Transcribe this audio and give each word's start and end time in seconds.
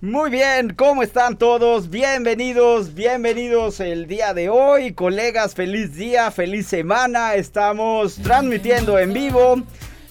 Muy 0.00 0.30
bien, 0.30 0.74
¿cómo 0.74 1.02
están 1.02 1.36
todos? 1.36 1.90
Bienvenidos, 1.90 2.94
bienvenidos 2.94 3.80
el 3.80 4.06
día 4.06 4.32
de 4.32 4.48
hoy. 4.48 4.92
Colegas, 4.92 5.56
feliz 5.56 5.96
día, 5.96 6.30
feliz 6.30 6.68
semana. 6.68 7.34
Estamos 7.34 8.14
transmitiendo 8.22 8.96
en 8.96 9.12
vivo 9.12 9.60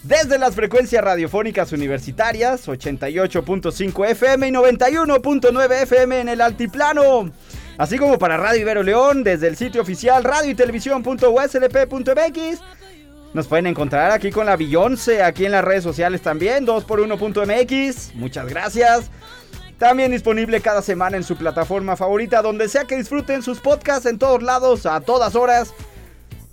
desde 0.03 0.39
las 0.39 0.55
frecuencias 0.55 1.01
radiofónicas 1.01 1.71
universitarias 1.71 2.67
88.5 2.67 4.09
FM 4.09 4.49
y 4.49 4.51
91.9 4.51 5.83
FM 5.83 6.19
en 6.19 6.27
el 6.27 6.41
altiplano. 6.41 7.31
Así 7.77 7.97
como 7.97 8.19
para 8.19 8.35
Radio 8.35 8.63
Ibero 8.63 8.83
León 8.83 9.23
desde 9.23 9.47
el 9.47 9.55
sitio 9.55 9.81
oficial 9.81 10.25
radio 10.25 10.51
y 10.51 10.55
televisión.uslp.mx. 10.55 12.59
Nos 13.33 13.47
pueden 13.47 13.67
encontrar 13.67 14.11
aquí 14.11 14.31
con 14.31 14.47
la 14.47 14.57
Beyoncé, 14.57 15.23
aquí 15.23 15.45
en 15.45 15.53
las 15.53 15.63
redes 15.63 15.85
sociales 15.85 16.21
también, 16.21 16.67
2x1.mx. 16.67 18.15
Muchas 18.15 18.49
gracias. 18.49 19.09
También 19.77 20.11
disponible 20.11 20.59
cada 20.59 20.81
semana 20.81 21.17
en 21.17 21.23
su 21.23 21.35
plataforma 21.35 21.95
favorita, 21.95 22.41
donde 22.41 22.67
sea 22.67 22.85
que 22.85 22.97
disfruten 22.97 23.43
sus 23.43 23.59
podcasts 23.59 24.07
en 24.07 24.17
todos 24.17 24.41
lados, 24.41 24.87
a 24.87 25.01
todas 25.01 25.35
horas. 25.35 25.71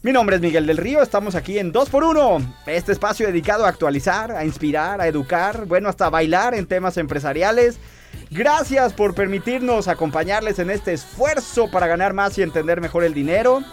Mi 0.03 0.13
nombre 0.13 0.37
es 0.37 0.43
Miguel 0.43 0.67
del 0.67 0.77
Río, 0.77 1.03
estamos 1.03 1.35
aquí 1.35 1.59
en 1.59 1.73
2x1, 1.73 2.55
este 2.67 2.93
espacio 2.93 3.27
dedicado 3.27 3.65
a 3.65 3.71
actualizar, 3.71 4.33
a 4.33 4.45
inspirar, 4.45 5.01
a 5.01 5.07
educar, 5.07 5.65
bueno, 5.65 5.89
hasta 5.89 6.11
bailar 6.11 6.55
en 6.55 6.67
temas 6.67 6.99
empresariales. 6.99 7.79
Gracias 8.31 8.93
por 8.93 9.15
permitirnos 9.15 9.89
acompañarles 9.89 10.59
en 10.59 10.69
este 10.69 10.93
esfuerzo 10.93 11.71
para 11.71 11.87
ganar 11.87 12.13
más 12.13 12.37
y 12.37 12.43
entender 12.43 12.83
mejor 12.83 13.05
el 13.05 13.15
dinero. 13.15 13.65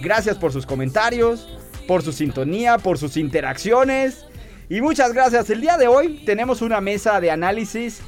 Gracias 0.00 0.38
por 0.38 0.52
sus 0.52 0.64
comentarios, 0.64 1.48
por 1.88 2.02
su 2.02 2.12
sintonía, 2.12 2.78
por 2.78 2.98
sus 2.98 3.16
interacciones. 3.16 4.26
Y 4.68 4.80
muchas 4.80 5.12
gracias. 5.12 5.50
El 5.50 5.60
día 5.60 5.76
de 5.76 5.88
hoy 5.88 6.22
tenemos 6.24 6.62
una 6.62 6.80
mesa 6.80 7.20
de 7.20 7.32
análisis 7.32 8.00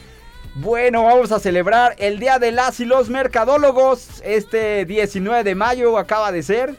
bueno, 0.57 1.03
vamos 1.03 1.33
a 1.33 1.41
celebrar 1.41 1.97
el 1.99 2.21
Día 2.21 2.39
de 2.39 2.53
las 2.53 2.79
y 2.79 2.85
los 2.85 3.11
Mercadólogos. 3.11 4.23
Este 4.25 4.85
19 4.85 5.43
de 5.43 5.57
mayo 5.57 5.99
acaba 5.99 6.31
de 6.31 6.45
ser, 6.45 6.77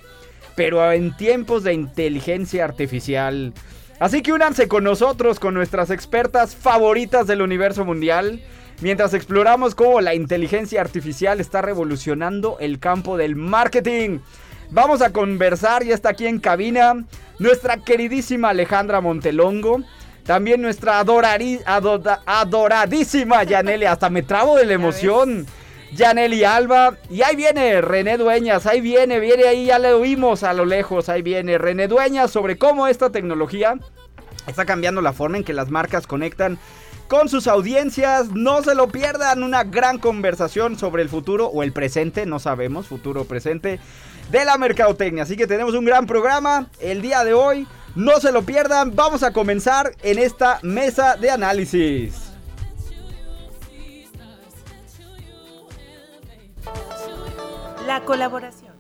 pero 0.55 0.93
en 0.93 1.15
tiempos 1.17 1.63
de 1.63 1.73
inteligencia 1.73 2.63
artificial. 2.63 3.53
Así 3.99 4.21
que 4.21 4.31
únanse 4.31 4.69
con 4.69 4.85
nosotros, 4.85 5.41
con 5.41 5.53
nuestras 5.53 5.89
expertas 5.89 6.55
favoritas 6.55 7.27
del 7.27 7.41
universo 7.41 7.83
mundial, 7.83 8.41
mientras 8.79 9.13
exploramos 9.13 9.75
cómo 9.75 9.99
la 9.99 10.15
inteligencia 10.15 10.79
artificial 10.79 11.41
está 11.41 11.61
revolucionando 11.61 12.57
el 12.61 12.79
campo 12.79 13.17
del 13.17 13.35
marketing. 13.35 14.19
Vamos 14.71 15.01
a 15.01 15.11
conversar, 15.11 15.83
ya 15.83 15.93
está 15.93 16.09
aquí 16.09 16.27
en 16.27 16.39
cabina, 16.39 17.05
nuestra 17.39 17.77
queridísima 17.77 18.49
Alejandra 18.49 19.01
Montelongo. 19.01 19.83
También 20.25 20.61
nuestra 20.61 20.99
adoradísima 22.25 23.43
Yaneli. 23.43 23.85
Hasta 23.85 24.09
me 24.09 24.23
trabo 24.23 24.57
de 24.57 24.65
la 24.65 24.73
emoción. 24.73 25.45
Yaneli 25.93 26.43
Alba. 26.43 26.97
Y 27.11 27.21
ahí 27.21 27.35
viene 27.35 27.79
René 27.81 28.17
Dueñas. 28.17 28.65
Ahí 28.65 28.81
viene, 28.81 29.19
viene 29.19 29.43
ahí. 29.47 29.65
Ya 29.67 29.77
le 29.77 29.93
oímos 29.93 30.41
a 30.41 30.53
lo 30.53 30.65
lejos. 30.65 31.09
Ahí 31.09 31.21
viene 31.21 31.59
René 31.59 31.87
Dueñas 31.87 32.31
sobre 32.31 32.57
cómo 32.57 32.87
esta 32.87 33.11
tecnología 33.11 33.75
está 34.47 34.65
cambiando 34.65 35.02
la 35.02 35.14
forma 35.14 35.37
en 35.37 35.43
que 35.43 35.53
las 35.53 35.69
marcas 35.69 36.08
conectan 36.08 36.58
con 37.08 37.30
sus 37.30 37.45
audiencias. 37.45 38.30
No 38.31 38.64
se 38.64 38.73
lo 38.73 38.87
pierdan. 38.87 39.43
Una 39.43 39.64
gran 39.64 39.99
conversación 39.99 40.75
sobre 40.75 41.03
el 41.03 41.09
futuro 41.09 41.45
o 41.47 41.61
el 41.61 41.71
presente. 41.71 42.25
No 42.25 42.39
sabemos, 42.39 42.87
futuro 42.87 43.21
o 43.21 43.25
presente. 43.25 43.80
De 44.31 44.43
la 44.43 44.58
mercadotecnia. 44.58 45.21
Así 45.21 45.37
que 45.37 45.45
tenemos 45.45 45.75
un 45.75 45.85
gran 45.85 46.08
programa 46.08 46.67
el 46.80 47.03
día 47.03 47.23
de 47.23 47.35
hoy. 47.35 47.67
No 47.95 48.20
se 48.20 48.33
lo 48.33 48.42
pierdan, 48.42 48.94
vamos 48.94 49.23
a 49.23 49.32
comenzar 49.32 49.95
en 50.04 50.20
esta 50.20 50.60
mesa 50.64 51.16
de 51.16 51.32
análisis. 51.32 52.30
La 57.88 58.02
colaboración. 58.02 58.73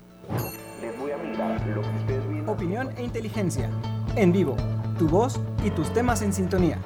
Opinión 2.45 2.89
e 2.97 3.03
inteligencia. 3.03 3.69
En 4.17 4.33
vivo, 4.33 4.57
tu 4.99 5.07
voz 5.07 5.39
y 5.63 5.69
tus 5.69 5.93
temas 5.93 6.21
en 6.21 6.33
sintonía. 6.33 6.77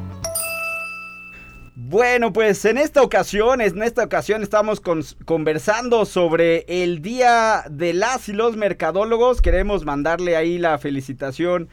Bueno, 1.76 2.32
pues 2.32 2.64
en 2.66 2.78
esta 2.78 3.02
ocasión, 3.02 3.62
en 3.62 3.82
esta 3.82 4.04
ocasión 4.04 4.44
estamos 4.44 4.80
conversando 5.26 6.06
sobre 6.06 6.64
el 6.68 7.02
Día 7.02 7.64
de 7.72 7.94
las 7.94 8.30
y 8.30 8.34
los 8.34 8.56
Mercadólogos. 8.56 9.42
Queremos 9.42 9.84
mandarle 9.84 10.36
ahí 10.36 10.60
la 10.60 10.78
felicitación 10.78 11.70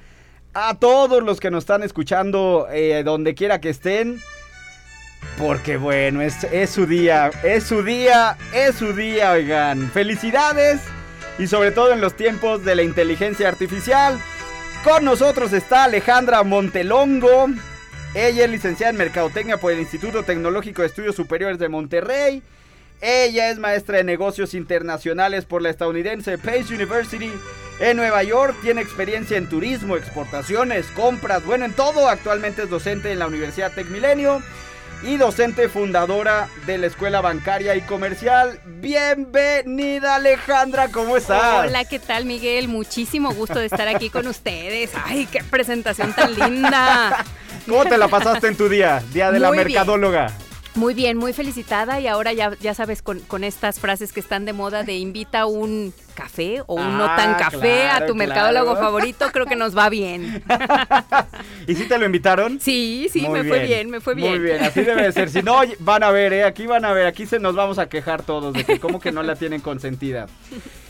a 0.59 0.75
todos 0.75 1.23
los 1.23 1.39
que 1.39 1.51
nos 1.51 1.65
están 1.65 1.83
escuchando 1.83 2.67
eh, 2.73 3.03
donde 3.05 3.35
quiera 3.35 3.61
que 3.61 3.69
estén. 3.69 4.19
Porque 5.37 5.77
bueno, 5.77 6.23
es, 6.23 6.45
es 6.45 6.71
su 6.71 6.87
día, 6.87 7.31
es 7.45 7.65
su 7.65 7.83
día, 7.83 8.39
es 8.55 8.77
su 8.77 8.95
día, 8.95 9.33
oigan. 9.33 9.91
Felicidades 9.91 10.81
y 11.39 11.47
sobre 11.47 11.73
todo 11.73 11.93
en 11.93 12.01
los 12.01 12.17
tiempos 12.17 12.65
de 12.65 12.75
la 12.75 12.83
inteligencia 12.83 13.49
artificial. 13.49 14.19
Con 14.83 15.05
nosotros 15.05 15.53
está 15.53 15.85
Alejandra 15.85 16.43
Montelongo. 16.43 17.49
Ella 18.15 18.45
es 18.47 18.51
licenciada 18.51 18.93
en 18.93 18.97
Mercadotecnia 18.97 19.59
por 19.59 19.73
el 19.73 19.81
Instituto 19.81 20.23
Tecnológico 20.23 20.81
de 20.81 20.89
Estudios 20.89 21.17
Superiores 21.17 21.59
de 21.59 21.69
Monterrey. 21.69 22.43
Ella 23.03 23.51
es 23.51 23.59
maestra 23.59 23.99
de 23.99 24.05
negocios 24.05 24.55
internacionales 24.55 25.45
por 25.45 25.61
la 25.61 25.69
estadounidense 25.69 26.39
Pace 26.39 26.75
University 26.75 27.31
en 27.81 27.97
Nueva 27.97 28.23
York. 28.23 28.57
Tiene 28.63 28.81
experiencia 28.81 29.37
en 29.37 29.49
turismo, 29.49 29.97
exportaciones, 29.97 30.87
compras, 30.89 31.45
bueno, 31.45 31.65
en 31.65 31.73
todo. 31.73 32.09
Actualmente 32.09 32.63
es 32.63 32.71
docente 32.71 33.13
en 33.13 33.19
la 33.19 33.27
Universidad 33.27 33.73
Tech 33.73 33.89
Milenio 33.89 34.43
y 35.03 35.17
docente 35.19 35.69
fundadora 35.69 36.49
de 36.67 36.79
la 36.79 36.87
Escuela 36.87 37.21
Bancaria 37.21 37.75
y 37.77 37.83
Comercial. 37.83 38.61
Bienvenida 38.65 40.17
Alejandra, 40.17 40.89
¿cómo 40.89 41.17
estás? 41.17 41.67
Hola, 41.67 41.85
¿qué 41.85 41.99
tal 41.99 42.25
Miguel? 42.25 42.69
Muchísimo 42.69 43.33
gusto 43.35 43.59
de 43.59 43.67
estar 43.67 43.89
aquí 43.89 44.11
con 44.11 44.27
ustedes. 44.27 44.91
Ay, 45.05 45.27
qué 45.31 45.43
presentación 45.45 46.13
tan 46.13 46.35
linda. 46.35 47.25
¿Cómo 47.69 47.85
te 47.85 47.99
la 47.99 48.09
pasaste 48.09 48.49
en 48.49 48.57
tu 48.57 48.69
día, 48.69 49.03
Día 49.13 49.31
de 49.31 49.41
la 49.41 49.51
Mercadóloga? 49.51 50.33
Muy 50.77 50.93
bien, 50.93 51.17
muy 51.17 51.33
felicitada 51.33 52.01
y 52.01 52.07
ahora 52.07 52.35
ya, 52.35 52.53
ya 52.61 52.75
sabes 52.75 53.01
con, 53.01 53.45
estas 53.45 53.81
frases 53.81 54.13
que 54.13 54.21
están 54.21 54.45
de 54.45 54.53
moda 54.53 54.83
de 54.83 54.97
invita 54.97 55.47
un 55.47 55.95
café 56.15 56.61
o 56.67 56.75
un 56.75 56.99
no 56.99 57.07
tan 57.07 57.31
ah, 57.31 57.37
café 57.39 57.89
a 57.89 58.07
tu 58.07 58.15
mercadólogo 58.15 58.77
favorito, 58.77 59.31
creo 59.33 59.47
que 59.47 59.57
nos 59.57 59.77
va 59.77 59.89
bien. 59.89 60.43
¿Y 61.67 61.75
si 61.75 61.89
te 61.89 61.99
lo 61.99 62.05
invitaron? 62.05 62.61
Sí, 62.61 63.09
sí, 63.11 63.27
me 63.27 63.45
fue 63.45 63.61
bien, 63.61 63.89
me 63.89 64.01
fue 64.01 64.15
bien. 64.15 64.33
Muy 64.33 64.39
bien, 64.39 64.63
así 64.63 64.83
debe 64.83 65.11
ser. 65.13 65.31
Si 65.31 65.43
no, 65.43 65.61
van 65.81 66.03
a 66.03 66.11
ver, 66.11 66.35
¿eh? 66.35 66.45
aquí 66.45 66.67
van 66.67 66.85
a 66.85 66.93
ver, 66.93 67.07
aquí 67.07 67.27
se 67.27 67.39
nos 67.39 67.55
vamos 67.55 67.79
a 67.79 67.89
quejar 67.89 68.23
todos 68.23 68.53
de 68.53 68.65
que 68.65 68.79
como 68.79 69.01
que 69.01 69.13
no 69.13 69.23
la 69.23 69.35
tienen 69.35 69.63
consentida. 69.63 70.27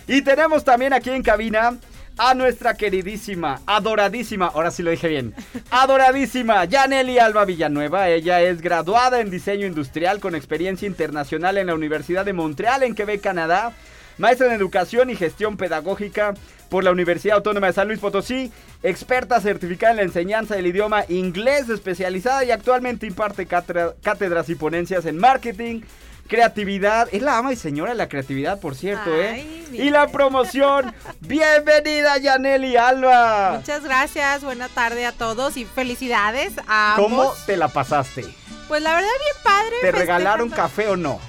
Y 0.09 0.23
tenemos 0.23 0.65
también 0.65 0.93
aquí 0.95 1.11
en 1.11 1.23
cabina 1.23 1.79
a 2.19 2.35
nuestra 2.35 2.75
queridísima, 2.75 3.61
adoradísima, 3.67 4.47
ahora 4.47 4.71
sí 4.71 4.83
lo 4.83 4.91
dije 4.91 5.09
bien, 5.09 5.35
adoradísima 5.71 6.65
Yaneli 6.65 7.19
Alba 7.19 7.45
Villanueva. 7.45 8.09
Ella 8.09 8.41
es 8.41 8.61
graduada 8.63 9.21
en 9.21 9.31
diseño 9.31 9.67
industrial 9.67 10.21
con 10.21 10.35
experiencia 10.35 10.87
internacional 10.87 11.59
en 11.59 11.67
la 11.67 11.75
Universidad 11.75 12.25
de 12.25 12.33
Montreal 12.33 12.83
en 12.83 12.95
Quebec, 12.95 13.21
Canadá. 13.21 13.73
Maestra 14.19 14.47
en 14.47 14.55
educación 14.55 15.11
y 15.11 15.15
gestión 15.15 15.59
pedagógica 15.59 16.33
por 16.71 16.83
la 16.83 16.91
Universidad 16.91 17.37
Autónoma 17.37 17.67
de 17.67 17.75
San 17.75 17.87
Luis 17.87 18.01
Potosí, 18.01 18.51
experta 18.83 19.43
certificada 19.43 19.91
en 19.91 19.99
la 19.99 20.05
enseñanza 20.05 20.57
del 20.57 20.67
idioma 20.67 21.05
inglés 21.11 21.69
especializada 21.69 22.43
y 22.43 22.51
actualmente 22.51 23.07
imparte 23.07 23.45
cátedras 23.45 24.49
y 24.49 24.55
ponencias 24.55 25.05
en 25.05 25.19
marketing, 25.19 25.83
creatividad. 26.27 27.09
Es 27.13 27.23
la 27.23 27.39
ama 27.39 27.53
y 27.53 27.57
señora 27.57 27.93
de 27.93 27.97
la 27.97 28.09
creatividad, 28.09 28.61
por 28.61 28.75
cierto, 28.75 29.15
¿eh? 29.15 29.65
Y 29.73 29.91
la 29.91 30.09
promoción. 30.09 30.95
Bienvenida, 31.21 32.19
Yaneli 32.19 32.77
Alba. 32.77 33.57
Muchas 33.59 33.85
gracias, 33.85 34.45
buena 34.45 34.69
tarde 34.69 35.07
a 35.07 35.13
todos 35.13 35.57
y 35.57 35.65
felicidades 35.65 36.53
a 36.69 36.95
¿Cómo 36.97 37.33
te 37.47 37.57
la 37.57 37.69
pasaste? 37.69 38.25
Pues 38.69 38.83
la 38.83 38.95
verdad, 38.95 39.09
bien 39.09 39.43
padre. 39.45 39.77
¿Te 39.81 39.93
regalaron 39.93 40.51
café 40.51 40.89
o 40.89 40.97
no? 40.97 41.21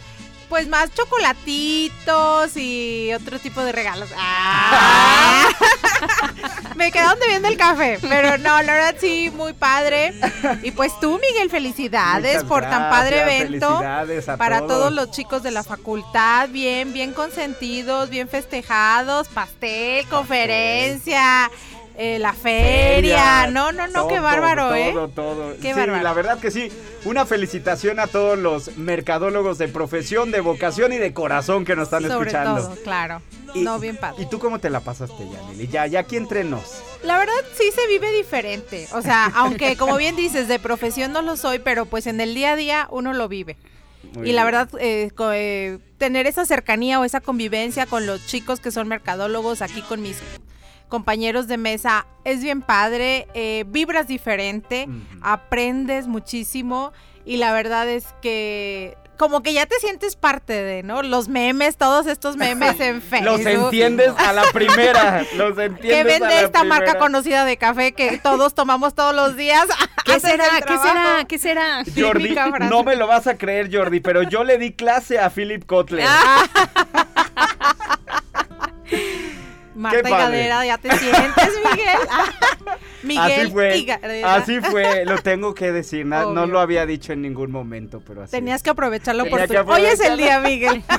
Pues 0.50 0.68
más 0.68 0.94
chocolatitos 0.94 2.56
y 2.56 3.12
otro 3.14 3.40
tipo 3.40 3.62
de 3.64 3.72
regalos. 3.72 4.10
Ah. 4.18 5.48
Me 6.76 6.92
quedaron 6.92 7.20
debiendo 7.20 7.48
el 7.48 7.58
café, 7.58 7.98
pero 8.02 8.38
no, 8.38 8.62
la 8.62 8.74
verdad 8.74 8.96
sí, 9.00 9.32
muy 9.36 9.54
padre. 9.54 10.14
Y 10.62 10.72
pues 10.72 10.92
tú, 11.00 11.20
Miguel, 11.20 11.50
felicidades 11.50 12.36
Muchas 12.36 12.48
por 12.50 12.62
tan 12.62 12.90
padre 12.92 13.22
evento. 13.22 13.68
felicidades 13.68 14.30
a 14.30 14.38
Para 14.38 14.60
todos. 14.60 14.72
todos 14.72 14.94
los 14.94 15.12
chicos 15.12 15.42
de 15.44 15.52
la 15.52 15.64
facultad, 15.64 16.50
bien, 16.50 16.94
bien 16.94 17.14
consentidos, 17.14 18.10
bien 18.10 18.30
festejados, 18.30 19.28
pastel, 19.30 20.08
conferencia, 20.08 21.50
eh, 21.98 22.20
la 22.20 22.34
feria. 22.34 23.48
No, 23.48 23.72
no, 23.72 23.88
no, 23.88 24.08
qué 24.08 24.16
todo, 24.16 24.24
bárbaro, 24.24 24.64
todo, 24.68 24.76
¿eh? 24.76 24.94
Todo, 25.16 25.56
Qué 25.62 25.74
sí, 25.74 25.80
bárbaro. 25.80 26.04
la 26.04 26.14
verdad 26.14 26.40
que 26.40 26.52
sí. 26.52 26.72
Una 27.06 27.26
felicitación 27.26 28.00
a 28.00 28.08
todos 28.08 28.38
los 28.38 28.78
mercadólogos 28.78 29.58
de 29.58 29.68
profesión, 29.68 30.30
de 30.32 30.42
vocación 30.42 30.94
y 30.94 30.98
de 30.98 31.14
corazón 31.14 31.66
que 31.66 31.76
nos 31.76 31.86
están 31.86 32.04
Sobre 32.04 32.30
escuchando. 32.30 32.62
todo, 32.62 32.76
claro. 32.84 33.22
Y- 33.54 33.62
no, 33.62 33.80
bien 33.80 33.98
padre. 33.98 34.22
¿Y 34.24 34.30
tú 34.30 34.40
cómo 34.40 34.60
te 34.60 34.70
la 34.70 34.82
pasaste, 34.82 35.28
Yaneli? 35.28 35.68
Ya, 35.68 35.88
ya 35.88 36.02
aquí 36.02 36.18
entre 36.18 36.44
nos. 36.44 36.84
La 37.04 37.18
verdad 37.18 37.34
sí 37.58 37.72
se 37.74 37.88
vive 37.88 38.12
diferente. 38.12 38.88
O 38.94 39.02
sea, 39.02 39.26
aunque 39.36 39.76
como 39.78 39.98
bien 39.98 40.16
dices, 40.16 40.48
de 40.48 40.60
profesión 40.60 41.12
no 41.14 41.22
lo 41.22 41.36
soy, 41.38 41.60
pero 41.60 41.86
pues 41.86 42.06
en 42.08 42.22
el 42.22 42.36
día 42.36 42.52
a 42.52 42.56
día 42.56 42.88
uno 42.92 43.14
lo 43.14 43.28
vive. 43.28 43.58
Muy 44.14 44.30
y 44.30 44.34
la 44.34 44.46
verdad, 44.46 44.70
eh, 44.80 45.10
eh, 45.34 45.80
tener 45.98 46.28
esa 46.28 46.46
cercanía 46.46 47.00
o 47.00 47.04
esa 47.06 47.22
convivencia 47.22 47.86
con 47.88 48.06
los 48.06 48.26
chicos 48.26 48.60
que 48.60 48.72
son 48.72 48.88
mercadólogos, 48.88 49.62
aquí 49.62 49.82
con 49.82 50.02
mis 50.02 50.18
compañeros 50.88 51.48
de 51.48 51.58
mesa, 51.58 52.06
es 52.24 52.42
bien 52.42 52.62
padre, 52.62 53.28
eh, 53.34 53.66
vibras 53.68 54.08
diferente, 54.08 54.88
aprendes 55.22 56.08
muchísimo 56.08 56.94
y 57.26 57.38
la 57.38 57.52
verdad 57.54 57.88
es 57.90 58.06
que 58.22 58.98
como 59.18 59.42
que 59.42 59.54
ya 59.54 59.66
te 59.66 59.76
sientes 59.80 60.16
parte 60.16 60.54
de, 60.54 60.84
¿no? 60.84 61.02
Los 61.02 61.28
memes, 61.28 61.76
todos 61.76 62.06
estos 62.06 62.38
memes 62.38 62.80
en 62.80 63.02
Facebook. 63.02 63.40
Los 63.40 63.46
entiendes 63.46 64.14
a 64.18 64.32
la 64.32 64.44
primera. 64.54 65.26
Los 65.36 65.58
entiendes 65.58 65.82
que 65.82 66.00
a 66.00 66.04
vende 66.04 66.36
la 66.36 66.42
esta 66.42 66.64
marca 66.64 66.98
conocida 67.00 67.44
de 67.44 67.58
café 67.58 67.94
que 67.94 68.20
todos 68.20 68.54
tomamos 68.54 68.94
todos 68.94 69.16
los 69.16 69.36
días. 69.36 69.66
¿Qué 70.06 70.20
será? 70.20 70.46
¿Qué 70.66 70.78
será? 70.78 71.26
¿Qué 71.28 71.40
será? 71.40 71.84
Jordi, 71.96 72.36
no 72.70 72.84
me 72.84 72.96
lo 72.96 73.08
vas 73.08 73.28
a 73.28 73.38
creer, 73.38 73.76
Jordi, 73.76 74.00
pero 74.00 74.24
yo 74.24 74.44
le 74.44 74.58
di 74.58 74.72
clase 74.72 75.20
a 75.20 75.30
Philip 75.30 75.66
Kotler. 75.66 76.06
Marta 79.78 80.10
y. 80.10 80.12
Gadera, 80.12 80.66
ya 80.66 80.78
te 80.78 80.90
sientes, 80.98 81.50
Miguel. 81.72 81.98
Ah, 82.10 82.26
Miguel 83.04 83.42
así 83.42 83.52
fue. 83.52 83.78
y 83.78 83.86
Gadera. 83.86 84.36
Así 84.36 84.60
fue, 84.62 85.06
lo 85.06 85.18
tengo 85.20 85.54
que 85.54 85.72
decir. 85.72 86.06
na- 86.06 86.26
No, 86.26 86.46
lo 86.48 86.60
había 86.60 86.86
dicho 86.86 87.14
en 87.14 87.22
ningún 87.22 87.52
momento, 87.52 88.02
pero 88.06 88.24
así. 88.24 88.32
Tenías 88.32 88.64
que 88.64 88.70
aprovechar 88.72 89.16
la 89.16 89.24
oportunidad. 89.24 89.68
Hoy 89.70 89.86
es 89.86 90.00
el 90.02 90.18
día, 90.18 90.40
Miguel. 90.40 90.84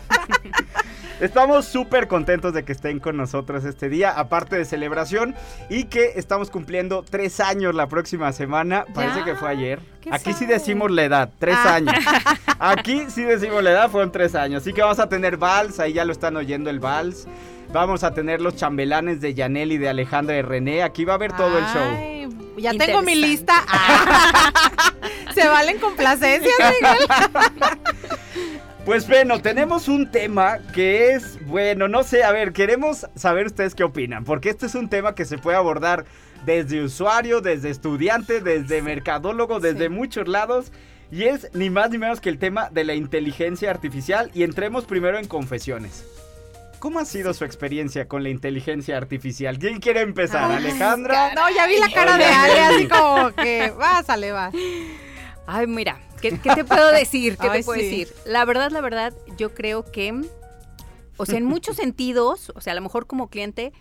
Estamos 1.21 1.65
súper 1.67 2.07
contentos 2.07 2.55
de 2.55 2.65
que 2.65 2.71
estén 2.71 3.01
con 3.01 3.17
nosotros 3.17 3.65
este 3.65 3.89
día, 3.89 4.11
aparte 4.13 4.55
de 4.57 4.65
celebración, 4.65 5.35
y 5.69 5.85
que 5.85 6.13
estamos 6.15 6.49
cumpliendo 6.49 7.03
tres 7.03 7.41
años 7.41 7.75
la 7.75 7.89
próxima 7.89 8.33
semana. 8.33 8.85
Parece 8.95 9.19
Ya. 9.21 9.25
que 9.25 9.35
fue 9.35 9.49
ayer. 9.49 9.81
Aquí 10.13 10.33
sí 10.33 10.47
decimos 10.47 10.93
la 10.93 11.03
edad, 11.03 11.31
tres 11.41 11.57
Ah. 11.59 11.75
años. 11.75 11.93
Aquí 12.61 13.07
sí 13.09 13.25
decimos 13.25 13.65
la 13.65 13.71
edad, 13.73 13.91
fueron 13.91 14.13
tres 14.13 14.37
años. 14.37 14.63
Así 14.63 14.73
que 14.73 14.81
vamos 14.81 15.01
a 15.01 15.09
tener 15.09 15.37
vals, 15.39 15.81
ahí 15.81 15.93
ya 15.95 16.05
lo 16.05 16.13
están 16.13 16.37
oyendo 16.37 16.71
el 16.71 16.79
vals. 16.79 17.27
Vamos 17.73 18.03
a 18.03 18.15
tener 18.15 18.41
los 18.41 18.57
chambelanes 18.57 19.21
de 19.21 19.35
Yanel 19.35 19.73
y 19.73 19.79
de 19.79 19.89
Alejandra 19.89 20.37
y 20.37 20.43
René. 20.43 20.83
Aquí 20.83 21.05
va 21.05 21.13
a 21.15 21.17
haber 21.17 21.33
todo 21.33 21.59
el 21.59 21.65
show. 21.67 22.57
Ya 22.59 22.73
tengo 22.73 23.03
mi 23.03 23.15
lista. 23.15 23.65
Ah. 23.69 24.93
Se 25.35 25.47
valen 25.47 25.79
complacencias, 25.79 26.53
Miguel. 26.81 27.79
Pues 28.85 29.07
bueno, 29.07 29.41
tenemos 29.43 29.87
un 29.89 30.11
tema 30.11 30.59
que 30.73 31.13
es, 31.13 31.39
bueno, 31.47 31.89
no 31.89 32.03
sé, 32.05 32.25
a 32.25 32.33
ver, 32.33 32.53
queremos 32.55 33.07
saber 33.15 33.47
ustedes 33.47 33.75
qué 33.75 33.85
opinan, 33.85 34.25
porque 34.25 34.49
este 34.49 34.65
es 34.65 34.75
un 34.75 34.89
tema 34.89 35.15
que 35.15 35.27
se 35.27 35.37
puede 35.37 35.59
abordar 35.59 36.07
desde 36.47 36.83
usuario, 36.83 37.43
desde 37.43 37.69
estudiante, 37.69 38.41
desde 38.41 38.81
mercadólogo, 38.81 39.61
desde 39.61 39.85
Sí. 39.85 39.89
muchos 39.91 40.27
lados, 40.27 40.73
y 41.13 41.25
es 41.25 41.51
ni 41.53 41.69
más 41.69 41.91
ni 41.91 41.99
menos 41.99 42.21
que 42.23 42.31
el 42.31 42.39
tema 42.39 42.71
de 42.71 42.85
la 42.85 42.95
inteligencia 42.95 43.71
artificial, 43.71 44.31
y 44.33 44.43
entremos 44.43 44.87
primero 44.87 45.19
en 45.19 45.27
confesiones. 45.29 46.05
¿Cómo 46.79 47.01
ha 47.01 47.05
sido 47.05 47.35
su 47.35 47.45
experiencia 47.45 48.07
con 48.07 48.23
la 48.23 48.29
inteligencia 48.29 48.97
artificial? 48.97 49.59
¿Quién 49.59 49.81
quiere 49.81 50.01
empezar? 50.03 50.51
Ay, 50.51 50.59
¿Alejandra? 50.59 51.35
No, 51.35 51.51
ya 51.51 51.67
vi 51.67 51.79
la 51.79 51.91
cara 51.91 52.17
de 52.17 52.25
Ale, 52.25 52.61
así 52.61 52.89
como 52.89 53.31
que, 53.33 53.73
vas, 53.77 54.07
va. 54.09 54.53
Ay, 55.47 55.67
mira, 55.67 56.01
¿qué, 56.21 56.39
qué 56.39 56.55
te 56.55 56.65
puedo 56.65 56.93
decir? 56.93 57.37
¿Qué 57.37 57.49
Ay, 57.49 57.61
te 57.61 57.65
puedo 57.65 57.81
sí. 57.81 57.87
decir? 57.87 58.09
La 58.27 58.45
verdad, 58.45 58.71
la 58.71 58.81
verdad, 58.81 59.15
yo 59.37 59.55
creo 59.55 59.91
que, 59.91 60.13
o 61.17 61.27
sea, 61.27 61.39
en 61.39 61.47
muchos 61.47 61.77
sentidos, 61.77 62.53
o 62.55 62.61
sea, 62.61 62.75
a 62.75 62.77
lo 62.77 62.83
mejor 62.83 63.07
como 63.07 63.29
cliente, 63.29 63.73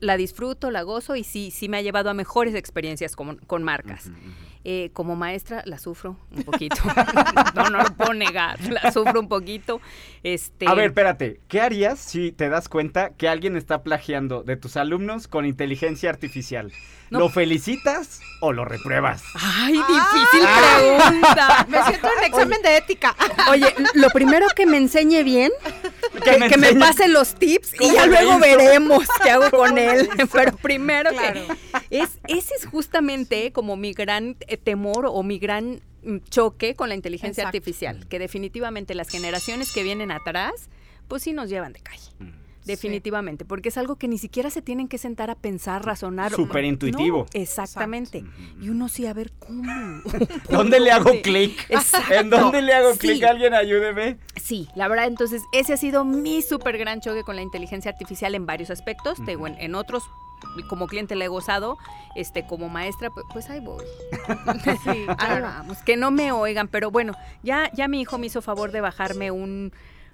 la 0.00 0.16
disfruto, 0.16 0.70
la 0.70 0.82
gozo 0.82 1.16
y 1.16 1.24
sí, 1.24 1.50
sí 1.50 1.68
me 1.68 1.78
ha 1.78 1.82
llevado 1.82 2.10
a 2.10 2.14
mejores 2.14 2.54
experiencias 2.54 3.16
con, 3.16 3.36
con 3.36 3.62
marcas. 3.62 4.10
Eh, 4.70 4.90
como 4.92 5.16
maestra 5.16 5.62
la 5.64 5.78
sufro 5.78 6.18
un 6.30 6.42
poquito. 6.42 6.76
no, 7.54 7.70
no 7.70 7.78
lo 7.78 7.94
puedo 7.96 8.12
negar, 8.12 8.60
la 8.70 8.92
sufro 8.92 9.18
un 9.18 9.26
poquito. 9.26 9.80
Este, 10.22 10.68
A 10.68 10.74
ver, 10.74 10.88
espérate, 10.88 11.40
¿qué 11.48 11.62
harías 11.62 11.98
si 11.98 12.32
te 12.32 12.50
das 12.50 12.68
cuenta 12.68 13.14
que 13.16 13.30
alguien 13.30 13.56
está 13.56 13.82
plagiando 13.82 14.42
de 14.42 14.58
tus 14.58 14.76
alumnos 14.76 15.26
con 15.26 15.46
inteligencia 15.46 16.10
artificial? 16.10 16.70
No. 17.08 17.20
¿Lo 17.20 17.28
felicitas 17.30 18.20
o 18.42 18.52
lo 18.52 18.66
repruebas? 18.66 19.22
Ay, 19.36 19.72
difícil 19.72 20.46
Ah. 20.46 20.76
pregunta. 20.76 21.66
Me 21.70 21.82
siento 21.84 22.08
en 22.18 22.24
examen 22.24 22.60
de 22.60 22.76
ética. 22.76 23.16
Oye, 23.50 23.74
lo 23.94 24.10
primero 24.10 24.48
que 24.54 24.66
me 24.66 24.76
enseñe 24.76 25.22
bien, 25.24 25.50
que, 26.20 26.38
me 26.38 26.48
que 26.48 26.56
me 26.56 26.74
pase 26.74 27.08
los 27.08 27.34
tips 27.34 27.74
y 27.80 27.92
ya 27.92 28.06
luego 28.06 28.30
hizo. 28.32 28.40
veremos 28.40 29.04
qué 29.22 29.30
hago 29.30 29.50
con 29.50 29.68
¿Cómo 29.70 29.74
le 29.76 29.90
él. 30.00 30.08
Pero 30.32 30.56
primero 30.56 31.10
Claro. 31.10 31.40
que 31.90 31.98
es 32.00 32.18
ese 32.28 32.54
es 32.58 32.66
justamente 32.66 33.52
como 33.52 33.76
mi 33.76 33.92
gran 33.92 34.36
eh, 34.46 34.56
temor 34.56 35.06
o 35.06 35.22
mi 35.22 35.38
gran 35.38 35.80
mm, 36.02 36.18
choque 36.30 36.74
con 36.74 36.88
la 36.88 36.94
inteligencia 36.94 37.42
Exacto. 37.42 37.56
artificial, 37.58 38.06
que 38.08 38.18
definitivamente 38.18 38.94
las 38.94 39.08
generaciones 39.08 39.72
que 39.72 39.82
vienen 39.82 40.10
atrás, 40.10 40.68
pues 41.08 41.22
sí 41.22 41.32
nos 41.32 41.48
llevan 41.48 41.72
de 41.72 41.80
calle. 41.80 42.10
Definitivamente, 42.68 43.44
porque 43.44 43.68
es 43.70 43.78
algo 43.78 43.96
que 43.96 44.06
ni 44.08 44.18
siquiera 44.18 44.50
se 44.50 44.62
tienen 44.62 44.88
que 44.88 44.98
sentar 44.98 45.30
a 45.30 45.34
pensar, 45.34 45.84
razonar. 45.84 46.32
Súper 46.32 46.62
No, 46.62 46.68
intuitivo. 46.68 47.26
exactamente. 47.32 48.24
Y 48.60 48.68
uno 48.68 48.88
sí, 48.88 49.06
a 49.06 49.12
ver, 49.12 49.32
¿cómo? 49.38 49.62
¿Dónde 50.50 50.80
le 50.80 50.90
hago 50.92 51.10
clic? 51.22 51.66
¿En 52.10 52.30
dónde 52.30 52.62
le 52.62 52.72
hago 52.74 52.92
Sí. 52.92 52.98
clic? 52.98 53.24
Alguien 53.24 53.54
ayúdeme. 53.54 54.18
Sí, 54.36 54.68
la 54.74 54.88
verdad, 54.88 55.06
entonces 55.06 55.42
ese 55.52 55.72
ha 55.72 55.76
sido 55.76 56.04
mi 56.04 56.42
súper 56.42 56.78
gran 56.78 57.00
choque 57.00 57.22
con 57.24 57.36
la 57.36 57.42
inteligencia 57.42 57.90
artificial 57.90 58.34
en 58.34 58.46
varios 58.46 58.70
aspectos. 58.70 59.18
Te 59.24 59.32
digo, 59.32 59.46
en, 59.46 59.56
en 59.60 59.74
otros, 59.74 60.04
como 60.68 60.86
cliente 60.86 61.16
le 61.16 61.24
he 61.24 61.28
gozado, 61.28 61.76
este, 62.14 62.46
como 62.46 62.68
maestra, 62.68 63.10
pues, 63.10 63.26
pues 63.32 63.50
ahí 63.50 63.60
voy. 63.60 63.84
Sí, 64.84 65.06
claro. 65.18 65.44
vamos, 65.46 65.78
que 65.78 65.96
no 65.96 66.10
me 66.10 66.32
oigan, 66.32 66.68
pero 66.68 66.90
bueno, 66.90 67.14
ya, 67.42 67.70
ya 67.74 67.88
mi 67.88 68.00
hijo 68.00 68.18
me 68.18 68.26
hizo 68.26 68.42
favor 68.42 68.70
de 68.72 68.80
bajarme 68.80 69.30
un... 69.30 69.72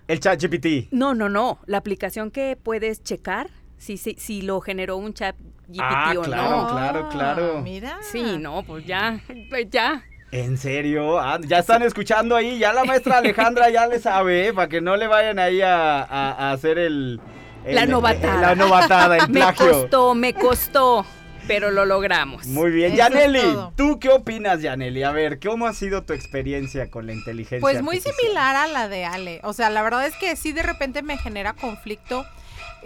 El 0.08 0.20
chat 0.20 0.40
GPT. 0.42 0.88
No, 0.92 1.14
no, 1.14 1.28
no, 1.28 1.58
la 1.66 1.78
aplicación 1.78 2.30
que 2.30 2.56
puedes 2.62 3.02
checar 3.02 3.48
si, 3.78 3.96
si, 3.96 4.14
si 4.18 4.42
lo 4.42 4.60
generó 4.60 4.96
un 4.96 5.14
chat 5.14 5.34
GPT 5.68 5.80
Ah, 5.82 6.14
o 6.18 6.22
claro. 6.22 6.50
no. 6.62 6.68
claro, 6.68 7.08
claro. 7.08 7.60
Mira. 7.62 7.98
Sí, 8.02 8.36
no, 8.38 8.62
pues 8.64 8.84
ya, 8.86 9.18
pues 9.48 9.68
ya. 9.70 10.02
¿En 10.30 10.58
serio? 10.58 11.18
Ah, 11.20 11.38
ya 11.46 11.60
están 11.60 11.82
escuchando 11.82 12.34
ahí. 12.36 12.58
Ya 12.58 12.72
la 12.72 12.84
maestra 12.84 13.18
Alejandra 13.18 13.70
ya 13.70 13.86
le 13.86 13.98
sabe, 14.00 14.52
para 14.52 14.68
que 14.68 14.80
no 14.80 14.96
le 14.96 15.06
vayan 15.06 15.38
ahí 15.38 15.60
a, 15.62 16.02
a- 16.02 16.32
a 16.32 16.52
hacer 16.52 16.76
el, 16.78 17.20
el- 17.64 17.74
La 17.74 17.86
novatada. 17.86 18.40
La 18.40 18.54
novatada, 18.54 19.16
el 19.18 19.28
Me 19.28 19.40
plagio. 19.40 19.70
costó, 19.70 20.14
me 20.14 20.34
costó, 20.34 21.06
pero 21.46 21.70
lo 21.70 21.84
logramos. 21.84 22.46
Muy 22.46 22.70
bien. 22.70 22.94
Yaneli. 22.94 23.42
¿tú 23.76 23.98
qué 23.98 24.10
opinas, 24.10 24.60
Yaneli? 24.62 25.02
A 25.02 25.12
ver, 25.12 25.38
¿cómo 25.40 25.66
ha 25.66 25.72
sido 25.72 26.02
tu 26.02 26.12
experiencia 26.12 26.90
con 26.90 27.06
la 27.06 27.12
inteligencia 27.12 27.60
Pues 27.60 27.82
muy 27.82 27.96
artificial? 27.96 28.20
similar 28.26 28.56
a 28.56 28.66
la 28.66 28.88
de 28.88 29.04
Ale. 29.04 29.40
O 29.44 29.52
sea, 29.52 29.70
la 29.70 29.82
verdad 29.82 30.06
es 30.06 30.14
que 30.16 30.36
sí 30.36 30.52
de 30.52 30.62
repente 30.62 31.02
me 31.02 31.18
genera 31.18 31.52
conflicto. 31.54 32.24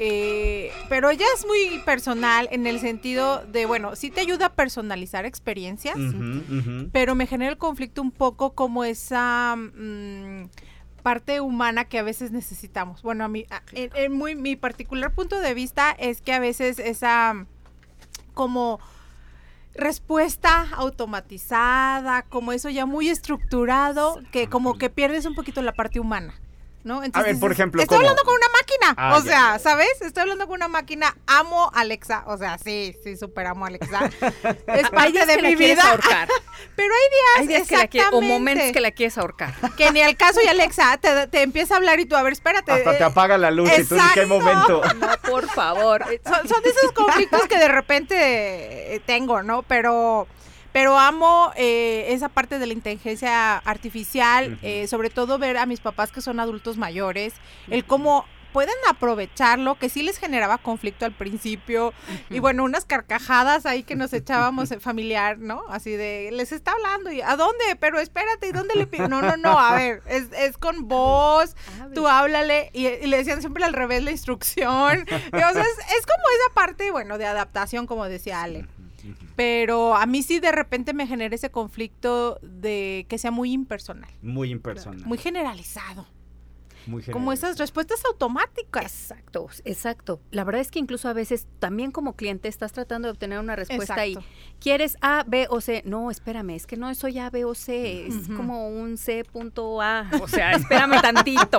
eh, 0.01 0.71
pero 0.89 1.11
ella 1.11 1.27
es 1.37 1.45
muy 1.45 1.81
personal 1.85 2.49
en 2.53 2.67
el 2.69 2.79
sentido 2.79 3.45
de, 3.51 3.67
bueno, 3.67 3.97
sí 3.97 4.11
te 4.13 4.21
ayuda 4.21 4.47
a 4.47 4.53
personalizar 4.55 5.25
experiencias, 5.27 5.97
pero 6.93 7.15
me 7.17 7.27
genera 7.27 7.51
el 7.51 7.59
conflicto 7.59 8.01
un 8.01 8.13
poco 8.13 8.53
como 8.55 8.85
esa 8.85 9.57
mm, 9.57 10.49
parte 11.03 11.41
humana 11.41 11.85
que 11.87 11.99
a 11.99 12.05
veces 12.05 12.31
necesitamos. 12.31 13.03
Bueno, 13.03 13.25
a 13.25 13.29
mí, 13.29 13.45
a- 13.51 13.63
en, 13.73 13.91
en 13.95 14.13
muy, 14.13 14.37
mi 14.37 14.55
particular 14.55 15.13
punto 15.13 15.41
de 15.41 15.53
vista 15.55 15.91
es 15.99 16.21
que 16.21 16.33
a 16.33 16.39
veces 16.39 16.79
esa 16.79 17.47
como 18.39 18.79
respuesta 19.75 20.69
automatizada, 20.77 22.23
como 22.23 22.53
eso 22.53 22.71
ya 22.71 22.87
muy 22.87 23.09
estructurado, 23.09 24.21
que 24.31 24.47
como 24.49 24.79
que 24.79 24.91
pierdes 24.91 25.27
un 25.27 25.35
poquito 25.35 25.61
la 25.61 25.73
parte 25.73 25.99
humana. 25.99 26.35
¿No? 26.85 27.01
ver, 27.01 27.39
por 27.41 27.53
ejemplo, 27.53 27.83
Estoy 27.83 27.97
¿cómo? 27.99 28.09
hablando 28.09 28.25
con 28.25 28.35
una 28.37 28.47
máquina. 28.49 28.95
Ah, 28.97 29.17
o 29.17 29.25
ya, 29.25 29.31
sea, 29.31 29.53
ya. 29.55 29.59
¿sabes? 29.59 30.01
Estoy 30.01 30.23
hablando 30.23 30.47
con 30.47 30.55
una 30.57 30.69
máquina. 30.69 31.17
Amo 31.27 31.71
Alexa. 31.75 32.23
O 32.27 32.39
sea, 32.39 32.57
sí, 32.59 32.97
sí, 33.03 33.17
super 33.17 33.47
amo 33.47 33.65
a 33.65 33.69
Alexa. 33.69 34.11
es 34.67 34.91
parte 34.91 35.13
días 35.13 35.27
de 35.27 35.37
que 35.37 35.43
mi 35.43 35.55
vida. 35.57 35.83
ahorcar. 35.91 36.29
Pero 36.77 36.95
hay 36.95 37.11
días, 37.11 37.39
Hay 37.39 37.47
días 37.49 37.69
que 37.69 37.77
la 37.77 37.89
quieres, 37.89 38.11
o 38.13 38.21
momentos 38.21 38.73
que 38.73 38.81
la 38.81 38.91
quieres 38.93 39.19
ahorcar. 39.19 39.55
que 39.77 39.91
ni 39.91 40.01
al 40.01 40.17
caso 40.17 40.41
y 40.43 40.49
Alexa 40.49 40.97
te, 40.99 41.27
te 41.27 41.43
empieza 41.43 41.75
a 41.75 41.77
hablar 41.79 41.99
y 42.01 42.07
tú, 42.07 42.17
a 42.17 42.23
ver, 42.23 42.33
espérate. 42.33 42.73
Hasta 42.73 42.93
te 42.97 43.03
eh, 43.03 43.07
apaga 43.07 43.37
la 43.39 43.51
luz 43.51 43.69
y 43.77 43.85
tú 43.85 43.95
en 43.97 44.01
qué 44.15 44.23
exacto. 44.23 44.27
momento. 44.29 44.83
No, 44.99 45.09
por 45.29 45.47
favor. 45.49 46.05
son, 46.25 46.49
son 46.49 46.63
de 46.63 46.71
esos 46.71 46.93
conflictos 46.93 47.43
que 47.49 47.59
de 47.59 47.69
repente 47.69 48.95
eh, 48.95 49.01
tengo, 49.05 49.43
¿no? 49.43 49.63
Pero, 49.63 50.27
pero 50.73 50.99
amo 50.99 51.53
eh, 51.57 52.07
esa 52.09 52.29
parte 52.29 52.59
de 52.59 52.67
la 52.67 52.73
inteligencia 52.73 53.57
artificial, 53.59 54.59
eh, 54.63 54.87
sobre 54.87 55.11
todo 55.11 55.39
ver 55.39 55.57
a 55.57 55.67
mis 55.67 55.81
papás 55.81 56.13
que 56.13 56.21
son 56.21 56.41
adultos 56.41 56.77
mayores, 56.77 57.35
el 57.69 57.85
cómo 57.85 58.25
pueden 58.53 58.75
aprovecharlo, 58.89 59.77
que 59.77 59.89
sí 59.89 60.03
les 60.03 60.19
generaba 60.19 60.59
conflicto 60.59 61.05
al 61.05 61.13
principio, 61.13 61.93
y 62.31 62.39
bueno, 62.39 62.65
unas 62.65 62.85
carcajadas 62.85 63.67
ahí 63.67 63.83
que 63.83 63.95
nos 63.95 64.13
echábamos 64.15 64.71
en 64.71 64.81
familiar, 64.81 65.39
¿no? 65.39 65.63
Así 65.69 65.93
de, 65.93 66.31
les 66.33 66.53
está 66.53 66.73
hablando, 66.73 67.13
y 67.13 67.21
¿a 67.21 67.37
dónde? 67.37 67.77
Pero 67.79 68.01
espérate, 68.01 68.49
¿y 68.49 68.53
dónde 68.53 68.75
le 68.75 68.87
pido? 68.87 69.09
No, 69.09 69.23
no, 69.23 69.37
no, 69.37 69.59
a 69.59 69.75
ver, 69.75 70.03
es, 70.07 70.29
es 70.37 70.57
con 70.57 70.89
voz, 70.89 71.57
tú 71.95 72.09
háblale 72.09 72.71
y, 72.73 72.87
y 72.87 73.07
le 73.07 73.19
decían 73.19 73.41
siempre 73.41 73.65
al 73.65 73.73
revés 73.73 74.03
la 74.03 74.11
instrucción. 74.11 75.07
Y, 75.29 75.37
o 75.37 75.53
sea, 75.53 75.63
es, 75.63 75.79
es 75.99 76.07
como 76.07 76.25
esa 76.35 76.55
parte, 76.55 76.91
bueno, 76.91 77.19
de 77.19 77.27
adaptación, 77.27 77.87
como 77.87 78.07
decía 78.07 78.43
Ale. 78.43 78.67
Pero 79.37 79.95
a 79.95 80.07
mí 80.07 80.23
sí 80.23 80.41
de 80.41 80.53
repente 80.53 80.93
me 80.93 81.07
genera 81.07 81.35
ese 81.35 81.51
conflicto 81.51 82.39
de 82.43 83.07
que 83.09 83.19
sea 83.19 83.31
muy 83.31 83.53
impersonal, 83.53 84.11
Muy 84.23 84.51
impersonal. 84.51 85.05
muy 85.07 85.19
generalizado. 85.19 86.07
Muy 86.89 87.03
Como 87.05 87.33
esas 87.33 87.59
respuestas 87.59 88.03
automáticas. 88.07 89.11
Exacto, 89.11 89.49
exacto. 89.65 90.21
La 90.31 90.45
verdad 90.45 90.61
es 90.61 90.71
que 90.71 90.79
incluso 90.79 91.09
a 91.09 91.13
veces 91.13 91.47
también 91.59 91.91
como 91.91 92.15
cliente 92.17 92.49
estás 92.49 92.73
tratando 92.73 93.07
de 93.09 93.13
obtener 93.13 93.39
una 93.39 93.57
respuesta 93.57 94.07
y 94.07 94.13
Exacto. 94.15 94.29
quieres 94.61 94.97
A, 95.01 95.25
B 95.27 95.47
o 95.51 95.61
C. 95.61 95.83
No, 95.85 96.11
espérame, 96.11 96.51
es 96.51 96.67
que 96.67 96.77
no 96.77 96.93
soy 96.95 97.19
A, 97.19 97.31
B 97.31 97.45
o 97.45 97.55
C, 97.55 98.07
es 98.07 98.15
Ujú. 98.29 98.37
como 98.37 98.69
un 98.69 98.97
C 98.97 99.25
punto 99.25 99.81
A. 99.83 100.09
O 100.21 100.29
sea, 100.29 100.53
espérame 100.53 101.01
tantito. 101.01 101.59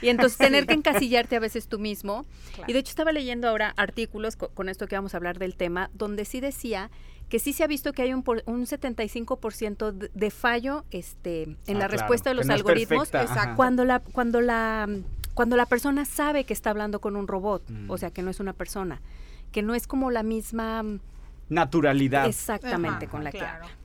Y 0.00 0.08
entonces 0.10 0.38
tener 0.38 0.66
que 0.66 0.74
encasillarte 0.74 1.36
a 1.36 1.40
veces 1.40 1.66
tú 1.68 1.78
mismo. 1.78 2.24
Claro. 2.54 2.64
Y 2.70 2.72
de 2.72 2.78
hecho 2.78 2.90
estaba 2.90 3.12
leyendo 3.12 3.48
ahora 3.48 3.74
artículos 3.76 4.36
co- 4.36 4.48
con, 4.50 4.68
esto 4.68 4.86
que 4.86 4.94
vamos 4.96 5.14
a 5.14 5.16
hablar 5.16 5.38
del 5.38 5.56
tema, 5.56 5.90
donde 5.94 6.24
sí 6.24 6.40
decía 6.40 6.90
que 7.28 7.38
sí 7.38 7.52
se 7.52 7.62
ha 7.64 7.66
visto 7.66 7.92
que 7.92 8.02
hay 8.02 8.14
un, 8.14 8.22
por- 8.22 8.42
un 8.46 8.64
75% 8.66 9.92
de, 9.92 10.10
de 10.14 10.30
fallo 10.30 10.84
este, 10.90 11.42
en 11.42 11.50
Ah, 11.50 11.56
la 11.66 11.74
claro, 11.80 11.92
respuesta 11.92 12.30
de 12.30 12.34
que 12.34 12.36
los 12.38 12.46
no 12.46 12.54
algoritmos 12.54 13.10
cuando 13.56 13.84
la 13.84 14.00
cuando 14.00 14.40
la 14.40 14.88
cuando 15.34 15.56
la 15.56 15.66
persona 15.66 16.04
sabe 16.04 16.44
que 16.44 16.52
está 16.52 16.70
hablando 16.70 17.00
con 17.00 17.14
un 17.16 17.28
robot, 17.28 17.62
Mm. 17.70 17.90
o 17.90 17.96
sea, 17.98 18.10
que 18.10 18.22
no 18.22 18.30
es 18.30 18.40
una 18.40 18.52
persona, 18.54 19.00
que 19.52 19.62
no 19.62 19.74
es 19.74 19.86
como 19.86 20.10
la 20.10 20.22
misma 20.24 20.82
Naturalidad. 21.48 22.26
exactamente 22.26 23.04
Ajá, 23.06 23.10
con 23.12 23.24
la 23.24 23.30
que 23.30 23.38
claro. 23.38 23.64
habla. 23.64 23.77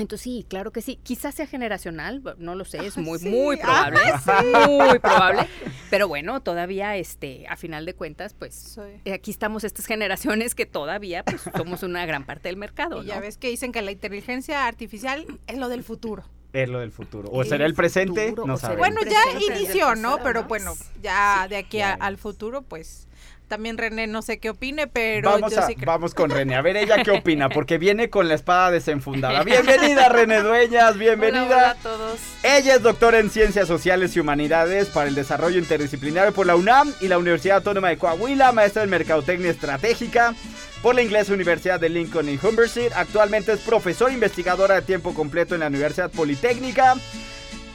Entonces 0.00 0.22
sí, 0.22 0.46
claro 0.48 0.72
que 0.72 0.82
sí. 0.82 0.98
Quizás 1.02 1.34
sea 1.34 1.46
generacional, 1.46 2.22
no 2.38 2.54
lo 2.54 2.64
sé, 2.64 2.84
es 2.86 2.96
muy, 2.96 3.18
Sí, 3.18 3.28
muy 3.28 3.58
ah, 3.62 3.90
probable, 3.92 4.66
muy 4.68 4.98
probable. 4.98 5.46
Pero 5.90 6.08
bueno, 6.08 6.40
todavía, 6.40 6.96
este, 6.96 7.46
a 7.48 7.56
final 7.56 7.84
de 7.86 7.94
cuentas, 7.94 8.34
pues, 8.34 8.54
Sí. 8.54 8.80
eh, 9.04 9.12
aquí 9.12 9.30
estamos 9.30 9.64
estas 9.64 9.86
generaciones 9.86 10.54
que 10.54 10.66
todavía, 10.66 11.22
pues, 11.24 11.42
somos 11.56 11.82
una 11.82 12.06
gran 12.06 12.24
parte 12.24 12.48
del 12.48 12.56
mercado, 12.56 13.02
Y 13.02 13.06
ya 13.06 13.20
ves 13.20 13.36
que 13.36 13.48
dicen 13.48 13.72
que 13.72 13.82
la 13.82 13.90
inteligencia 13.92 14.66
artificial 14.66 15.26
es 15.46 15.58
lo 15.58 15.68
del 15.68 15.84
futuro. 15.84 16.24
Es 16.52 16.68
lo 16.68 16.80
del 16.80 16.90
futuro. 16.90 17.28
O 17.30 17.44
será 17.44 17.64
el 17.64 17.74
presente, 17.74 18.30
futuro, 18.30 18.46
no 18.46 18.54
o 18.54 18.56
será. 18.56 18.74
Bueno, 18.74 19.00
ya 19.08 19.22
presente 19.32 19.54
inició, 19.62 19.94
¿no? 19.94 20.18
Pero 20.22 20.42
¿no? 20.42 20.48
bueno, 20.48 20.74
ya 21.00 21.42
Sí. 21.44 21.50
de 21.50 21.56
aquí 21.58 21.78
Ya 21.78 21.90
a- 21.90 21.96
ves. 21.96 22.02
al 22.02 22.16
futuro, 22.16 22.62
pues 22.62 23.06
también 23.50 23.76
René 23.76 24.06
no 24.06 24.22
sé 24.22 24.38
qué 24.38 24.48
opine, 24.48 24.86
pero 24.86 25.32
Vamos, 25.32 25.52
yo 25.52 25.60
a- 25.60 25.66
sí 25.66 25.74
creo. 25.74 25.86
vamos 25.86 26.14
con 26.14 26.30
René. 26.30 26.54
A 26.54 26.62
ver, 26.62 26.76
ella 26.78 27.02
qué 27.02 27.10
opina, 27.18 27.48
porque 27.50 27.76
viene 27.76 28.08
con 28.08 28.28
la 28.28 28.34
espada 28.34 28.70
desenfundada. 28.70 29.42
Bienvenida, 29.42 30.08
René 30.08 30.40
Dueñas, 30.40 30.96
bienvenida. 30.96 31.42
Hola, 31.44 31.56
hola 31.56 31.70
a 31.72 31.74
todos. 31.74 32.18
Ella 32.44 32.76
es 32.76 32.82
doctora 32.82 33.18
en 33.18 33.28
Ciencias 33.28 33.66
Sociales 33.68 34.16
y 34.16 34.20
Humanidades 34.20 34.88
para 34.88 35.08
el 35.08 35.14
Desarrollo 35.14 35.58
Interdisciplinario 35.58 36.32
por 36.32 36.46
la 36.46 36.54
UNAM 36.56 36.94
y 37.00 37.08
la 37.08 37.18
Universidad 37.18 37.58
Autónoma 37.58 37.88
de 37.88 37.98
Coahuila, 37.98 38.52
maestra 38.52 38.84
en 38.84 38.90
Mercadotecnia 38.90 39.50
Estratégica 39.50 40.34
por 40.80 40.94
la 40.94 41.02
Inglesa 41.02 41.34
Universidad 41.34 41.80
de 41.80 41.88
Lincoln 41.90 42.28
y 42.28 42.38
Humberstone. 42.42 42.90
Actualmente 42.94 43.52
es 43.52 43.58
profesora 43.60 44.14
investigadora 44.14 44.76
de 44.76 44.82
tiempo 44.82 45.12
completo 45.12 45.54
en 45.54 45.60
la 45.60 45.66
Universidad 45.66 46.10
Politécnica 46.10 46.94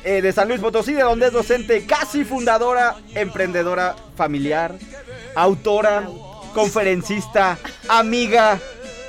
eh, 0.06 0.22
de 0.22 0.32
San 0.32 0.48
Luis 0.48 0.62
Potosí, 0.62 0.94
de 0.94 1.02
donde 1.02 1.26
es 1.28 1.34
docente, 1.34 1.84
casi 1.86 2.24
fundadora, 2.24 2.96
emprendedora 3.16 3.96
familiar, 4.16 4.76
autora, 5.36 6.08
conferencista, 6.54 7.58
amiga, 7.90 8.60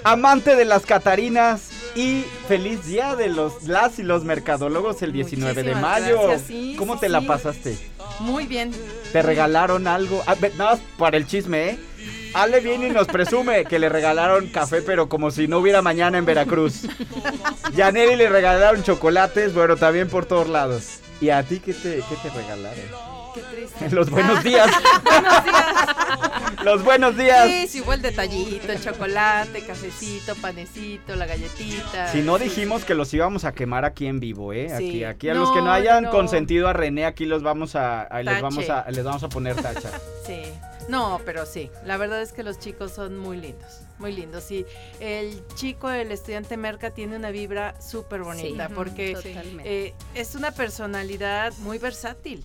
amante 0.05 0.57
de 0.57 0.65
las 0.65 0.85
Catarinas 0.85 1.71
y 1.95 2.25
feliz 2.47 2.85
día 2.87 3.17
de 3.17 3.29
los 3.29 3.63
las 3.65 3.99
y 3.99 4.03
los 4.03 4.25
mercadólogos 4.25 5.01
el 5.03 5.13
19 5.13 5.63
de 5.63 5.75
mayo. 5.75 6.23
gracias, 6.23 6.43
sí, 6.49 6.77
¿Cómo 6.79 6.95
sí, 6.95 7.01
te 7.01 7.09
la 7.09 7.21
sí. 7.21 7.27
pasaste? 7.27 7.79
Muy 8.21 8.47
bien. 8.47 8.73
¿Te 9.13 9.23
regalaron 9.23 9.87
algo? 9.87 10.23
Ah, 10.27 10.37
nada 10.57 10.73
más 10.73 10.81
para 10.99 11.17
el 11.17 11.27
chisme, 11.27 11.71
¿eh? 11.71 11.79
Ale 12.35 12.61
viene 12.61 12.89
y 12.89 12.91
nos 12.91 13.07
presume 13.07 13.65
que 13.65 13.79
le 13.79 13.89
regalaron 13.89 14.49
café, 14.49 14.83
pero 14.83 15.09
como 15.09 15.31
si 15.31 15.49
no 15.49 15.59
hubiera 15.59 15.81
mañana 15.81 16.19
en 16.19 16.27
Veracruz. 16.27 16.83
Yaneli 17.75 18.15
le 18.17 18.29
regalaron 18.29 18.83
chocolates, 18.83 19.55
bueno, 19.55 19.77
también 19.77 20.09
por 20.09 20.27
todos 20.27 20.49
lados. 20.49 20.99
¿Y 21.21 21.31
a 21.31 21.43
ti 21.43 21.61
qué 21.61 21.73
te, 21.73 21.97
qué 21.97 22.17
te 22.23 22.29
regalaron? 22.29 23.06
Qué 23.37 23.43
triste. 23.55 23.91
Los 23.95 24.11
buenos 24.11 24.43
días. 24.45 24.71
Buenos 25.05 25.45
días. 25.45 26.65
Los 26.65 26.83
buenos 26.85 27.17
días. 27.17 27.47
Sí, 27.49 27.69
sí, 27.69 27.79
igual 27.79 28.03
detallito, 28.03 28.73
el 28.73 28.81
chocolate, 28.83 29.61
cafecito, 29.65 30.35
panecito, 30.37 31.15
la 31.15 31.27
galletita. 31.27 32.09
Si 32.11 32.23
no 32.23 32.39
dijimos 32.39 32.85
que 32.85 32.95
los 32.95 33.13
íbamos 33.15 33.45
a 33.45 33.53
quemar 33.53 33.85
aquí 33.85 34.07
en 34.07 34.19
vivo, 34.19 34.53
¿eh? 34.53 34.73
Aquí, 34.73 34.91
Sí. 34.93 35.05
aquí 35.05 35.29
a 35.29 35.35
los 35.35 35.51
que 35.53 35.59
no 35.59 35.67
No, 35.67 35.73
hayan 35.73 36.05
no. 36.05 36.11
consentido 36.11 36.67
a 36.69 36.73
René, 36.73 37.05
aquí 37.05 37.27
los 37.27 37.43
vamos 37.43 37.77
a, 37.77 38.03
a- 38.03 38.23
les 38.23 38.41
vamos 38.43 38.69
a, 38.71 38.91
les 38.91 39.05
vamos 39.05 39.23
a 39.23 39.29
poner 39.29 39.55
tacha. 39.57 39.91
Sí. 40.27 40.43
No, 40.89 41.21
pero 41.25 41.47
sí. 41.47 41.71
La 41.85 41.97
verdad 41.99 42.21
es 42.23 42.33
que 42.33 42.43
los 42.43 42.59
chicos 42.59 42.91
son 42.93 43.17
muy 43.19 43.37
lindos. 43.37 43.81
Muy 43.99 44.13
lindos. 44.13 44.51
Y 44.51 44.67
el 45.01 45.43
chico, 45.55 45.91
el 45.91 46.13
estudiante 46.13 46.57
Merca, 46.57 46.91
tiene 46.91 47.17
una 47.17 47.31
vibra 47.31 47.81
súper 47.81 48.23
bonita. 48.23 48.69
Sí, 48.69 48.75
porque 48.75 49.17
eh, 49.65 49.95
es 50.15 50.35
una 50.35 50.51
personalidad 50.51 51.53
muy 51.59 51.79
versátil. 51.79 52.45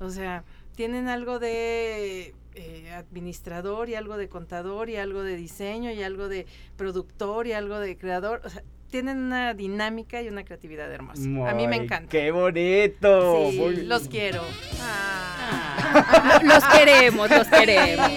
O 0.00 0.10
sea, 0.10 0.44
tienen 0.74 1.08
algo 1.08 1.38
de 1.38 2.34
eh, 2.54 2.90
administrador 2.94 3.88
y 3.88 3.94
algo 3.94 4.16
de 4.16 4.28
contador 4.28 4.88
y 4.88 4.96
algo 4.96 5.22
de 5.22 5.36
diseño 5.36 5.90
y 5.90 6.02
algo 6.02 6.28
de 6.28 6.46
productor 6.76 7.46
y 7.46 7.52
algo 7.52 7.78
de 7.78 7.96
creador. 7.96 8.40
O 8.44 8.48
sea, 8.48 8.62
tienen 8.90 9.18
una 9.18 9.52
dinámica 9.52 10.22
y 10.22 10.28
una 10.28 10.44
creatividad 10.44 10.90
hermosa. 10.90 11.22
A 11.22 11.54
mí 11.54 11.66
me 11.66 11.76
encanta. 11.76 12.08
¡Qué 12.08 12.30
bonito! 12.30 13.50
Sí, 13.50 13.58
Muy- 13.58 13.76
los 13.84 14.08
quiero. 14.08 14.42
Ah, 14.80 16.40
los 16.42 16.64
queremos, 16.64 17.28
los 17.30 17.46
queremos. 17.48 18.10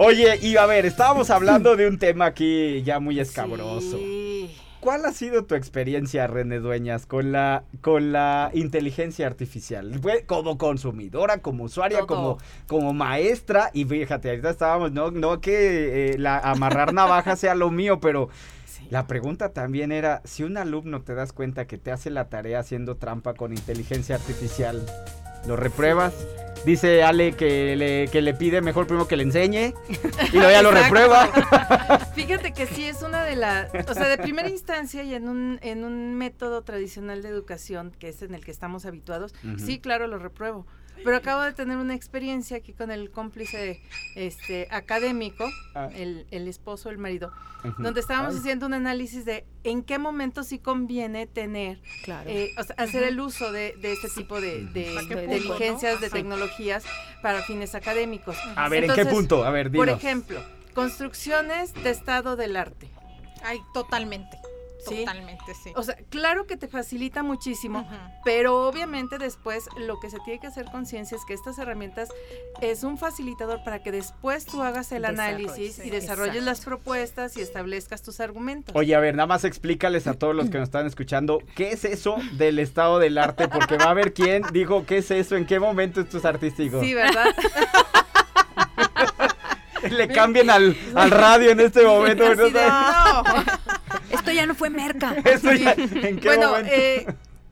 Oye, 0.00 0.38
y 0.40 0.56
a 0.56 0.64
ver, 0.64 0.86
estábamos 0.86 1.28
hablando 1.28 1.74
de 1.74 1.88
un 1.88 1.98
tema 1.98 2.26
aquí 2.26 2.84
ya 2.84 3.00
muy 3.00 3.18
escabroso. 3.18 3.96
Sí. 3.98 4.56
¿Cuál 4.78 5.04
ha 5.06 5.12
sido 5.12 5.44
tu 5.44 5.56
experiencia, 5.56 6.28
René 6.28 6.60
Dueñas, 6.60 7.04
con 7.04 7.32
la, 7.32 7.64
con 7.80 8.12
la 8.12 8.52
inteligencia 8.54 9.26
artificial? 9.26 10.00
Como 10.26 10.56
consumidora, 10.56 11.38
como 11.38 11.64
usuaria, 11.64 12.06
como, 12.06 12.38
como 12.68 12.94
maestra. 12.94 13.70
Y 13.72 13.86
fíjate, 13.86 14.30
ahorita 14.30 14.50
estábamos, 14.50 14.92
no, 14.92 15.10
no 15.10 15.40
que 15.40 16.12
eh, 16.12 16.18
la 16.18 16.38
amarrar 16.38 16.94
navaja 16.94 17.34
sea 17.34 17.56
lo 17.56 17.72
mío, 17.72 17.98
pero 17.98 18.28
Sí. 18.66 18.86
la 18.90 19.08
pregunta 19.08 19.48
también 19.52 19.90
era, 19.90 20.22
si 20.24 20.44
un 20.44 20.56
alumno 20.58 21.02
te 21.02 21.14
das 21.16 21.32
cuenta 21.32 21.66
que 21.66 21.76
te 21.78 21.90
hace 21.90 22.10
la 22.10 22.28
tarea 22.28 22.60
haciendo 22.60 22.96
trampa 22.96 23.34
con 23.34 23.52
inteligencia 23.52 24.14
artificial, 24.14 24.86
¿lo 25.46 25.56
repruebas? 25.56 26.14
Dice 26.64 27.02
Ale 27.02 27.32
que 27.32 27.76
le, 27.76 28.08
que 28.08 28.20
le 28.20 28.34
pide 28.34 28.60
mejor 28.60 28.86
primero 28.86 29.06
que 29.06 29.16
le 29.16 29.22
enseñe 29.22 29.74
y 30.32 30.36
luego 30.36 30.50
ya 30.50 30.62
lo 30.62 30.70
reprueba. 30.70 31.26
Fíjate 32.14 32.52
que 32.52 32.66
sí 32.66 32.84
es 32.84 33.02
una 33.02 33.24
de 33.24 33.36
las, 33.36 33.70
o 33.88 33.94
sea, 33.94 34.08
de 34.08 34.18
primera 34.18 34.48
instancia 34.48 35.02
y 35.02 35.14
en 35.14 35.28
un, 35.28 35.60
en 35.62 35.84
un 35.84 36.14
método 36.16 36.62
tradicional 36.62 37.22
de 37.22 37.28
educación, 37.28 37.92
que 37.98 38.08
es 38.08 38.22
en 38.22 38.34
el 38.34 38.44
que 38.44 38.50
estamos 38.50 38.86
habituados, 38.86 39.34
sí, 39.56 39.78
claro, 39.78 40.08
lo 40.08 40.18
repruebo. 40.18 40.66
Pero 41.04 41.16
acabo 41.16 41.42
de 41.42 41.52
tener 41.52 41.76
una 41.76 41.94
experiencia 41.94 42.56
aquí 42.58 42.72
con 42.72 42.90
el 42.90 43.10
cómplice 43.10 43.80
este, 44.16 44.66
académico, 44.70 45.48
Ah. 45.74 45.88
el, 45.94 46.26
el 46.30 46.48
esposo, 46.48 46.90
el 46.90 46.98
marido, 46.98 47.32
donde 47.78 48.00
estábamos 48.00 48.34
Ay. 48.34 48.40
haciendo 48.40 48.66
un 48.66 48.74
análisis 48.74 49.24
de 49.24 49.44
en 49.64 49.82
qué 49.82 49.98
momento 49.98 50.42
sí 50.44 50.58
conviene 50.58 51.26
tener, 51.26 51.80
Claro. 52.04 52.28
eh, 52.30 52.50
o 52.58 52.62
sea, 52.62 52.74
hacer 52.78 53.02
el 53.04 53.20
uso 53.20 53.52
de, 53.52 53.74
de 53.80 53.92
este 53.92 54.08
tipo 54.08 54.40
de, 54.40 54.64
de 54.66 54.96
¿Hasta 54.98 55.08
qué 55.08 55.26
de 55.26 55.40
no? 55.40 56.10
tecnologías 56.10 56.84
para 57.22 57.42
fines 57.42 57.74
académicos. 57.74 58.36
A 58.56 58.68
ver, 58.68 58.84
¿en 58.84 58.94
qué 58.94 59.06
punto? 59.06 59.44
A 59.44 59.50
ver, 59.50 59.70
dinos. 59.70 59.86
Por 59.86 59.94
ejemplo, 59.96 60.40
construcciones 60.74 61.74
de 61.74 61.90
estado 61.90 62.36
del 62.36 62.56
arte. 62.56 62.88
Ay, 63.44 63.58
totalmente. 63.72 64.36
¿Sí? 64.86 65.00
Totalmente, 65.00 65.54
sí. 65.54 65.72
O 65.76 65.82
sea, 65.82 65.96
claro 66.10 66.46
que 66.46 66.56
te 66.56 66.68
facilita 66.68 67.22
muchísimo, 67.22 67.88
pero 68.24 68.66
obviamente 68.66 69.18
después 69.18 69.68
lo 69.76 69.98
que 70.00 70.10
se 70.10 70.18
tiene 70.20 70.40
que 70.40 70.46
hacer 70.46 70.66
conciencia 70.66 71.16
es 71.16 71.24
que 71.24 71.34
estas 71.34 71.58
herramientas 71.58 72.08
es 72.60 72.84
un 72.84 72.98
facilitador 72.98 73.62
para 73.64 73.82
que 73.82 73.92
después 73.92 74.46
tú 74.46 74.62
hagas 74.62 74.92
el 74.92 75.04
análisis 75.04 75.76
sí, 75.76 75.82
y 75.84 75.90
desarrolles 75.90 76.36
exacto. 76.36 76.50
las 76.50 76.60
propuestas 76.64 77.36
y 77.36 77.40
establezcas 77.40 78.02
tus 78.02 78.20
argumentos. 78.20 78.74
Oye, 78.76 78.94
a 78.94 79.00
ver, 79.00 79.14
nada 79.14 79.26
más 79.26 79.44
explícales 79.44 80.06
a 80.06 80.14
todos 80.14 80.34
los 80.34 80.50
que 80.50 80.58
nos 80.58 80.68
están 80.68 80.86
escuchando, 80.86 81.40
¿qué 81.54 81.72
es 81.72 81.84
eso 81.84 82.16
del 82.32 82.58
estado 82.58 82.98
del 82.98 83.18
arte? 83.18 83.48
Porque 83.48 83.76
va 83.76 83.86
a 83.86 83.90
haber 83.90 84.12
quién 84.12 84.42
dijo, 84.52 84.84
¿qué 84.86 84.98
es 84.98 85.10
eso? 85.10 85.36
¿En 85.36 85.46
qué 85.46 85.60
momento 85.60 86.00
esto 86.00 86.18
es 86.18 86.24
artístico? 86.24 86.80
Sí, 86.80 86.94
¿verdad? 86.94 87.34
Le 89.90 90.08
cambien 90.08 90.50
al, 90.50 90.76
al 90.94 91.10
radio 91.10 91.50
en 91.50 91.60
este 91.60 91.84
momento. 91.84 92.34
¿no? 92.34 92.44
No. 94.22 94.30
Esto 94.30 94.32
ya 94.32 94.46
no 94.46 94.54
fue 94.54 94.70
merca. 94.70 95.14
Ya- 95.24 95.72
¿En 95.72 96.18
qué 96.20 96.28
Bueno, 96.28 96.48
momento? 96.50 96.70
eh, 96.72 97.06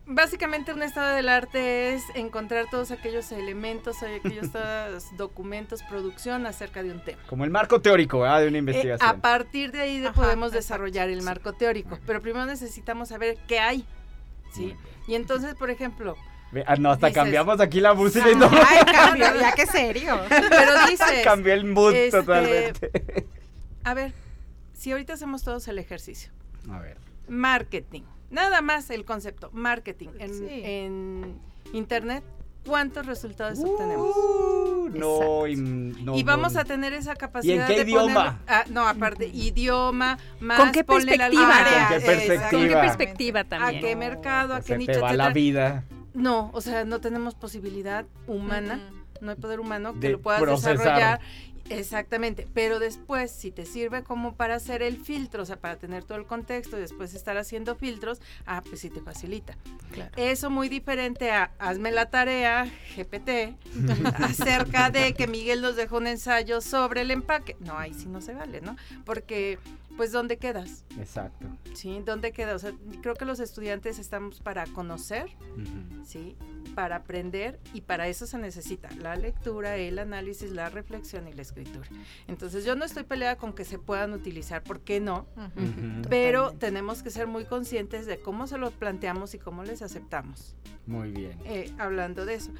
básicamente 0.06 0.72
un 0.72 0.82
estado 0.82 1.14
del 1.16 1.28
arte 1.28 1.94
es 1.94 2.02
encontrar 2.14 2.66
todos 2.70 2.90
aquellos 2.92 3.32
elementos, 3.32 3.96
aquellos 4.02 4.48
documentos, 5.16 5.82
producción 5.82 6.46
acerca 6.46 6.82
de 6.82 6.92
un 6.92 7.00
tema. 7.04 7.20
Como 7.28 7.44
el 7.44 7.50
marco 7.50 7.80
teórico 7.80 8.20
¿verdad? 8.20 8.40
de 8.40 8.48
una 8.48 8.56
Eh, 8.58 8.60
investigación. 8.60 9.08
a 9.08 9.16
partir 9.20 9.72
de 9.72 9.80
ahí 9.80 9.98
de- 10.00 10.08
Ajá, 10.08 10.14
podemos 10.22 10.52
desarrollar 10.52 11.08
el 11.08 11.20
sí. 11.20 11.24
marco 11.24 11.52
teórico, 11.54 11.98
pero 12.06 12.20
primero 12.22 12.46
necesitamos 12.46 13.08
saber 13.08 13.36
qué 13.48 13.58
hay, 13.58 13.84
¿sí? 14.54 14.74
Y 15.08 15.14
entonces, 15.14 15.54
por 15.56 15.70
ejemplo, 15.70 16.16
ah, 16.66 16.76
no, 16.76 16.90
hasta 16.92 17.08
dices- 17.08 17.14
cambiamos 17.22 17.60
aquí 17.60 17.80
la 17.80 17.94
música 17.94 18.30
y 18.30 18.34
todo. 18.38 18.50
Ay, 18.52 18.84
cambio, 18.92 19.26
ya 19.40 19.52
que 19.52 19.66
serio. 19.66 20.20
pero 20.28 20.86
dices, 20.88 21.24
Cambió 21.24 21.52
el 21.54 21.64
mood 21.64 21.92
este, 21.94 22.18
totalmente. 22.18 22.90
a 23.84 23.94
ver, 23.94 24.12
si 24.72 24.92
ahorita 24.92 25.14
hacemos 25.14 25.42
todos 25.42 25.66
el 25.68 25.78
ejercicio, 25.78 26.30
A 26.70 26.78
ver. 26.80 26.98
marketing, 27.28 28.02
nada 28.30 28.60
más 28.62 28.90
el 28.90 29.04
concepto, 29.04 29.50
marketing 29.52 30.08
en, 30.18 30.34
Sí. 30.34 30.46
en 30.64 31.40
internet, 31.72 32.22
¿cuántos 32.64 33.06
resultados 33.06 33.58
obtenemos? 33.60 34.14
Uh, 34.16 34.88
no, 34.90 35.16
Exacto. 35.16 35.46
y, 35.48 35.56
no, 35.56 36.16
y 36.16 36.22
vamos 36.22 36.54
no. 36.54 36.60
a 36.60 36.64
tener 36.64 36.92
esa 36.92 37.14
capacidad 37.16 37.66
qué 37.66 37.76
de 37.76 37.82
idioma? 37.82 38.14
ponerlo- 38.14 38.38
ah, 38.48 38.64
no, 38.70 38.88
aparte, 38.88 39.26
idioma, 39.28 40.18
más 40.40 40.58
¿Con 40.60 40.72
qué 40.72 40.80
la 40.80 40.86
perspectiva? 40.86 41.56
área, 41.56 41.88
¿Con 41.88 41.98
qué 41.98 42.06
perspectiva? 42.06 42.50
¿Con 42.50 42.68
qué 42.68 42.74
perspectiva 42.76 43.40
a 43.40 43.44
también? 43.44 43.80
qué 43.80 43.96
mercado, 43.96 44.54
a 44.54 44.60
qué 44.60 44.66
sea, 44.68 44.78
nicho, 44.78 44.92
te 44.92 44.98
va 45.00 45.12
la 45.12 45.30
vida 45.30 45.84
No, 46.14 46.50
o 46.54 46.60
sea, 46.60 46.84
no 46.84 47.00
tenemos 47.00 47.34
posibilidad 47.34 48.06
humana, 48.26 48.80
no 49.20 49.30
hay 49.32 49.36
poder 49.36 49.60
humano 49.60 49.92
que 49.94 49.98
De 50.00 50.10
lo 50.10 50.20
puedas 50.20 50.40
procesar. 50.40 50.78
desarrollar. 50.78 51.20
Exactamente, 51.70 52.46
pero 52.54 52.78
después 52.78 53.30
si 53.30 53.50
te 53.50 53.66
sirve 53.66 54.02
como 54.02 54.34
para 54.34 54.56
hacer 54.56 54.82
el 54.82 54.98
filtro, 54.98 55.42
o 55.42 55.46
sea, 55.46 55.56
para 55.56 55.76
tener 55.76 56.04
todo 56.04 56.18
el 56.18 56.26
contexto 56.26 56.76
y 56.78 56.80
después 56.80 57.14
estar 57.14 57.36
haciendo 57.36 57.74
filtros, 57.74 58.20
ah, 58.46 58.62
pues 58.66 58.80
sí 58.80 58.90
te 58.90 59.00
facilita. 59.00 59.56
Eso 60.16 60.50
muy 60.50 60.68
diferente 60.68 61.30
a 61.30 61.50
hazme 61.58 61.90
la 61.90 62.10
tarea, 62.10 62.70
GPT, 62.96 63.56
acerca 64.18 64.90
de 64.90 65.14
que 65.14 65.26
Miguel 65.26 65.60
nos 65.62 65.76
dejó 65.76 65.98
un 65.98 66.06
ensayo 66.06 66.60
sobre 66.60 67.02
el 67.02 67.10
empaque. 67.10 67.56
No, 67.60 67.78
ahí 67.78 67.94
sí 67.94 68.06
no 68.06 68.20
se 68.20 68.34
vale, 68.34 68.60
¿no? 68.60 68.76
Porque, 69.04 69.58
pues, 69.96 70.12
¿dónde 70.12 70.36
quedas? 70.36 70.84
Exacto. 70.98 71.46
¿Sí? 71.74 72.00
¿Dónde 72.04 72.32
quedas? 72.32 72.56
O 72.56 72.58
sea, 72.58 72.72
creo 73.02 73.14
que 73.14 73.24
los 73.24 73.40
estudiantes 73.40 73.98
estamos 73.98 74.40
para 74.40 74.66
conocer. 74.66 75.30
¿sí? 76.04 76.36
Para 76.74 76.96
aprender 76.96 77.58
y 77.72 77.80
para 77.80 78.06
eso 78.08 78.26
se 78.26 78.38
necesita 78.38 78.88
la 79.00 79.16
lectura, 79.16 79.76
el 79.76 79.98
análisis, 79.98 80.50
la 80.52 80.68
reflexión 80.68 81.26
y 81.26 81.32
la 81.32 81.42
escritura. 81.42 81.88
Entonces 82.28 82.64
yo 82.64 82.76
no 82.76 82.84
estoy 82.84 83.04
peleada 83.04 83.36
con 83.36 83.52
que 83.54 83.64
se 83.64 83.78
puedan 83.78 84.12
utilizar, 84.12 84.62
¿por 84.62 84.80
qué 84.80 85.00
no? 85.00 85.26
Pero 86.10 86.52
tenemos 86.52 87.02
que 87.02 87.10
ser 87.10 87.26
muy 87.26 87.44
conscientes 87.44 88.04
de 88.06 88.18
cómo 88.20 88.46
se 88.46 88.58
los 88.58 88.72
planteamos 88.72 89.34
y 89.34 89.38
cómo 89.38 89.64
les 89.64 89.80
aceptamos, 89.82 90.54
Muy 90.86 91.10
bien. 91.10 91.38
eh, 91.46 91.72
hablando 91.78 92.26
de 92.26 92.34
eso. 92.34 92.50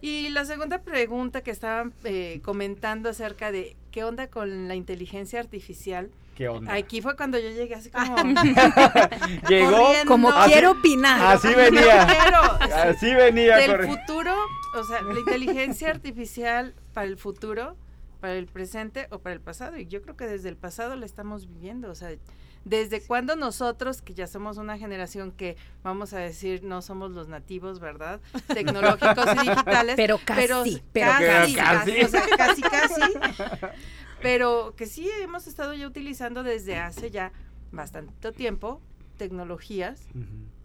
Y 0.00 0.28
la 0.30 0.44
segunda 0.44 0.82
pregunta 0.82 1.40
que 1.42 1.50
estaban 1.50 1.94
eh, 2.04 2.40
comentando 2.42 3.08
acerca 3.08 3.52
de 3.52 3.76
qué 3.90 4.04
onda 4.04 4.26
con 4.26 4.68
la 4.68 4.74
inteligencia 4.74 5.38
artificial, 5.40 6.10
¿Qué 6.34 6.48
onda? 6.48 6.74
aquí 6.74 7.00
fue 7.00 7.16
cuando 7.16 7.38
yo 7.38 7.48
llegué 7.50 7.74
así 7.74 7.90
como... 7.90 8.16
Llegó. 9.48 9.70
corriendo. 9.70 10.04
Como 10.06 10.30
Así- 10.30 10.52
quiero 10.52 10.70
opinar. 10.72 11.34
Así 11.36 11.54
venía. 11.54 12.02
Así 12.82 13.14
venía. 13.14 13.56
del 13.56 13.70
corre- 13.70 13.86
futuro, 13.86 14.34
o 14.76 14.84
sea, 14.84 15.02
la 15.02 15.18
inteligencia 15.18 15.90
artificial 15.90 16.74
para 16.92 17.06
el 17.06 17.16
futuro, 17.16 17.76
para 18.20 18.34
el 18.34 18.46
presente 18.46 19.06
o 19.10 19.18
para 19.20 19.34
el 19.34 19.40
pasado. 19.40 19.76
Y 19.78 19.86
yo 19.86 20.02
creo 20.02 20.16
que 20.16 20.26
desde 20.26 20.48
el 20.48 20.56
pasado 20.56 20.96
la 20.96 21.06
estamos 21.06 21.46
viviendo. 21.46 21.90
O 21.90 21.94
sea, 21.94 22.10
desde 22.64 23.02
cuando 23.02 23.36
nosotros, 23.36 24.00
que 24.00 24.14
ya 24.14 24.26
somos 24.26 24.56
una 24.56 24.78
generación 24.78 25.32
que, 25.32 25.56
vamos 25.82 26.14
a 26.14 26.18
decir, 26.18 26.64
no 26.64 26.80
somos 26.80 27.10
los 27.10 27.28
nativos, 27.28 27.78
¿verdad? 27.78 28.20
Tecnológicos 28.54 29.26
y 29.36 29.48
digitales. 29.50 29.94
Pero 29.96 30.18
casi, 30.24 30.82
pero 30.92 31.12
casi, 31.12 31.54
casi. 31.54 31.54
casi, 31.54 32.02
o 32.04 32.08
sea, 32.08 32.22
casi, 32.36 32.62
casi. 32.62 33.02
Pero 34.24 34.74
que 34.76 34.86
sí 34.86 35.08
hemos 35.22 35.46
estado 35.46 35.74
ya 35.74 35.86
utilizando 35.86 36.42
desde 36.42 36.78
hace 36.78 37.10
ya 37.10 37.30
bastante 37.72 38.32
tiempo 38.32 38.80
tecnologías 39.18 40.00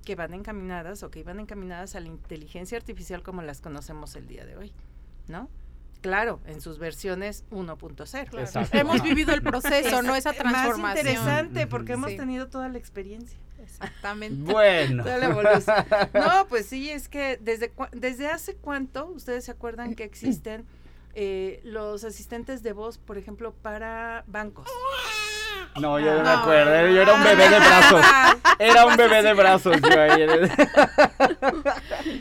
que 0.06 0.16
van 0.16 0.34
encaminadas 0.34 1.04
o 1.04 1.12
que 1.12 1.20
iban 1.20 1.40
encaminadas 1.40 1.96
a 1.96 2.00
la 2.00 2.08
inteligencia 2.08 2.78
artificial 2.78 3.22
como 3.22 3.42
las 3.44 3.62
conocemos 3.62 4.16
el 4.16 4.28
día 4.28 4.46
de 4.46 4.56
hoy, 4.58 4.74
¿no? 5.28 5.50
Claro, 6.02 6.40
en 6.46 6.62
sus 6.62 6.80
versiones 6.80 7.44
1.0. 7.52 8.40
Exacto. 8.40 8.78
Hemos 8.78 9.04
vivido 9.04 9.34
el 9.34 9.42
proceso, 9.52 10.02
¿no? 10.02 10.16
Esa 10.16 10.30
Más 10.30 10.38
transformación. 10.38 11.08
interesante 11.08 11.60
Ujú. 11.62 11.70
porque 11.70 11.94
hemos 11.94 12.12
Sí. 12.12 12.18
tenido 12.18 12.48
toda 12.48 12.70
la 12.70 12.78
experiencia. 12.78 13.38
Exactamente. 13.62 14.52
Bueno. 14.52 15.04
Toda 15.04 15.18
la 15.18 15.26
evolución. 15.26 15.76
No, 16.14 16.48
pues 16.48 16.66
sí, 16.66 16.90
es 16.90 17.10
que 17.10 17.38
desde, 17.42 17.72
cua- 17.76 17.90
desde 17.92 18.28
hace 18.28 18.56
cuánto, 18.56 19.08
ustedes 19.08 19.44
se 19.46 19.52
acuerdan 19.52 19.94
que 19.94 20.06
existen 20.06 20.66
eh, 21.14 21.60
los 21.64 22.04
asistentes 22.04 22.64
de 22.64 22.74
voz, 22.74 22.98
por 22.98 23.18
ejemplo, 23.18 23.54
para 23.54 24.24
bancos. 24.28 24.68
No, 25.80 26.00
yo 26.00 26.12
no, 26.14 26.18
me 26.20 26.24
No. 26.24 26.30
acuerdo. 26.30 26.88
Yo 26.90 27.02
era 27.02 27.14
un 27.14 27.24
bebé 27.24 27.50
de 27.50 27.60
brazos. 27.60 28.06
Era 28.60 28.86
un 28.86 28.98
bebé 28.98 29.24
de 29.24 29.34
brazos. 29.34 29.78
yo 29.82 30.02
ahí. 30.02 30.24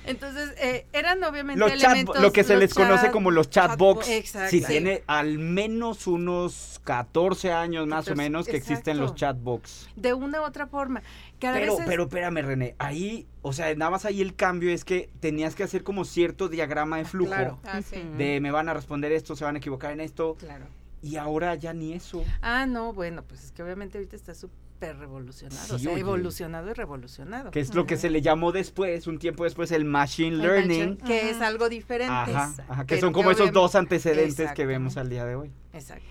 Entonces, 0.06 0.54
eh, 0.58 0.86
eran 0.92 1.22
obviamente 1.24 1.58
Los 1.58 1.72
chat, 1.72 1.82
elementos... 1.92 2.20
lo 2.20 2.32
que 2.32 2.44
se 2.44 2.56
les 2.56 2.74
conoce 2.74 3.06
chat- 3.06 3.12
como 3.12 3.30
los 3.30 3.50
chatbox. 3.50 4.08
exacto. 4.08 4.50
Si 4.50 4.60
Sí. 4.60 4.66
tiene 4.66 5.02
al 5.06 5.38
menos 5.38 6.06
unos 6.06 6.80
14 6.84 7.52
años 7.52 7.86
más 7.86 8.06
o 8.06 8.10
14, 8.10 8.14
menos 8.16 8.46
que 8.46 8.56
existen 8.56 8.98
los 8.98 9.14
chatbox. 9.14 9.88
De 9.96 10.14
una 10.14 10.40
u 10.40 10.44
otra 10.44 10.66
forma. 10.66 11.02
Pero, 11.40 11.72
veces- 11.74 11.84
pero 11.86 12.02
espérame, 12.04 12.42
René. 12.44 12.74
Ahí, 12.78 13.26
o 13.42 13.52
sea, 13.52 13.72
nada 13.74 13.90
más 13.90 14.04
ahí 14.04 14.20
el 14.20 14.34
cambio 14.34 14.70
es 14.72 14.84
que 14.84 15.08
tenías 15.20 15.54
que 15.54 15.62
hacer 15.64 15.82
como 15.84 16.04
cierto 16.04 16.48
diagrama 16.48 16.96
de 16.98 17.04
flujo. 17.04 17.30
Claro. 17.30 17.58
Ah, 17.64 17.80
sí. 17.82 18.02
De 18.16 18.40
me 18.40 18.50
van 18.50 18.68
a 18.68 18.74
responder 18.74 19.12
esto, 19.12 19.36
se 19.36 19.44
van 19.44 19.54
a 19.54 19.58
equivocar 19.58 19.92
en 19.92 20.00
esto. 20.00 20.36
Claro. 20.38 20.64
Y 21.02 21.16
ahora 21.16 21.54
ya 21.54 21.72
ni 21.72 21.92
eso. 21.92 22.24
Ah, 22.42 22.66
no, 22.66 22.92
bueno, 22.92 23.22
pues 23.22 23.44
es 23.44 23.52
que 23.52 23.62
obviamente 23.62 23.98
ahorita 23.98 24.16
está 24.16 24.34
súper 24.34 24.96
revolucionado, 24.98 25.76
o 25.76 25.78
sea, 25.78 25.92
oye. 25.92 26.00
evolucionado 26.00 26.70
y 26.70 26.72
revolucionado. 26.72 27.50
Que 27.50 27.60
es 27.60 27.74
lo 27.74 27.86
que 27.86 27.96
se 27.96 28.10
le 28.10 28.20
llamó 28.22 28.52
después, 28.52 29.06
un 29.06 29.18
tiempo 29.18 29.44
después, 29.44 29.70
el 29.72 29.84
machine 29.84 30.36
El 30.36 30.42
learning. 30.42 30.96
Que 30.98 31.30
es 31.30 31.40
algo 31.40 31.68
diferente. 31.68 32.12
Ajá, 32.12 32.54
ajá, 32.68 32.82
que 32.84 32.94
Pero 32.96 33.00
son 33.06 33.12
como 33.12 33.30
esos 33.30 33.52
dos 33.52 33.74
antecedentes 33.74 34.52
que 34.52 34.66
vemos 34.66 34.96
al 34.96 35.08
día 35.08 35.24
de 35.24 35.36
hoy. 35.36 35.52
Exacto. 35.72 36.04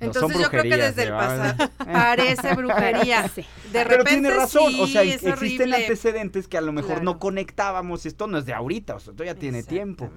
No, 0.00 0.06
Entonces 0.06 0.38
yo 0.40 0.48
creo 0.48 0.62
que 0.62 0.76
desde 0.76 1.02
el 1.02 1.10
¿verdad? 1.10 1.56
pasado 1.56 1.72
parece 1.92 2.54
brujería. 2.54 3.28
Sí. 3.28 3.40
De 3.42 3.48
Pero 3.72 3.90
repente 3.90 4.10
tiene 4.12 4.30
razón, 4.30 4.70
sí, 4.70 4.80
o 4.80 4.86
sea, 4.86 5.02
existen 5.02 5.32
horrible. 5.32 5.76
antecedentes 5.76 6.46
que 6.46 6.56
a 6.56 6.60
lo 6.60 6.72
mejor 6.72 7.02
no 7.02 7.18
conectábamos. 7.18 8.06
Esto 8.06 8.28
no 8.28 8.38
es 8.38 8.46
de 8.46 8.54
ahorita, 8.54 8.94
o 8.94 9.00
sea, 9.00 9.10
esto 9.10 9.24
ya 9.24 9.34
tiene 9.34 9.64
tiempo. 9.64 10.08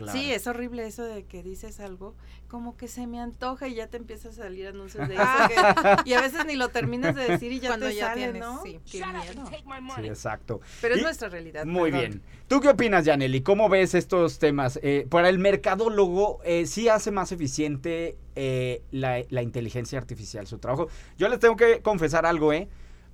Claro. 0.00 0.18
Sí, 0.18 0.32
es 0.32 0.46
horrible 0.46 0.86
eso 0.86 1.04
de 1.04 1.24
que 1.24 1.42
dices 1.42 1.78
algo, 1.80 2.14
como 2.48 2.76
que 2.76 2.88
se 2.88 3.06
me 3.06 3.20
antoja 3.20 3.68
y 3.68 3.74
ya 3.74 3.86
te 3.88 3.96
empieza 3.98 4.30
a 4.30 4.32
salir 4.32 4.66
anuncios 4.66 5.06
de 5.08 5.14
eso. 5.14 5.22
que- 5.48 5.54
y 6.10 6.14
a 6.14 6.20
veces 6.20 6.44
ni 6.46 6.56
lo 6.56 6.68
terminas 6.70 7.14
de 7.14 7.24
decir 7.28 7.52
y 7.52 7.60
ya 7.60 7.68
Cuando 7.68 7.86
te 7.86 7.94
ya 7.96 8.06
sale, 8.08 8.22
tienes, 8.22 8.40
¿no? 8.40 8.62
sí. 8.62 8.80
Qué 8.90 9.04
miedo. 9.04 9.50
Sí, 9.96 10.06
exacto. 10.06 10.60
Pero 10.80 10.94
es 10.94 11.00
Y- 11.00 11.04
nuestra 11.04 11.28
realidad. 11.28 11.64
Muy 11.66 11.90
perdón. 11.90 12.08
bien. 12.10 12.22
¿Tú 12.48 12.60
qué 12.60 12.68
opinas, 12.70 13.04
Janely? 13.04 13.42
¿Cómo 13.42 13.68
ves 13.68 13.94
estos 13.94 14.38
temas? 14.38 14.78
Eh, 14.82 15.06
para 15.10 15.28
el 15.28 15.38
mercadólogo, 15.38 16.40
eh, 16.44 16.66
¿sí 16.66 16.88
hace 16.88 17.10
más 17.10 17.30
eficiente 17.32 18.16
eh, 18.36 18.82
la, 18.90 19.22
la 19.28 19.42
inteligencia 19.42 19.98
artificial 19.98 20.46
su 20.46 20.58
trabajo? 20.58 20.88
Yo 21.18 21.28
les 21.28 21.38
tengo 21.38 21.56
que 21.56 21.80
confesar 21.82 22.26
algo, 22.26 22.52
¿eh? 22.52 22.68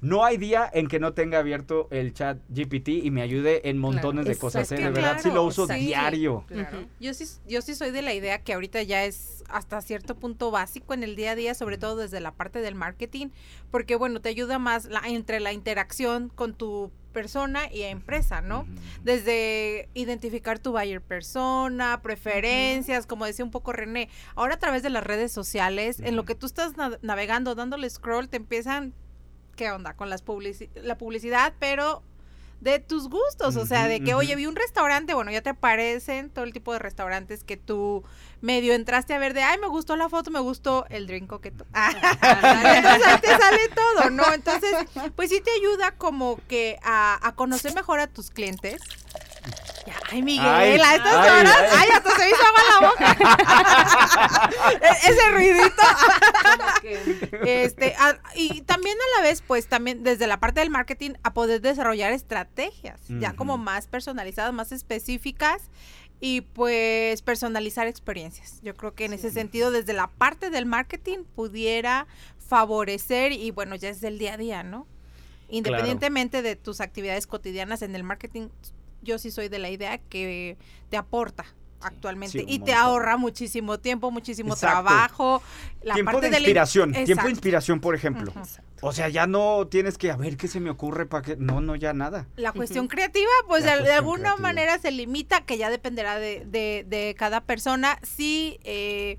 No 0.06 0.24
hay 0.24 0.36
día 0.36 0.70
en 0.72 0.86
que 0.86 1.00
no 1.00 1.14
tenga 1.14 1.38
abierto 1.40 1.88
el 1.90 2.14
chat 2.14 2.38
GPT 2.48 2.88
y 2.90 3.10
me 3.10 3.22
ayude 3.22 3.68
en 3.68 3.78
montones 3.78 4.24
de 4.26 4.36
cosas. 4.36 4.70
¿eh? 4.70 4.76
de 4.76 4.90
verdad, 4.90 5.16
sí 5.16 5.24
claro, 5.24 5.34
lo 5.34 5.42
uso 5.44 5.66
sí. 5.66 5.74
diario. 5.74 6.44
Claro. 6.46 6.86
Yo 7.00 7.12
sí, 7.12 7.24
yo 7.48 7.60
sí 7.60 7.74
soy 7.74 7.90
de 7.90 8.02
la 8.02 8.14
idea 8.14 8.42
que 8.42 8.52
ahorita 8.54 8.82
ya 8.84 9.04
es 9.04 9.42
hasta 9.48 9.80
cierto 9.80 10.14
punto 10.14 10.52
básico 10.52 10.94
en 10.94 11.02
el 11.02 11.16
día 11.16 11.32
a 11.32 11.34
día, 11.34 11.54
sobre 11.54 11.76
todo 11.76 11.96
desde 11.96 12.20
la 12.20 12.32
parte 12.32 12.60
del 12.60 12.76
marketing, 12.76 13.28
porque 13.72 13.96
bueno, 13.96 14.20
te 14.20 14.28
ayuda 14.28 14.60
más 14.60 14.84
la, 14.84 15.00
entre 15.06 15.40
la 15.40 15.52
interacción 15.52 16.28
con 16.28 16.54
tu 16.54 16.92
persona 17.12 17.72
y 17.72 17.82
empresa, 17.82 18.42
¿no? 18.42 18.66
Desde 19.02 19.88
identificar 19.94 20.58
tu 20.58 20.72
buyer 20.72 21.00
persona, 21.00 22.00
preferencias, 22.02 23.06
como 23.06 23.24
decía 23.24 23.44
un 23.44 23.50
poco 23.50 23.72
René. 23.72 24.08
Ahora 24.34 24.54
a 24.54 24.58
través 24.58 24.82
de 24.82 24.90
las 24.90 25.02
redes 25.02 25.32
sociales, 25.32 25.98
en 26.00 26.14
lo 26.14 26.24
que 26.24 26.34
tú 26.34 26.46
estás 26.46 26.76
na- 26.76 26.98
navegando, 27.02 27.54
dándole 27.54 27.88
scroll, 27.88 28.28
te 28.28 28.36
empiezan 28.36 28.92
qué 29.56 29.70
onda 29.72 29.94
con 29.94 30.08
las 30.10 30.24
publici- 30.24 30.70
la 30.76 30.96
publicidad, 30.98 31.52
pero 31.58 32.02
de 32.60 32.78
tus 32.78 33.10
gustos, 33.10 33.56
o 33.56 33.66
sea, 33.66 33.86
de 33.86 34.00
que, 34.02 34.14
oye, 34.14 34.34
vi 34.34 34.46
un 34.46 34.56
restaurante, 34.56 35.12
bueno, 35.12 35.30
ya 35.30 35.42
te 35.42 35.50
aparecen 35.50 36.30
todo 36.30 36.44
el 36.44 36.54
tipo 36.54 36.72
de 36.72 36.78
restaurantes 36.78 37.44
que 37.44 37.58
tú 37.58 38.02
medio 38.40 38.72
entraste 38.72 39.12
a 39.12 39.18
ver 39.18 39.34
de, 39.34 39.42
ay, 39.42 39.58
me 39.58 39.66
gustó 39.66 39.94
la 39.94 40.08
foto, 40.08 40.30
me 40.30 40.40
gustó 40.40 40.86
el 40.88 41.06
drink 41.06 41.28
coqueto. 41.28 41.66
Entonces 41.74 43.06
ahí 43.06 43.20
te 43.20 43.28
sale 43.28 43.68
todo, 43.74 44.10
¿no? 44.10 44.32
Entonces, 44.32 44.74
pues 45.14 45.28
sí 45.30 45.40
te 45.42 45.50
ayuda 45.50 45.92
como 45.92 46.40
que 46.48 46.78
a, 46.82 47.18
a 47.26 47.34
conocer 47.34 47.74
mejor 47.74 48.00
a 48.00 48.06
tus 48.06 48.30
clientes. 48.30 48.80
Ya, 49.86 49.94
ay, 50.10 50.22
Miguel, 50.22 50.44
Ay, 50.46 50.80
a 50.80 50.94
estas 50.96 51.14
ay, 51.16 51.40
horas, 51.40 51.56
ay. 51.60 51.78
ay, 51.78 51.88
hasta 51.94 52.10
se 52.10 52.18
me 52.24 52.30
hizo 52.30 52.42
agua 52.42 52.62
la 52.72 52.88
boca. 52.88 53.16
E- 54.82 55.10
Ese 55.10 55.30
ruidito. 55.30 55.82
Este, 57.46 57.94
a- 57.94 58.18
y 58.34 58.62
también 58.62 58.96
a 58.96 59.20
la 59.20 59.28
vez, 59.28 59.42
pues 59.46 59.68
también 59.68 60.02
desde 60.02 60.26
la 60.26 60.38
parte 60.40 60.60
del 60.60 60.70
marketing, 60.70 61.12
a 61.22 61.32
poder 61.32 61.60
desarrollar 61.60 62.12
estrategias, 62.12 63.00
ya 63.08 63.34
como 63.34 63.58
más 63.58 63.86
personalizadas, 63.86 64.52
más 64.52 64.72
específicas 64.72 65.62
y 66.20 66.40
pues 66.40 67.22
personalizar 67.22 67.86
experiencias. 67.86 68.58
Yo 68.62 68.74
creo 68.74 68.94
que 68.94 69.04
en 69.04 69.12
ese 69.12 69.30
sentido, 69.30 69.70
desde 69.70 69.92
la 69.92 70.08
parte 70.08 70.50
del 70.50 70.66
marketing, 70.66 71.18
pudiera 71.34 72.06
favorecer 72.48 73.32
y 73.32 73.50
bueno, 73.50 73.74
ya 73.76 73.88
es 73.90 74.00
del 74.00 74.18
día 74.18 74.34
a 74.34 74.36
día, 74.36 74.62
¿no? 74.62 74.86
Independientemente 75.48 76.42
de 76.42 76.56
tus 76.56 76.80
actividades 76.80 77.26
cotidianas 77.26 77.82
en 77.82 77.94
el 77.94 78.02
marketing, 78.02 78.48
yo 79.06 79.18
sí 79.18 79.30
soy 79.30 79.48
de 79.48 79.58
la 79.58 79.70
idea 79.70 79.96
que 79.98 80.58
te 80.90 80.96
aporta 80.98 81.44
actualmente 81.80 82.40
sí, 82.40 82.44
y 82.48 82.58
te 82.58 82.72
ahorra 82.72 83.16
muchísimo 83.16 83.78
tiempo, 83.78 84.10
muchísimo 84.10 84.54
Exacto. 84.54 84.82
trabajo, 84.88 85.42
la 85.82 85.94
tiempo 85.94 86.12
parte 86.12 86.26
de 86.26 86.30
la 86.32 86.38
in- 86.38 86.42
inspiración, 86.42 86.92
tiempo 87.04 87.24
de 87.24 87.30
inspiración, 87.30 87.80
por 87.80 87.94
ejemplo. 87.94 88.32
O 88.82 88.92
sea, 88.92 89.08
ya 89.08 89.26
no 89.26 89.66
tienes 89.68 89.96
que 89.96 90.10
a 90.10 90.16
ver 90.16 90.36
qué 90.36 90.48
se 90.48 90.58
me 90.58 90.70
ocurre 90.70 91.06
para 91.06 91.22
que 91.22 91.36
no, 91.36 91.60
no 91.60 91.76
ya 91.76 91.92
nada. 91.92 92.26
La 92.36 92.52
cuestión 92.52 92.88
creativa, 92.88 93.30
pues 93.46 93.64
La 93.64 93.80
de, 93.80 93.92
alguna 93.92 94.22
creativa. 94.22 94.42
manera 94.42 94.78
se 94.78 94.90
limita, 94.90 95.42
que 95.42 95.58
ya 95.58 95.70
dependerá 95.70 96.18
de, 96.18 96.44
de- 96.46 96.84
de 96.88 97.14
cada 97.16 97.40
persona, 97.42 97.98
si 98.02 98.58
eh, 98.64 99.18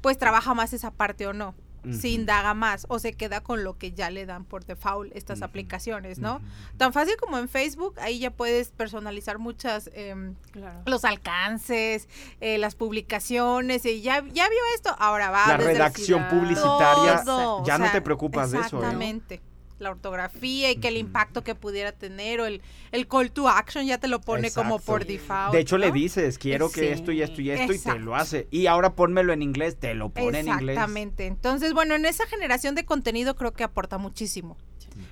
pues 0.00 0.18
trabaja 0.18 0.52
más 0.54 0.72
esa 0.72 0.90
parte 0.90 1.26
o 1.26 1.32
no, 1.32 1.54
si 1.84 2.08
Ujú. 2.14 2.20
indaga 2.20 2.54
más 2.54 2.86
o 2.88 2.98
se 2.98 3.12
queda 3.14 3.40
con 3.40 3.64
lo 3.64 3.78
que 3.78 3.92
ya 3.92 4.10
le 4.10 4.26
dan 4.26 4.44
por 4.44 4.64
default 4.64 5.14
estas 5.16 5.42
aplicaciones, 5.42 6.18
¿no? 6.18 6.40
Tan 6.76 6.92
fácil 6.92 7.16
como 7.16 7.38
en 7.38 7.48
Facebook, 7.48 7.94
ahí 8.00 8.18
ya 8.18 8.30
puedes 8.30 8.70
personalizar 8.70 9.38
muchas... 9.38 9.90
em, 9.94 10.34
Claro. 10.52 10.82
los 10.86 11.04
alcances, 11.04 12.08
eh, 12.40 12.58
las 12.58 12.74
publicaciones, 12.74 13.84
y 13.86 14.02
ya, 14.02 14.16
ya 14.32 14.48
vio 14.48 14.58
esto, 14.74 14.94
ahora 14.98 15.30
va 15.30 15.46
La 15.46 15.56
redacción 15.56 16.28
publicitaria, 16.28 17.22
todo, 17.24 17.64
ya 17.64 17.76
o 17.76 17.78
no 17.78 17.90
te 17.92 18.00
preocupas 18.02 18.50
de 18.50 18.58
eso. 18.60 18.76
¿eh? 18.76 18.80
Exactamente. 18.80 19.40
La 19.80 19.90
ortografía 19.90 20.70
y 20.70 20.76
que 20.76 20.88
el 20.88 20.96
impacto 20.98 21.42
que 21.42 21.54
pudiera 21.54 21.92
tener, 21.92 22.40
o 22.40 22.46
el, 22.46 22.60
el 22.92 23.08
call 23.08 23.32
to 23.32 23.48
action 23.48 23.86
ya 23.86 23.98
te 23.98 24.08
lo 24.08 24.20
pone 24.20 24.50
como 24.50 24.78
por 24.78 25.06
default. 25.06 25.52
De 25.54 25.60
hecho, 25.60 25.78
le 25.78 25.90
dices, 25.90 26.38
quiero 26.38 26.68
Sí. 26.68 26.80
que 26.80 26.92
esto 26.92 27.12
y 27.12 27.22
esto 27.22 27.40
y 27.40 27.50
esto, 27.50 27.72
y 27.72 27.78
te 27.78 27.98
lo 27.98 28.14
hace. 28.14 28.46
Y 28.50 28.66
ahora 28.66 28.94
pónmelo 28.94 29.32
en 29.32 29.42
inglés, 29.42 29.78
te 29.78 29.94
lo 29.94 30.10
pone 30.10 30.40
en 30.40 30.48
inglés. 30.48 30.74
Exactamente. 30.74 31.26
Entonces, 31.26 31.72
bueno, 31.72 31.94
en 31.94 32.04
esa 32.04 32.26
generación 32.26 32.74
de 32.74 32.84
contenido 32.84 33.34
creo 33.36 33.52
que 33.52 33.64
aporta 33.64 33.96
muchísimo. 33.98 34.56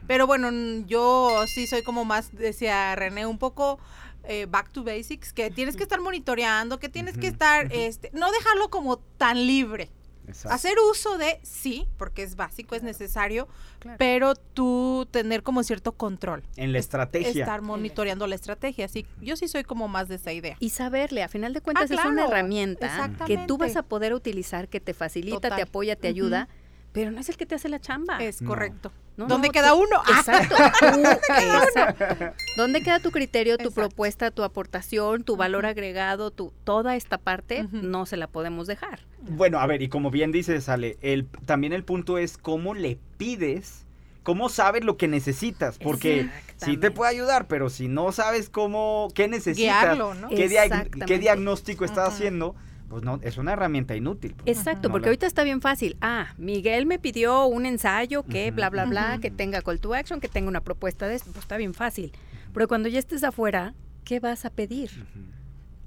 Pero 0.06 0.26
bueno, 0.26 0.50
yo 0.86 1.44
sí 1.46 1.66
soy 1.66 1.82
como 1.82 2.04
más, 2.04 2.30
decía 2.34 2.94
René, 2.94 3.24
un 3.26 3.38
poco 3.38 3.78
eh, 4.24 4.46
back 4.50 4.70
to 4.72 4.84
basics, 4.84 5.32
que 5.32 5.50
tienes 5.50 5.76
que 5.76 5.82
estar 5.84 6.00
monitoreando, 6.02 6.78
que 6.78 6.90
tienes 6.90 7.16
que 7.16 7.28
estar, 7.28 7.72
este, 7.72 8.10
no 8.12 8.30
dejarlo 8.30 8.68
como 8.68 8.98
tan 8.98 9.46
libre. 9.46 9.90
Exacto. 10.28 10.54
Hacer 10.54 10.74
uso 10.90 11.18
de, 11.18 11.40
sí, 11.42 11.86
porque 11.96 12.22
es 12.22 12.36
básico, 12.36 12.74
es 12.74 12.82
necesario, 12.82 13.48
Claro. 13.80 13.96
pero 13.98 14.34
tú 14.34 15.06
tener 15.10 15.42
como 15.42 15.62
cierto 15.62 15.92
control. 15.92 16.42
En 16.56 16.72
la 16.72 16.78
estrategia. 16.78 17.30
Estar 17.44 17.62
monitoreando 17.62 18.26
la 18.26 18.34
estrategia. 18.34 18.84
Así, 18.86 19.06
yo 19.20 19.36
sí 19.36 19.48
soy 19.48 19.64
como 19.64 19.88
más 19.88 20.08
de 20.08 20.16
esa 20.16 20.32
idea. 20.32 20.56
Y 20.60 20.70
saberle, 20.70 21.22
a 21.22 21.28
final 21.28 21.52
de 21.54 21.60
cuentas 21.60 21.90
Ah, 21.90 21.94
es 21.94 22.04
una 22.04 22.26
herramienta 22.26 23.10
que 23.26 23.38
tú 23.46 23.56
vas 23.58 23.76
a 23.76 23.82
poder 23.82 24.14
utilizar, 24.14 24.68
que 24.68 24.80
te 24.80 24.94
facilita, 24.94 25.36
Total. 25.36 25.56
te 25.56 25.62
apoya, 25.62 25.96
te 25.96 26.08
ayuda, 26.08 26.48
pero 26.92 27.10
no 27.10 27.20
es 27.20 27.28
el 27.28 27.36
que 27.36 27.46
te 27.46 27.54
hace 27.54 27.68
la 27.68 27.80
chamba. 27.80 28.18
Es 28.18 28.40
correcto. 28.42 28.92
No, 29.16 29.26
¿Dónde 29.26 29.48
no, 29.48 29.52
queda 29.52 29.70
tú- 29.70 29.82
uno? 29.82 30.00
Ah, 30.06 30.18
Exacto. 30.20 30.54
tú-. 30.80 32.24
¿Dónde 32.56 32.82
queda 32.82 33.00
tu 33.00 33.10
criterio, 33.10 33.56
tu 33.56 33.64
Exacto. 33.68 33.80
propuesta, 33.88 34.30
tu 34.30 34.42
aportación, 34.44 35.24
tu 35.24 35.36
valor 35.36 35.66
agregado, 35.66 36.30
tu 36.30 36.52
toda 36.64 36.96
esta 36.96 37.18
parte? 37.18 37.64
Ujú. 37.64 37.78
No 37.82 38.06
se 38.06 38.16
la 38.16 38.26
podemos 38.28 38.66
dejar. 38.66 39.00
Bueno, 39.22 39.58
a 39.58 39.66
ver, 39.66 39.82
y 39.82 39.88
como 39.88 40.10
bien 40.10 40.32
dices, 40.32 40.64
sale, 40.64 40.98
el, 41.02 41.26
también 41.46 41.72
el 41.72 41.84
punto 41.84 42.18
es 42.18 42.38
cómo 42.38 42.74
le 42.74 42.98
pides, 43.16 43.86
cómo 44.22 44.48
sabes 44.48 44.84
lo 44.84 44.96
que 44.96 45.08
necesitas, 45.08 45.78
porque 45.78 46.28
sí 46.56 46.76
te 46.76 46.90
puede 46.90 47.10
ayudar, 47.10 47.48
pero 47.48 47.70
si 47.70 47.88
no 47.88 48.12
sabes 48.12 48.48
cómo, 48.50 49.08
qué 49.14 49.26
necesitas, 49.26 49.82
Guiarlo, 49.84 50.14
¿no? 50.14 50.28
qué, 50.28 50.48
dia- 50.48 50.86
qué 51.06 51.18
diagnóstico 51.18 51.84
estás 51.84 52.08
Ujú. 52.08 52.14
haciendo, 52.16 52.54
pues 52.88 53.02
no, 53.02 53.18
es 53.22 53.36
una 53.38 53.52
herramienta 53.52 53.94
inútil. 53.96 54.34
pues. 54.36 54.56
Exacto, 54.56 54.88
No 54.88 54.92
porque 54.92 55.06
la- 55.06 55.10
ahorita 55.10 55.26
está 55.26 55.44
bien 55.44 55.60
fácil. 55.60 55.96
Ah, 56.00 56.34
Miguel 56.38 56.86
me 56.86 56.98
pidió 56.98 57.46
un 57.46 57.66
ensayo 57.66 58.22
que 58.24 58.50
bla, 58.50 58.70
bla, 58.70 58.84
bla, 58.86 59.18
que 59.20 59.30
tenga 59.30 59.62
call 59.62 59.80
to 59.80 59.94
action, 59.94 60.20
que 60.20 60.28
tenga 60.28 60.48
una 60.48 60.60
propuesta 60.62 61.06
de 61.08 61.16
esto. 61.16 61.30
Pues 61.32 61.44
está 61.44 61.56
bien 61.56 61.74
fácil. 61.74 62.12
Pero 62.54 62.66
cuando 62.68 62.88
ya 62.88 62.98
estés 62.98 63.24
afuera, 63.24 63.74
¿qué 64.04 64.20
vas 64.20 64.44
a 64.44 64.50
pedir? 64.50 64.90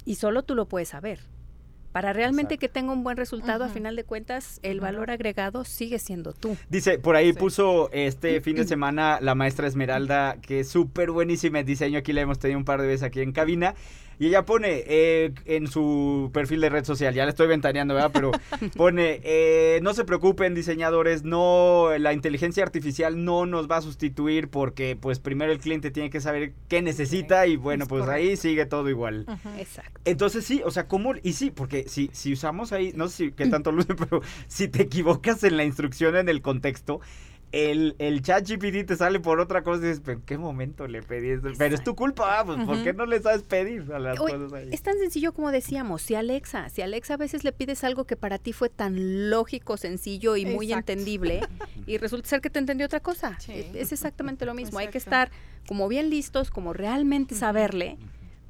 Y 0.06 0.16
solo 0.16 0.44
tú 0.44 0.56
lo 0.56 0.68
puedes 0.68 0.90
saber. 0.90 1.20
Para 1.92 2.14
realmente 2.14 2.54
Exacto. 2.54 2.60
que 2.74 2.80
tenga 2.80 2.94
un 2.94 3.04
buen 3.04 3.18
resultado, 3.18 3.66
a 3.66 3.68
final 3.68 3.98
de 3.98 4.06
cuentas, 4.06 4.62
el 4.64 4.80
valor 4.80 5.12
agregado 5.12 5.66
sigue 5.66 6.00
siendo 6.00 6.32
tú. 6.32 6.56
Dice, 6.70 6.98
por 7.00 7.18
ahí 7.18 7.34
Sí. 7.34 7.40
puso 7.40 7.90
este 7.92 8.40
fin 8.42 8.56
de 8.56 8.64
semana 8.64 9.20
la 9.22 9.36
maestra 9.36 9.68
Esmeralda, 9.68 10.38
que 10.42 10.62
es 10.62 10.70
súper 10.70 11.12
buenísima 11.12 11.60
en 11.60 11.66
diseño, 11.66 12.00
aquí 12.00 12.14
la 12.14 12.22
hemos 12.22 12.40
tenido 12.40 12.58
un 12.60 12.64
par 12.64 12.80
de 12.82 12.88
veces 12.88 13.04
aquí 13.04 13.20
en 13.20 13.34
cabina, 13.34 13.76
y 14.22 14.28
ella 14.28 14.46
pone 14.46 14.84
eh, 14.86 15.34
en 15.46 15.66
su 15.66 16.30
perfil 16.32 16.62
de 16.62 16.70
red 16.70 16.86
social, 16.86 17.12
ya 17.12 17.24
le 17.24 17.32
estoy 17.32 17.48
ventaneando, 17.48 17.96
¿verdad? 17.96 18.12
Pero 18.14 18.30
pone, 18.78 19.20
eh, 19.24 19.80
no 19.82 19.96
se 19.96 20.06
preocupen 20.06 20.54
diseñadores, 20.54 21.24
no, 21.24 21.90
la 21.98 22.14
inteligencia 22.14 22.62
artificial 22.62 23.26
no 23.26 23.48
nos 23.48 23.68
va 23.68 23.78
a 23.78 23.82
sustituir 23.82 24.50
porque 24.50 24.96
pues 24.96 25.18
primero 25.18 25.52
el 25.52 25.58
cliente 25.58 25.90
tiene 25.90 26.12
que 26.12 26.22
saber 26.22 26.54
qué 26.68 26.84
necesita 26.84 27.48
y 27.48 27.56
bueno, 27.56 27.86
Es 27.86 27.90
pues 27.90 28.08
ahí 28.08 28.38
sigue 28.38 28.68
todo 28.68 28.92
igual. 28.92 29.26
Ujú. 29.28 29.60
Exacto. 29.60 30.00
Entonces 30.06 30.46
sí, 30.46 30.62
o 30.64 30.70
sea, 30.70 30.88
¿cómo? 30.88 31.14
Y 31.24 31.34
sí, 31.34 31.50
porque 31.50 31.86
si, 31.88 32.12
si 32.14 32.34
usamos 32.34 32.74
ahí, 32.74 32.94
no 32.96 33.08
sé 33.08 33.16
si 33.16 33.32
qué 33.32 33.48
tanto 33.48 33.72
luce, 33.72 33.96
pero 33.96 34.22
si 34.48 34.68
te 34.68 34.84
equivocas 34.84 35.44
en 35.44 35.58
la 35.58 35.64
instrucción, 35.64 36.16
en 36.16 36.30
el 36.30 36.44
contexto, 36.44 37.02
el, 37.52 37.96
el 38.00 38.22
chat 38.22 38.48
GPT 38.48 38.86
te 38.88 38.96
sale 38.96 39.20
por 39.20 39.40
otra 39.40 39.64
cosa 39.64 39.84
y 39.84 39.88
dices, 39.88 40.02
pero 40.04 40.20
¿en 40.20 40.24
qué 40.26 40.38
momento 40.38 40.88
le 40.88 41.02
pedí 41.04 41.30
esto? 41.32 41.50
Pero 41.58 41.76
es 41.76 41.84
tu 41.84 41.96
culpa, 41.96 42.40
ah, 42.40 42.46
pues 42.46 42.60
¿por 42.66 42.82
qué 42.84 42.94
no 42.94 43.06
le 43.06 43.22
sabes 43.22 43.44
pedir 43.44 43.92
a 43.94 44.00
las 44.00 44.20
Oye, 44.20 44.34
cosas 44.34 44.54
ahí? 44.54 44.70
Es 44.72 44.82
tan 44.82 44.98
sencillo 44.98 45.34
como 45.34 45.52
decíamos, 45.52 46.02
si 46.02 46.16
Alexa, 46.16 46.70
si 46.70 46.82
Alexa 46.82 47.16
a 47.16 47.18
veces 47.18 47.44
le 47.44 47.52
pides 47.52 47.84
algo 47.84 48.06
que 48.06 48.16
para 48.16 48.38
ti 48.38 48.54
fue 48.54 48.70
tan 48.70 49.30
lógico, 49.30 49.76
sencillo 49.78 50.38
y 50.38 50.46
muy 50.46 50.72
entendible, 50.72 51.42
y 51.86 51.98
resulta 51.98 52.30
ser 52.30 52.42
que 52.42 52.50
te 52.50 52.60
entendió 52.60 52.86
otra 52.86 53.00
cosa. 53.02 53.38
Sí. 53.40 53.52
Es- 53.54 53.76
Es 53.76 53.92
exactamente 53.92 54.46
lo 54.46 54.54
mismo. 54.54 54.80
Hay 54.80 54.88
que 54.88 54.98
estar 54.98 55.30
como 55.68 55.88
bien 55.88 56.10
listos, 56.10 56.50
como 56.52 56.74
realmente 56.74 57.36
saberle 57.36 57.98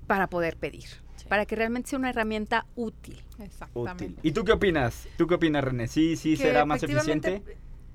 para 0.08 0.28
poder 0.28 0.58
pedir, 0.58 0.86
para 1.30 1.46
que 1.46 1.56
realmente 1.56 1.90
sea 1.90 2.00
una 2.00 2.10
herramienta 2.10 2.66
útil. 2.76 3.22
Exactamente. 3.40 4.06
Útil. 4.06 4.20
¿Y 4.24 4.32
tú 4.34 4.44
qué 4.44 4.52
opinas? 4.52 5.08
¿Tú 5.18 5.26
qué 5.28 5.36
opinas, 5.36 5.64
René? 5.64 5.88
¿Sí, 5.88 6.16
sí 6.18 6.32
Que 6.38 6.44
será 6.44 6.66
más 6.66 6.84
eficiente? 6.84 7.42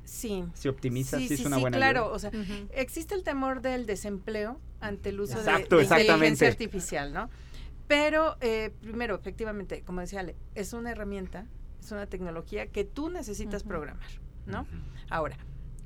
Sí. 0.07 0.45
¿Se 0.55 0.69
optimiza? 0.69 1.19
Sí, 1.19 1.29
¿Sí, 1.29 1.37
sí, 1.37 1.43
es 1.43 1.47
una 1.47 1.57
sí, 1.57 1.63
buena 1.63 1.77
claro. 1.77 2.05
ayuda? 2.05 2.15
O 2.15 2.19
sea, 2.19 2.31
existe 2.71 3.15
el 3.15 3.23
temor 3.25 3.61
del 3.61 3.85
desempleo 3.87 4.59
ante 4.81 5.11
el 5.11 5.21
uso 5.21 5.35
de- 5.35 5.41
Exacto, 5.41 5.77
de, 5.77 5.83
inteligencia 5.83 6.49
artificial, 6.49 7.13
¿no? 7.13 7.29
Pero, 7.89 8.37
eh, 8.41 8.73
primero, 8.81 9.17
efectivamente, 9.17 9.83
como 9.83 10.01
decía 10.01 10.21
Ale, 10.21 10.37
es 10.55 10.73
una 10.73 10.91
herramienta, 10.93 11.47
es 11.81 11.91
una 11.93 12.07
tecnología 12.07 12.67
que 12.69 12.85
tú 12.85 13.11
necesitas 13.11 13.63
programar, 13.63 14.09
¿no? 14.47 14.67
Ahora, 15.11 15.37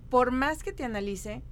por 0.09 0.31
más 0.31 0.63
que 0.63 0.73
te 0.73 0.85
analice, 0.85 1.43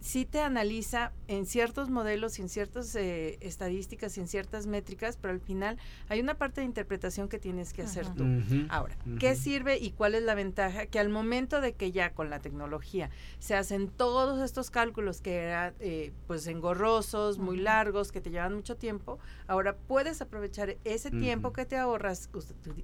sí 0.00 0.24
te 0.24 0.40
analiza 0.40 1.12
en 1.28 1.46
ciertos 1.46 1.90
modelos 1.90 2.38
y 2.38 2.42
en 2.42 2.48
ciertas 2.48 2.94
eh, 2.96 3.38
estadísticas 3.40 4.16
y 4.16 4.20
en 4.20 4.28
ciertas 4.28 4.66
métricas, 4.66 5.16
pero 5.16 5.32
al 5.32 5.40
final 5.40 5.78
hay 6.08 6.20
una 6.20 6.34
parte 6.34 6.62
de 6.62 6.66
interpretación 6.66 7.28
que 7.28 7.38
tienes 7.38 7.72
que 7.72 7.82
hacer 7.82 8.06
Ujú. 8.06 8.14
tú. 8.16 8.24
Ahora, 8.70 8.96
¿qué 9.18 9.32
Ujú. 9.32 9.40
sirve 9.40 9.78
y 9.78 9.92
cuál 9.92 10.14
es 10.14 10.22
la 10.22 10.34
ventaja? 10.34 10.86
Que 10.86 10.98
al 10.98 11.10
momento 11.10 11.60
de 11.60 11.74
que 11.74 11.92
ya 11.92 12.12
con 12.14 12.30
la 12.30 12.40
tecnología 12.40 13.10
se 13.38 13.54
hacen 13.54 13.88
todos 13.88 14.40
estos 14.42 14.70
cálculos 14.70 15.20
que 15.20 15.36
eran 15.36 15.74
eh, 15.80 16.12
pues 16.26 16.46
engorrosos, 16.46 17.38
muy 17.38 17.58
largos, 17.58 18.10
que 18.10 18.20
te 18.20 18.30
llevan 18.30 18.54
mucho 18.54 18.76
tiempo, 18.76 19.18
ahora 19.46 19.76
puedes 19.76 20.22
aprovechar 20.22 20.78
ese 20.84 21.10
tiempo 21.10 21.52
que 21.52 21.66
te 21.66 21.76
ahorras 21.76 22.30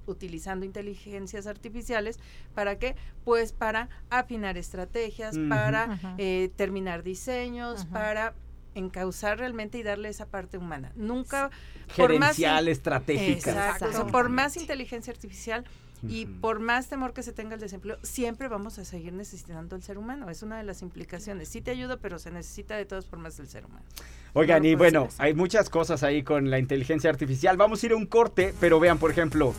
utilizando 0.05 0.65
inteligencias 0.65 1.47
artificiales, 1.47 2.19
¿para 2.53 2.77
qué? 2.77 2.95
Pues 3.23 3.53
para 3.53 3.89
afinar 4.09 4.57
estrategias, 4.57 5.37
para 5.49 5.99
eh, 6.17 6.51
terminar 6.55 7.03
diseños, 7.07 7.85
para 7.85 8.33
encauzar 8.75 9.39
realmente 9.39 9.79
y 9.79 9.83
darle 9.83 10.09
esa 10.09 10.27
parte 10.27 10.57
humana. 10.57 10.91
Nunca 10.95 11.49
por 11.95 12.11
más 12.19 12.35
Gerencial, 12.35 12.67
estratégica. 12.67 13.71
Exacto. 13.71 14.07
por 14.07 14.29
más 14.29 14.55
inteligencia 14.57 15.11
artificial 15.11 15.65
y 16.07 16.25
por 16.25 16.59
más 16.59 16.87
temor 16.87 17.13
que 17.13 17.23
se 17.23 17.33
tenga 17.33 17.55
el 17.55 17.59
desempleo, 17.59 17.97
siempre 18.03 18.47
vamos 18.47 18.77
a 18.77 18.85
seguir 18.85 19.13
necesitando 19.13 19.75
al 19.75 19.81
ser 19.81 19.97
humano. 19.97 20.29
Es 20.29 20.43
una 20.43 20.57
de 20.57 20.63
las 20.63 20.83
implicaciones. 20.83 21.49
Sí 21.49 21.61
te 21.61 21.71
ayuda, 21.71 21.97
pero 21.97 22.19
se 22.19 22.29
necesita 22.29 22.77
de 22.77 22.85
todas 22.85 23.07
formas 23.07 23.35
del 23.37 23.47
ser 23.47 23.65
humano. 23.65 23.83
Oigan, 24.33 24.61
No 24.61 24.67
y 24.67 24.71
lo 24.73 24.77
puedes 24.77 24.93
bueno, 24.93 25.09
hay 25.17 25.33
muchas 25.33 25.69
cosas 25.69 26.03
ahí 26.03 26.21
con 26.21 26.51
la 26.51 26.59
inteligencia 26.59 27.09
artificial. 27.09 27.57
Vamos 27.57 27.81
a 27.81 27.85
ir 27.87 27.91
a 27.93 27.95
un 27.95 28.05
corte, 28.05 28.53
pero 28.59 28.79
vean, 28.79 28.99
por 28.99 29.09
ejemplo, 29.09 29.55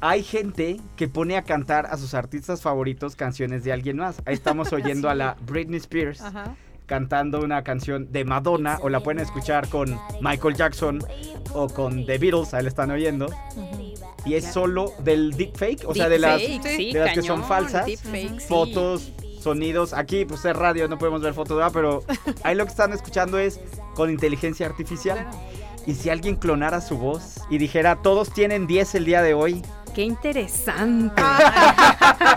hay 0.00 0.22
gente 0.22 0.80
que 0.96 1.08
pone 1.08 1.36
a 1.36 1.42
cantar 1.42 1.86
a 1.86 1.98
sus 1.98 2.14
artistas 2.14 2.62
favoritos 2.62 3.14
canciones 3.14 3.62
de 3.64 3.72
alguien 3.72 3.98
más. 3.98 4.22
Ahí 4.24 4.34
estamos 4.34 4.72
oyendo 4.72 5.10
a 5.10 5.14
la 5.14 5.36
Britney 5.46 5.78
Spears 5.78 6.22
Ajá. 6.22 6.56
Cantando 6.86 7.40
una 7.40 7.62
canción 7.64 8.12
de 8.12 8.24
Madonna 8.24 8.78
o 8.82 8.88
la 8.88 9.00
pueden 9.00 9.20
escuchar 9.20 9.68
con 9.68 9.98
Michael 10.20 10.54
Jackson 10.54 11.04
o 11.54 11.68
con 11.68 12.04
The 12.06 12.18
Beatles, 12.18 12.54
ahí 12.54 12.62
la 12.62 12.68
están 12.68 12.90
oyendo. 12.90 13.26
Y 14.24 14.34
es 14.34 14.52
solo 14.52 14.92
del 15.00 15.32
deepfake, 15.32 15.84
o 15.86 15.94
sea, 15.94 16.08
de 16.08 16.18
las, 16.18 16.40
Deepfake, 16.40 16.76
sí, 16.76 16.92
de 16.92 17.00
las 17.00 17.14
que 17.14 17.22
son 17.22 17.44
falsas, 17.44 17.86
sí. 17.86 18.38
fotos, 18.48 19.12
sonidos. 19.40 19.92
Aquí, 19.92 20.24
pues 20.24 20.44
es 20.44 20.56
radio, 20.56 20.88
no 20.88 20.98
podemos 20.98 21.20
ver 21.20 21.34
fotos, 21.34 21.58
¿verdad? 21.58 21.72
pero 21.74 22.04
ahí 22.42 22.54
lo 22.54 22.64
que 22.64 22.70
están 22.70 22.92
escuchando 22.92 23.38
es 23.38 23.60
con 23.94 24.10
inteligencia 24.10 24.66
artificial. 24.66 25.28
Y 25.86 25.94
si 25.94 26.08
alguien 26.08 26.36
clonara 26.36 26.80
su 26.80 26.96
voz 26.96 27.40
y 27.50 27.58
dijera, 27.58 27.96
todos 27.96 28.32
tienen 28.32 28.66
10 28.66 28.94
el 28.94 29.04
día 29.04 29.20
de 29.20 29.34
hoy, 29.34 29.62
Qué 29.94 30.02
interesante. 30.02 31.22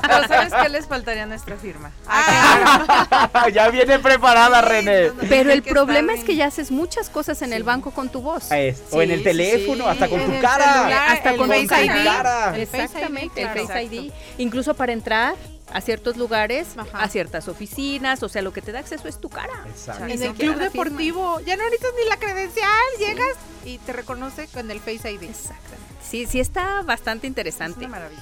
Pero 0.02 0.28
¿sabes 0.28 0.54
qué 0.54 0.70
les 0.70 0.86
faltaría 0.86 1.24
a 1.24 1.26
nuestra 1.26 1.56
firma? 1.58 1.92
ya 3.54 3.70
viene 3.70 3.98
preparada, 3.98 4.62
René. 4.62 5.12
Pero 5.28 5.52
el 5.52 5.64
problema 5.64 6.14
es 6.14 6.24
que 6.24 6.36
ya 6.36 6.46
haces 6.46 6.70
muchas 6.70 7.10
cosas 7.10 7.42
en 7.42 7.54
el 7.54 7.64
banco 7.64 7.92
con 7.92 8.10
tu 8.10 8.22
voz. 8.22 8.52
Es, 8.52 8.84
o 8.92 9.02
en 9.02 9.10
el 9.10 9.24
teléfono, 9.24 9.86
sí. 9.86 9.90
hasta 9.90 10.08
con 10.08 10.20
En 10.22 10.36
tu 10.36 10.42
cara. 10.42 10.74
celular, 10.74 11.10
hasta 11.10 11.36
con 11.36 11.48
Face 11.50 11.62
tu 11.62 11.68
cara. 12.04 12.56
El 12.56 12.68
Face 12.68 12.78
ID, 12.78 12.84
Exactamente, 12.84 13.42
el. 13.42 13.68
Face 13.68 13.84
ID. 13.84 14.12
Incluso 14.38 14.76
para 14.76 14.94
entrar 14.94 15.36
a 15.74 15.82
ciertos 15.82 16.18
lugares, 16.18 16.70
Ajá. 16.78 17.00
a 17.04 17.10
ciertas 17.10 17.48
oficinas, 17.48 18.24
o 18.24 18.30
sea, 18.30 18.42
lo 18.42 18.54
que 18.54 18.62
te 18.62 18.72
da 18.72 18.80
acceso 18.80 19.08
es 19.08 19.20
tu 19.20 19.30
cara. 19.30 19.66
Exacto. 19.68 20.06
Ni 20.06 20.14
En 20.14 20.24
el 20.24 20.34
club 20.34 20.56
deportivo, 20.56 21.40
ya 21.42 21.56
no 21.58 21.64
necesitas 21.66 21.92
ni 22.02 22.10
la 22.10 22.18
credencial, 22.18 22.70
llegas 23.00 23.36
y 23.66 23.78
te 23.80 23.94
reconoce 23.94 24.48
con 24.48 24.72
el 24.72 24.80
Face 24.80 25.12
ID. 25.12 25.24
Exactamente. 25.24 25.96
Sí, 26.02 26.26
sí 26.26 26.40
está 26.40 26.82
bastante 26.84 27.28
Es 27.28 27.32
interesante. 27.32 27.80
una 27.80 27.90
maravilla. 27.90 28.22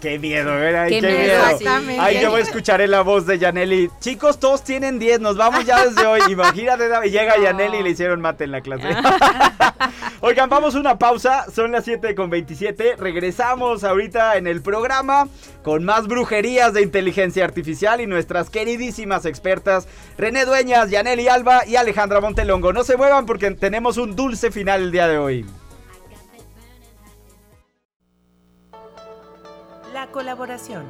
Qué 0.00 0.18
miedo, 0.18 0.52
¿verdad? 0.52 0.86
Qué, 0.88 1.00
Qué 1.00 1.08
miedo. 1.08 1.42
Exactamente. 1.42 2.00
Ay, 2.00 2.20
yo 2.22 2.38
escucharé 2.38 2.86
la 2.86 3.02
voz 3.02 3.26
de 3.26 3.38
Yaneli. 3.38 3.90
Chicos, 4.00 4.38
todos 4.38 4.62
tienen 4.62 5.00
10, 5.00 5.20
nos 5.20 5.36
vamos 5.36 5.64
ya 5.64 5.84
desde 5.84 6.06
hoy. 6.06 6.20
Imagínate, 6.28 6.88
David, 6.88 7.10
llega 7.10 7.36
Yaneli 7.36 7.78
y 7.78 7.82
le 7.82 7.90
hicieron 7.90 8.20
mate 8.20 8.44
en 8.44 8.52
la 8.52 8.60
clase. 8.60 8.88
Oigan, 10.20 10.48
vamos 10.48 10.76
a 10.76 10.80
una 10.80 10.98
pausa. 10.98 11.46
Son 11.52 11.72
las 11.72 11.84
7 11.84 12.14
con 12.14 12.30
27. 12.30 12.94
Regresamos 12.96 13.82
ahorita 13.82 14.36
en 14.36 14.46
el 14.46 14.62
programa 14.62 15.26
con 15.62 15.84
más 15.84 16.06
brujerías 16.06 16.72
de 16.72 16.82
inteligencia 16.82 17.44
artificial 17.44 18.00
y 18.00 18.06
nuestras 18.06 18.50
queridísimas 18.50 19.26
expertas 19.26 19.88
René 20.16 20.44
Dueñas, 20.44 20.90
Yaneli 20.90 21.28
Alba 21.28 21.66
y 21.66 21.74
Alejandra 21.74 22.20
Montelongo. 22.20 22.72
No 22.72 22.84
se 22.84 22.96
muevan 22.96 23.26
porque 23.26 23.50
tenemos 23.50 23.96
un 23.96 24.14
dulce 24.14 24.52
final 24.52 24.82
el 24.82 24.92
día 24.92 25.08
de 25.08 25.18
hoy. 25.18 25.44
La 29.98 30.06
colaboración. 30.12 30.84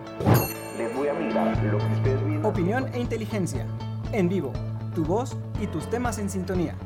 Opinión 2.43 2.91
e 2.93 3.01
inteligencia. 3.01 3.67
En 4.13 4.29
vivo. 4.29 4.53
Tu 4.95 5.03
voz 5.03 5.35
y 5.63 5.67
tus 5.67 5.89
temas 5.89 6.19
en 6.19 6.29
sintonía. 6.29 6.77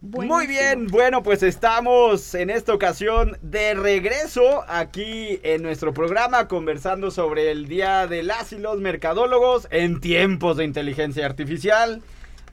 Muy 0.00 0.46
bien, 0.46 0.86
bueno, 0.86 1.24
pues 1.24 1.42
estamos 1.42 2.32
en 2.36 2.50
esta 2.50 2.72
ocasión 2.72 3.36
de 3.42 3.74
regreso 3.74 4.64
aquí 4.68 5.40
en 5.42 5.62
nuestro 5.62 5.92
programa 5.92 6.46
conversando 6.46 7.10
sobre 7.10 7.50
el 7.50 7.66
Día 7.66 8.06
de 8.06 8.22
las 8.22 8.52
y 8.52 8.58
los 8.58 8.78
Mercadólogos 8.78 9.66
en 9.72 9.98
tiempos 9.98 10.58
de 10.58 10.64
inteligencia 10.64 11.26
artificial. 11.26 12.02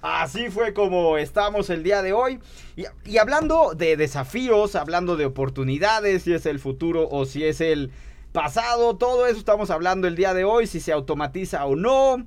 Así 0.02 0.50
fue 0.50 0.74
como 0.74 1.18
estamos 1.18 1.70
el 1.70 1.84
día 1.84 2.02
de 2.02 2.14
hoy. 2.14 2.40
Y, 2.76 2.86
y 3.06 3.18
hablando 3.18 3.74
de 3.76 3.98
desafíos, 3.98 4.76
hablando 4.76 5.16
de 5.16 5.26
oportunidades, 5.26 6.24
si 6.24 6.34
es 6.34 6.46
el 6.46 6.60
futuro 6.60 7.08
o 7.10 7.26
si 7.26 7.44
es 7.44 7.62
el 7.62 7.92
pasado, 8.32 8.96
todo 8.96 9.28
eso 9.28 9.38
estamos 9.38 9.70
hablando 9.70 10.08
el 10.08 10.16
día 10.16 10.34
de 10.34 10.44
hoy, 10.44 10.66
si 10.68 10.80
se 10.80 10.92
automatiza 10.92 11.66
o 11.66 11.76
no. 11.76 12.26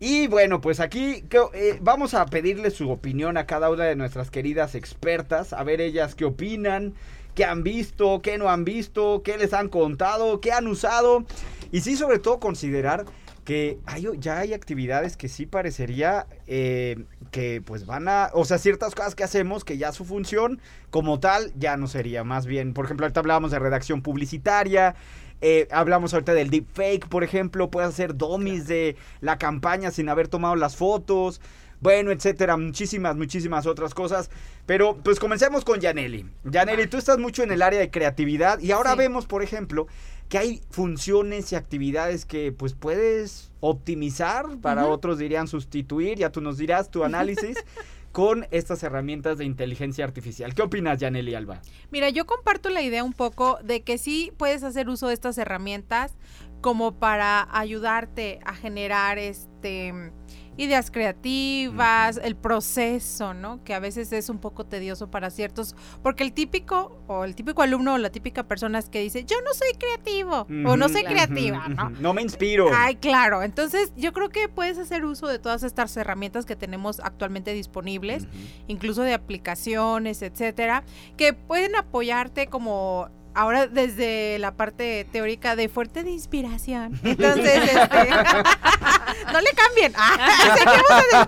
Y 0.00 0.26
bueno, 0.26 0.60
pues 0.60 0.80
aquí 0.80 1.24
eh, 1.54 1.78
vamos 1.80 2.14
a 2.14 2.26
pedirle 2.26 2.70
su 2.70 2.90
opinión 2.90 3.36
a 3.36 3.46
cada 3.46 3.70
una 3.70 3.84
de 3.84 3.96
nuestras 3.96 4.30
queridas 4.30 4.74
expertas, 4.74 5.52
a 5.52 5.62
ver 5.62 5.80
ellas 5.80 6.14
qué 6.14 6.24
opinan, 6.24 6.94
qué 7.34 7.44
han 7.44 7.62
visto, 7.62 8.20
qué 8.20 8.36
no 8.36 8.50
han 8.50 8.64
visto, 8.64 9.22
qué 9.22 9.38
les 9.38 9.54
han 9.54 9.68
contado, 9.68 10.40
qué 10.40 10.52
han 10.52 10.66
usado. 10.66 11.24
Y 11.72 11.80
sí, 11.80 11.96
sobre 11.96 12.18
todo 12.18 12.40
considerar 12.40 13.06
que 13.44 13.78
hay, 13.86 14.06
ya 14.18 14.38
hay 14.38 14.54
actividades 14.54 15.16
que 15.16 15.28
sí 15.28 15.46
parecería 15.46 16.26
eh, 16.46 17.04
que 17.30 17.62
pues 17.64 17.84
van 17.86 18.08
a, 18.08 18.30
o 18.32 18.44
sea, 18.44 18.58
ciertas 18.58 18.94
cosas 18.94 19.14
que 19.14 19.22
hacemos 19.24 19.64
que 19.64 19.76
ya 19.78 19.92
su 19.92 20.04
función 20.04 20.60
como 20.90 21.20
tal 21.20 21.52
ya 21.56 21.76
no 21.76 21.86
sería, 21.86 22.24
más 22.24 22.46
bien, 22.46 22.72
por 22.72 22.86
ejemplo, 22.86 23.04
ahorita 23.06 23.20
hablábamos 23.20 23.50
de 23.50 23.58
redacción 23.58 24.02
publicitaria, 24.02 24.94
eh, 25.40 25.68
hablamos 25.70 26.14
ahorita 26.14 26.32
del 26.32 26.48
deepfake, 26.48 27.06
por 27.08 27.22
ejemplo, 27.22 27.70
puedes 27.70 27.90
hacer 27.90 28.16
dummies 28.16 28.66
de 28.66 28.96
la 29.20 29.36
campaña 29.36 29.90
sin 29.90 30.08
haber 30.08 30.28
tomado 30.28 30.56
las 30.56 30.76
fotos, 30.76 31.40
bueno, 31.80 32.12
etcétera, 32.12 32.56
muchísimas, 32.56 33.14
muchísimas 33.14 33.66
otras 33.66 33.92
cosas. 33.92 34.30
Pero 34.64 34.96
pues 35.04 35.20
comencemos 35.20 35.66
con 35.66 35.80
Yaneli. 35.80 36.24
Yaneli, 36.44 36.86
tú 36.86 36.96
estás 36.96 37.18
mucho 37.18 37.42
en 37.42 37.52
el 37.52 37.60
área 37.60 37.78
de 37.78 37.90
creatividad 37.90 38.58
y 38.60 38.72
ahora 38.72 38.92
Sí. 38.92 38.98
vemos, 38.98 39.26
por 39.26 39.42
ejemplo, 39.42 39.86
que 40.28 40.38
hay 40.38 40.62
funciones 40.70 41.52
y 41.52 41.56
actividades 41.56 42.24
que 42.24 42.52
pues 42.52 42.74
puedes 42.74 43.52
optimizar, 43.60 44.58
para 44.60 44.86
otros 44.86 45.18
dirían 45.18 45.48
sustituir, 45.48 46.18
ya 46.18 46.30
tú 46.30 46.40
nos 46.40 46.58
dirás 46.58 46.90
tu 46.90 47.04
análisis. 47.04 47.56
con 48.14 48.46
estas 48.52 48.80
herramientas 48.84 49.38
de 49.38 49.44
inteligencia 49.44 50.04
artificial. 50.04 50.54
¿Qué 50.54 50.62
opinas, 50.62 51.00
Yaneli 51.00 51.34
Alba? 51.34 51.60
Mira, 51.90 52.10
yo 52.10 52.26
comparto 52.26 52.68
la 52.68 52.80
idea 52.80 53.02
un 53.02 53.12
poco 53.12 53.58
de 53.64 53.82
que 53.82 53.98
sí 53.98 54.32
puedes 54.36 54.62
hacer 54.62 54.88
uso 54.88 55.08
de 55.08 55.14
estas 55.14 55.36
herramientas 55.36 56.12
como 56.60 56.94
para 56.94 57.48
ayudarte 57.50 58.38
a 58.44 58.54
generar 58.54 59.18
este 59.18 60.12
ideas 60.56 60.90
creativas, 60.90 62.20
el 62.22 62.36
proceso, 62.36 63.34
¿no? 63.34 63.62
Que 63.64 63.74
a 63.74 63.78
veces 63.80 64.12
es 64.12 64.28
un 64.28 64.38
poco 64.38 64.64
tedioso 64.64 65.10
para 65.10 65.30
ciertos, 65.30 65.74
porque 66.02 66.22
el 66.24 66.32
típico 66.32 67.00
o 67.06 67.24
el 67.24 67.34
típico 67.34 67.62
alumno 67.62 67.94
o 67.94 67.98
la 67.98 68.10
típica 68.10 68.44
persona 68.44 68.78
es 68.78 68.88
que 68.88 69.00
dice, 69.00 69.24
"Yo 69.24 69.36
no 69.44 69.52
soy 69.54 69.72
creativo" 69.78 70.46
o 70.66 70.76
"No 70.76 70.88
soy 70.88 71.04
creativa", 71.04 71.68
¿no? 71.68 71.90
No 71.90 72.14
me 72.14 72.22
inspiro. 72.22 72.68
Ay, 72.74 72.96
claro. 72.96 73.42
Entonces, 73.42 73.92
yo 73.96 74.12
creo 74.12 74.30
que 74.30 74.48
puedes 74.48 74.78
hacer 74.78 75.04
uso 75.04 75.26
de 75.26 75.38
todas 75.38 75.62
estas 75.62 75.96
herramientas 75.96 76.46
que 76.46 76.56
tenemos 76.56 77.00
actualmente 77.00 77.52
disponibles, 77.52 78.26
incluso 78.66 79.02
de 79.02 79.14
aplicaciones, 79.14 80.22
etcétera, 80.22 80.84
que 81.16 81.32
pueden 81.32 81.76
apoyarte 81.76 82.46
como 82.46 83.08
ahora 83.34 83.66
desde 83.66 84.38
la 84.38 84.52
parte 84.52 85.06
teórica 85.12 85.56
de 85.56 85.68
fuerte 85.68 86.04
de 86.04 86.10
inspiración. 86.10 86.98
Entonces, 87.02 87.62
este, 87.64 88.10
no 89.32 89.40
le 89.40 89.50
cambien. 89.54 89.92
Ah, 89.96 90.28
seguimos 90.56 91.04
en 91.12 91.18
el 91.20 91.26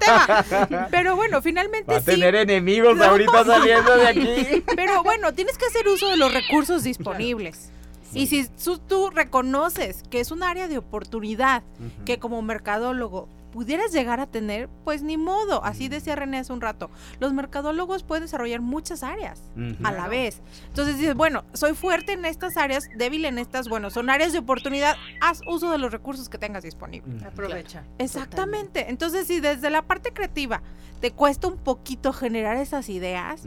tema. 0.69 0.89
Pero 0.91 1.17
bueno, 1.17 1.43
finalmente 1.43 1.91
Va 1.93 1.99
a 1.99 2.01
sí. 2.01 2.07
tener 2.07 2.35
enemigos 2.35 2.97
No. 2.97 3.05
ahorita 3.05 3.45
saliendo 3.45 3.97
de 3.97 4.07
aquí. 4.09 4.65
Pero 4.75 5.03
bueno, 5.03 5.33
tienes 5.35 5.59
que 5.59 5.67
hacer 5.67 5.87
uso 5.89 6.09
de 6.09 6.17
los 6.17 6.33
recursos 6.33 6.83
disponibles. 6.85 7.71
Y 8.15 8.29
si 8.29 8.49
tú 8.89 9.11
reconoces 9.11 10.03
que 10.11 10.21
es 10.21 10.31
un 10.31 10.43
área 10.43 10.69
de 10.69 10.79
oportunidad 10.79 11.63
que 12.07 12.19
como 12.19 12.41
mercadólogo 12.41 13.29
pudieras 13.57 13.91
llegar 13.91 14.21
a 14.21 14.27
tener, 14.27 14.69
pues 14.85 15.03
ni 15.03 15.17
modo. 15.17 15.65
Así 15.65 15.89
decía 15.89 16.15
René 16.15 16.37
hace 16.37 16.53
un 16.53 16.61
rato. 16.61 16.91
Los 17.21 17.33
mercadólogos 17.33 18.03
pueden 18.03 18.25
desarrollar 18.25 18.61
muchas 18.61 19.03
áreas 19.03 19.45
a 19.83 19.93
la 19.93 20.09
vez. 20.09 20.43
Entonces 20.69 20.99
dices, 20.99 21.15
bueno, 21.15 21.43
soy 21.55 21.73
fuerte 21.73 22.13
en 22.13 22.27
estas 22.27 22.59
áreas, 22.59 22.91
débil 22.99 23.25
en 23.25 23.39
estas, 23.39 23.71
bueno, 23.71 23.89
son 23.89 24.11
áreas 24.11 24.35
de 24.35 24.41
oportunidad. 24.41 24.97
Haz 25.23 25.41
uso 25.49 25.71
de 25.71 25.79
los 25.79 25.91
recursos 25.91 26.29
que 26.29 26.37
tengas 26.37 26.65
disponibles. 26.65 27.23
Aprovecha. 27.23 27.83
Exactamente. 27.97 28.91
Entonces, 28.91 29.27
si 29.27 29.41
desde 29.41 29.71
la 29.71 29.81
parte 29.81 30.13
creativa 30.13 30.61
te 31.01 31.13
cuesta 31.13 31.49
un 31.49 31.57
poquito 31.57 32.13
generar 32.13 32.59
esas 32.59 32.91
ideas, 32.91 33.43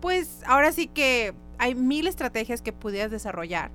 pues 0.00 0.40
ahora 0.46 0.72
sí 0.72 0.88
que 0.88 1.32
hay 1.58 1.76
mil 1.76 2.08
estrategias 2.08 2.60
que 2.60 2.72
pudieras 2.72 3.12
desarrollar 3.12 3.70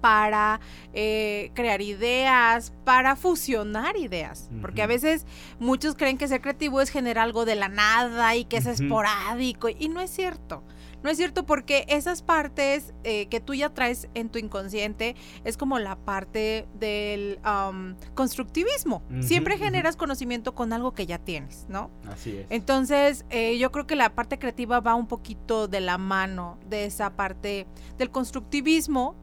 para 0.00 0.60
eh, 0.92 1.50
crear 1.54 1.80
ideas, 1.80 2.72
para 2.84 3.16
fusionar 3.16 3.96
ideas. 3.96 4.50
Porque 4.60 4.82
a 4.82 4.86
veces 4.86 5.26
muchos 5.58 5.94
creen 5.94 6.18
que 6.18 6.28
ser 6.28 6.40
creativo 6.40 6.80
es 6.80 6.90
generar 6.90 7.24
algo 7.24 7.44
de 7.44 7.56
la 7.56 7.68
nada 7.68 8.34
y 8.36 8.44
que 8.44 8.58
es 8.58 8.66
esporádico 8.66 9.68
y 9.68 9.88
no 9.88 10.00
es 10.00 10.10
cierto. 10.10 10.62
No 11.02 11.10
es 11.10 11.16
cierto 11.16 11.46
porque 11.46 11.84
esas 11.88 12.22
partes 12.22 12.92
eh, 13.04 13.26
que 13.26 13.40
tú 13.40 13.54
ya 13.54 13.70
traes 13.70 14.08
en 14.14 14.28
tu 14.28 14.38
inconsciente 14.38 15.16
es 15.44 15.56
como 15.56 15.78
la 15.78 15.96
parte 15.96 16.66
del 16.74 17.38
am, 17.42 17.96
constructivismo. 18.14 19.02
Siempre 19.20 19.58
generas 19.58 19.96
conocimiento 19.96 20.54
con 20.54 20.72
algo 20.72 20.92
que 20.92 21.06
ya 21.06 21.18
tienes, 21.18 21.66
¿no? 21.68 21.90
Así 22.08 22.36
es. 22.36 22.46
Entonces, 22.50 23.24
eh, 23.30 23.58
yo 23.58 23.70
creo 23.72 23.86
que 23.86 23.96
la 23.96 24.14
parte 24.14 24.38
creativa 24.38 24.80
va 24.80 24.94
un 24.94 25.06
poquito 25.06 25.68
de 25.68 25.80
la 25.80 25.98
mano 25.98 26.58
de 26.68 26.84
esa 26.84 27.16
parte 27.16 27.66
del 27.96 28.10
constructivismo, 28.10 29.16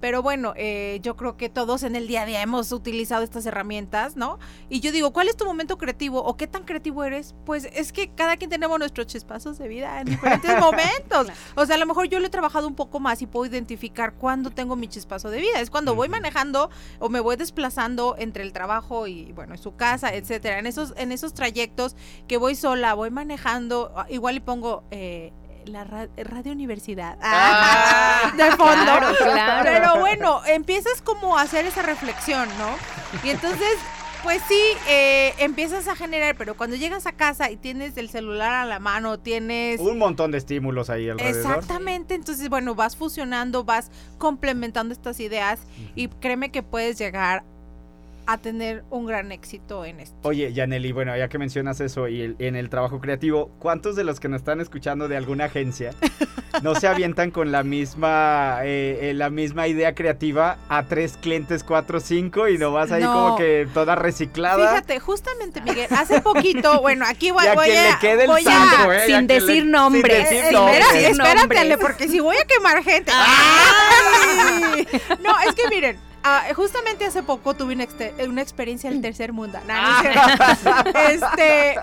pero 0.00 0.22
bueno, 0.22 0.52
eh, 0.56 1.00
yo 1.02 1.16
creo 1.16 1.36
que 1.36 1.48
todos 1.48 1.82
en 1.82 1.96
el 1.96 2.06
día 2.06 2.22
a 2.22 2.26
día 2.26 2.42
hemos 2.42 2.72
utilizado 2.72 3.22
estas 3.22 3.46
herramientas, 3.46 4.16
¿no? 4.16 4.38
Y 4.68 4.80
yo 4.80 4.92
digo, 4.92 5.12
¿cuál 5.12 5.28
es 5.28 5.36
tu 5.36 5.44
momento 5.44 5.78
creativo 5.78 6.22
o 6.22 6.36
qué 6.36 6.46
tan 6.46 6.64
creativo 6.64 7.04
eres? 7.04 7.34
Pues 7.44 7.68
es 7.72 7.92
que 7.92 8.10
cada 8.10 8.36
quien 8.36 8.50
tenemos 8.50 8.78
nuestros 8.78 9.06
chispazos 9.06 9.58
de 9.58 9.68
vida 9.68 10.00
en 10.00 10.06
diferentes 10.06 10.50
momentos. 10.60 11.19
O 11.56 11.66
sea, 11.66 11.76
a 11.76 11.78
lo 11.78 11.86
mejor 11.86 12.08
yo 12.08 12.20
lo 12.20 12.26
he 12.26 12.30
trabajado 12.30 12.66
un 12.68 12.74
poco 12.74 13.00
más 13.00 13.22
y 13.22 13.26
puedo 13.26 13.46
identificar 13.50 14.14
cuándo 14.14 14.50
tengo 14.50 14.76
mi 14.76 14.88
chispazo 14.88 15.30
de 15.30 15.38
vida. 15.40 15.60
Es 15.60 15.70
cuando 15.70 15.94
voy 15.94 16.08
manejando 16.08 16.70
o 16.98 17.08
me 17.08 17.20
voy 17.20 17.36
desplazando 17.36 18.14
entre 18.18 18.42
el 18.42 18.52
trabajo 18.52 19.06
y, 19.06 19.32
bueno, 19.32 19.56
su 19.56 19.76
casa, 19.76 20.14
etcétera. 20.14 20.58
En 20.58 20.66
esos, 20.66 20.94
en 20.96 21.12
esos 21.12 21.34
trayectos 21.34 21.96
que 22.28 22.36
voy 22.36 22.54
sola, 22.54 22.94
voy 22.94 23.10
manejando, 23.10 23.92
ah, 23.96 24.06
igual 24.08 24.36
y 24.36 24.40
pongo... 24.40 24.84
eh, 24.90 25.32
la 25.66 25.84
ra- 25.84 26.08
radio 26.16 26.52
universidad 26.52 27.18
Ah, 27.22 28.32
de 28.34 28.50
fondo 28.52 28.82
claro, 28.82 29.14
claro. 29.18 29.62
pero 29.70 30.00
bueno 30.00 30.40
empiezas 30.46 31.02
como 31.02 31.36
a 31.36 31.42
hacer 31.42 31.66
esa 31.66 31.82
reflexión 31.82 32.48
no 32.56 32.70
y 33.22 33.28
entonces 33.28 33.68
pues 34.22 34.42
sí 34.48 34.60
eh, 34.88 35.34
empiezas 35.38 35.88
a 35.88 35.96
generar 35.96 36.36
pero 36.36 36.56
cuando 36.56 36.76
llegas 36.76 37.06
a 37.06 37.12
casa 37.12 37.50
y 37.50 37.56
tienes 37.56 37.96
el 37.96 38.08
celular 38.08 38.52
a 38.52 38.64
la 38.64 38.78
mano 38.78 39.18
tienes 39.18 39.80
Un 39.80 39.98
montón 39.98 40.30
de 40.30 40.38
estímulos 40.38 40.90
ahí 40.90 41.08
alrededor. 41.08 41.36
Exactamente, 41.36 42.14
entonces 42.14 42.48
bueno, 42.48 42.74
vas 42.74 42.96
fusionando, 42.96 43.64
vas 43.64 43.90
complementando 44.18 44.92
estas 44.92 45.20
ideas 45.20 45.60
y 45.94 46.08
créeme 46.08 46.50
que 46.50 46.62
puedes 46.62 46.98
llegar 46.98 47.44
a 48.32 48.38
tener 48.38 48.84
un 48.90 49.06
gran 49.06 49.32
éxito 49.32 49.84
en 49.84 50.00
esto. 50.00 50.16
Oye, 50.22 50.52
Yaneli, 50.52 50.92
bueno, 50.92 51.16
ya 51.16 51.28
que 51.28 51.38
mencionas 51.38 51.80
eso 51.80 52.08
y 52.08 52.20
el- 52.22 52.36
en 52.38 52.56
el 52.56 52.68
trabajo 52.70 53.00
creativo, 53.00 53.50
¿cuántos 53.58 53.96
de 53.96 54.04
los 54.04 54.20
que 54.20 54.28
nos 54.28 54.40
están 54.40 54.60
escuchando 54.60 55.08
de 55.08 55.16
alguna 55.16 55.46
agencia 55.46 55.90
no 56.62 56.74
se 56.74 56.86
avientan 56.88 57.30
con 57.30 57.50
la 57.52 57.62
misma 57.62 58.60
eh, 58.64 59.10
eh, 59.10 59.14
la 59.14 59.30
misma 59.30 59.66
idea 59.68 59.94
creativa 59.94 60.58
a 60.68 60.84
tres 60.86 61.16
clientes, 61.20 61.64
cuatro, 61.64 62.00
cinco 62.00 62.48
y 62.48 62.58
no 62.58 62.72
vas 62.72 62.92
ahí 62.92 63.02
No. 63.02 63.12
como 63.12 63.36
que 63.36 63.66
toda 63.74 63.94
reciclada? 63.96 64.68
Fíjate, 64.70 65.00
justamente 65.00 65.60
Miguel, 65.60 65.88
hace 65.90 66.20
poquito, 66.20 66.80
bueno, 66.82 67.04
aquí 67.08 67.30
voy, 67.30 67.44
Y 67.44 67.48
a 67.48 67.54
voy 67.54 67.66
quien 67.66 67.78
a 67.86 67.90
le 67.90 67.98
quede 68.00 68.22
el 68.24 68.28
voy 68.30 68.42
a- 68.42 68.44
santo, 68.44 68.92
¿eh? 68.92 69.00
sin 69.06 69.26
que 69.26 69.34
le- 69.34 69.40
decir 69.40 69.62
sin 69.62 69.70
nombres. 69.70 70.18
decir 70.30 70.44
Eh, 70.44 70.52
nombres. 70.52 70.78
espérate, 70.80 71.08
Nombres. 71.16 71.42
espératele, 71.42 71.78
porque 71.78 72.08
si 72.08 72.20
voy 72.20 72.36
a 72.36 72.44
quemar 72.44 72.82
gente. 72.84 73.12
¡Ay! 73.14 74.86
No, 75.22 75.32
es 75.48 75.54
que 75.54 75.68
miren, 75.68 75.98
ah, 76.22 76.44
justamente 76.54 77.04
hace 77.04 77.22
poco 77.22 77.54
tuve 77.54 77.74
una, 77.74 77.86
una 78.28 78.42
experiencia 78.42 78.90
del 78.90 79.00
tercer 79.00 79.32
mundo. 79.32 79.58
No, 79.66 79.74
no 79.74 79.90
es 79.90 80.58
cierto. 80.60 80.98
este, 81.10 81.70
eh, 81.72 81.78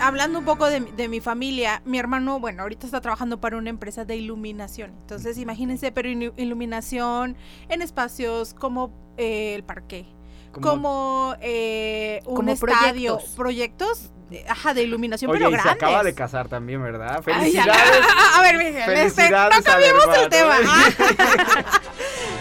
hablando 0.00 0.38
un 0.38 0.44
poco 0.44 0.66
de, 0.66 0.80
mi- 0.80 0.90
de 0.92 1.08
mi 1.08 1.20
familia, 1.20 1.82
mi 1.84 1.98
hermano, 1.98 2.40
bueno, 2.40 2.62
ahorita 2.62 2.86
está 2.86 3.00
trabajando 3.00 3.40
para 3.40 3.56
una 3.56 3.70
empresa 3.70 4.04
de 4.04 4.16
iluminación. 4.16 4.92
Entonces, 5.00 5.38
imagínense, 5.38 5.92
pero 5.92 6.08
ilu- 6.08 6.32
iluminación 6.36 7.36
en 7.68 7.82
espacios 7.82 8.54
como 8.54 8.92
eh, 9.16 9.54
el 9.54 9.64
parque. 9.64 10.06
Como- 10.52 10.66
Como, 10.70 11.34
eh, 11.40 12.20
un 12.26 12.36
Como 12.36 12.50
estadio, 12.52 13.16
proyectos. 13.16 13.34
proyectos, 13.36 14.12
eh, 14.30 14.44
ajá, 14.48 14.74
de 14.74 14.82
iluminación, 14.82 15.30
Oye, 15.30 15.38
pero 15.38 15.50
y 15.50 15.54
se 15.56 15.62
grandes. 15.62 15.82
acaba 15.82 16.02
de 16.02 16.14
casar 16.14 16.48
también, 16.48 16.82
¿verdad? 16.82 17.16
Ay. 17.16 17.22
Felicidades. 17.22 18.00
A 18.36 18.42
ver, 18.42 18.58
Miguel, 18.58 18.90
este, 18.90 19.30
no 19.30 19.62
cambiemos 19.64 20.06
el 20.16 20.28
tema. 20.28 20.56
¿eh? 20.58 21.64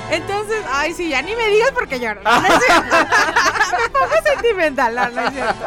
Entonces, 0.12 0.64
ay, 0.72 0.94
sí, 0.94 1.10
ya 1.10 1.22
ni 1.22 1.36
me 1.36 1.48
digas 1.48 1.72
porque 1.74 2.00
lloro. 2.00 2.22
No, 2.24 2.32
no 2.42 2.48
es 2.48 2.64
cierto. 2.66 2.96
me 3.82 3.90
pongo 3.90 4.14
sentimental, 4.24 4.96
no, 4.96 5.10
no 5.10 5.22
es 5.22 5.34
cierto. 5.34 5.66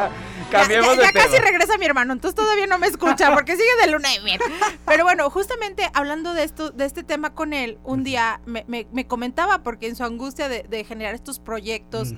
Cambiemos 0.51 0.97
ya, 0.97 1.11
casi 1.11 1.29
tema. 1.31 1.45
regresa 1.45 1.77
mi 1.77 1.85
hermano, 1.85 2.13
entonces 2.13 2.35
todavía 2.35 2.67
no 2.67 2.77
me 2.77 2.87
escucha 2.87 3.31
porque 3.33 3.53
sigue 3.53 3.69
de 3.85 3.91
luna 3.91 4.09
de 4.09 4.19
miel. 4.21 4.39
Pero 4.85 5.03
bueno, 5.03 5.29
justamente 5.29 5.89
hablando 5.93 6.33
de 6.33 6.43
esto, 6.43 6.69
de 6.71 6.85
este 6.85 7.03
tema 7.03 7.33
con 7.33 7.53
él, 7.53 7.77
un 7.83 8.03
día 8.03 8.41
me, 8.45 8.63
me- 8.67 8.87
me 8.91 9.07
comentaba 9.07 9.63
porque 9.63 9.87
en 9.87 9.95
su 9.95 10.03
angustia 10.03 10.49
de, 10.49 10.63
de 10.63 10.83
generar 10.83 11.15
estos 11.15 11.39
proyectos 11.39 12.13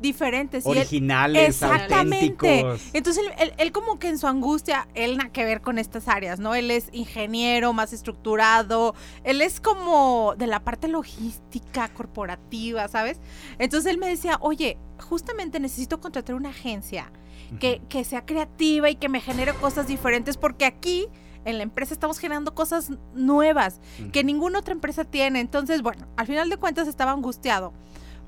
diferentes. 0.00 0.64
y 0.66 0.70
él- 0.70 0.78
Originales, 0.78 1.48
Exactamente. 1.48 2.26
auténticos. 2.46 2.80
Entonces 2.92 3.24
él, 3.24 3.32
él- 3.38 3.54
él 3.58 3.72
como 3.72 3.98
que 3.98 4.08
en 4.08 4.18
su 4.18 4.26
angustia, 4.26 4.88
él 4.94 5.16
nada 5.16 5.30
que 5.30 5.44
ver 5.44 5.60
con 5.60 5.78
estas 5.78 6.08
áreas, 6.08 6.38
¿no? 6.40 6.54
Él 6.54 6.70
es 6.70 6.88
ingeniero, 6.92 7.72
más 7.72 7.92
estructurado, 7.92 8.94
él 9.24 9.40
es 9.42 9.60
como 9.60 10.34
de 10.36 10.46
la 10.46 10.60
parte 10.60 10.88
logística, 10.88 11.88
corporativa, 11.88 12.88
¿sabes? 12.88 13.18
Entonces 13.58 13.90
él 13.90 13.98
me 13.98 14.08
decía, 14.08 14.38
oye, 14.40 14.78
justamente 15.00 15.60
necesito 15.60 16.00
contratar 16.00 16.34
una 16.34 16.50
agencia 16.50 17.10
que, 17.58 17.82
que 17.88 18.04
sea 18.04 18.24
creativa 18.24 18.90
y 18.90 18.96
que 18.96 19.08
me 19.08 19.20
genere 19.20 19.54
cosas 19.54 19.86
diferentes 19.86 20.36
porque 20.36 20.64
aquí... 20.64 21.08
En 21.46 21.56
la 21.56 21.62
empresa 21.62 21.94
estamos 21.94 22.18
generando 22.18 22.54
cosas 22.54 22.90
nuevas 23.14 23.80
que 24.12 24.22
ninguna 24.22 24.58
otra 24.58 24.74
empresa 24.74 25.04
tiene. 25.04 25.40
Entonces, 25.40 25.80
bueno, 25.80 26.06
al 26.18 26.26
final 26.26 26.50
de 26.50 26.58
cuentas 26.58 26.86
estaba 26.86 27.12
angustiado 27.12 27.72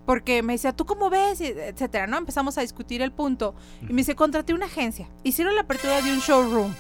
porque 0.05 0.43
me 0.43 0.55
decía, 0.55 0.73
¿tú 0.73 0.85
cómo 0.85 1.11
ves? 1.11 1.41
Y 1.41 1.47
etcétera, 1.47 2.07
¿no? 2.07 2.19
Empezamos 2.19 2.59
a 2.59 2.63
discutir 2.63 3.03
el 3.03 3.13
punto. 3.13 3.55
Y 3.83 3.93
me 3.93 3.99
dice, 4.01 4.15
contraté 4.15 4.55
una 4.55 4.67
agencia. 4.67 5.09
Hicieron 5.23 5.55
la 5.55 5.63
apertura 5.63 6.01
de 6.03 6.13
un 6.13 6.21
showroom. 6.21 6.73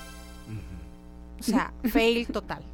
O 1.38 1.42
sea, 1.42 1.72
fail 1.84 2.26
total. 2.26 2.64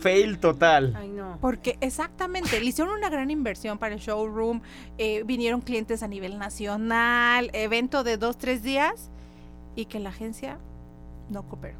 Fail 0.00 0.38
total. 0.38 0.94
Ay, 0.96 1.08
no. 1.08 1.38
Porque 1.40 1.78
exactamente, 1.80 2.60
le 2.60 2.66
hicieron 2.66 2.94
una 2.96 3.08
gran 3.08 3.30
inversión 3.30 3.78
para 3.78 3.94
el 3.94 4.00
showroom. 4.00 4.60
eh, 4.98 5.22
vinieron 5.24 5.60
clientes 5.60 6.02
a 6.02 6.08
nivel 6.08 6.38
nacional, 6.38 7.50
evento 7.52 8.04
de 8.04 8.16
dos, 8.16 8.36
tres 8.36 8.62
días. 8.62 9.10
Y 9.76 9.86
que 9.86 10.00
la 10.00 10.10
agencia 10.10 10.58
no 11.30 11.42
cooperó. 11.44 11.78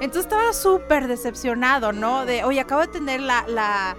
Entonces 0.00 0.22
estaba 0.24 0.52
súper 0.52 1.06
decepcionado, 1.08 1.92
¿no? 1.92 2.26
De, 2.26 2.42
oye, 2.44 2.60
acabo 2.60 2.80
de 2.80 2.88
tener 2.88 3.20
la, 3.20 3.46
la, 3.46 3.96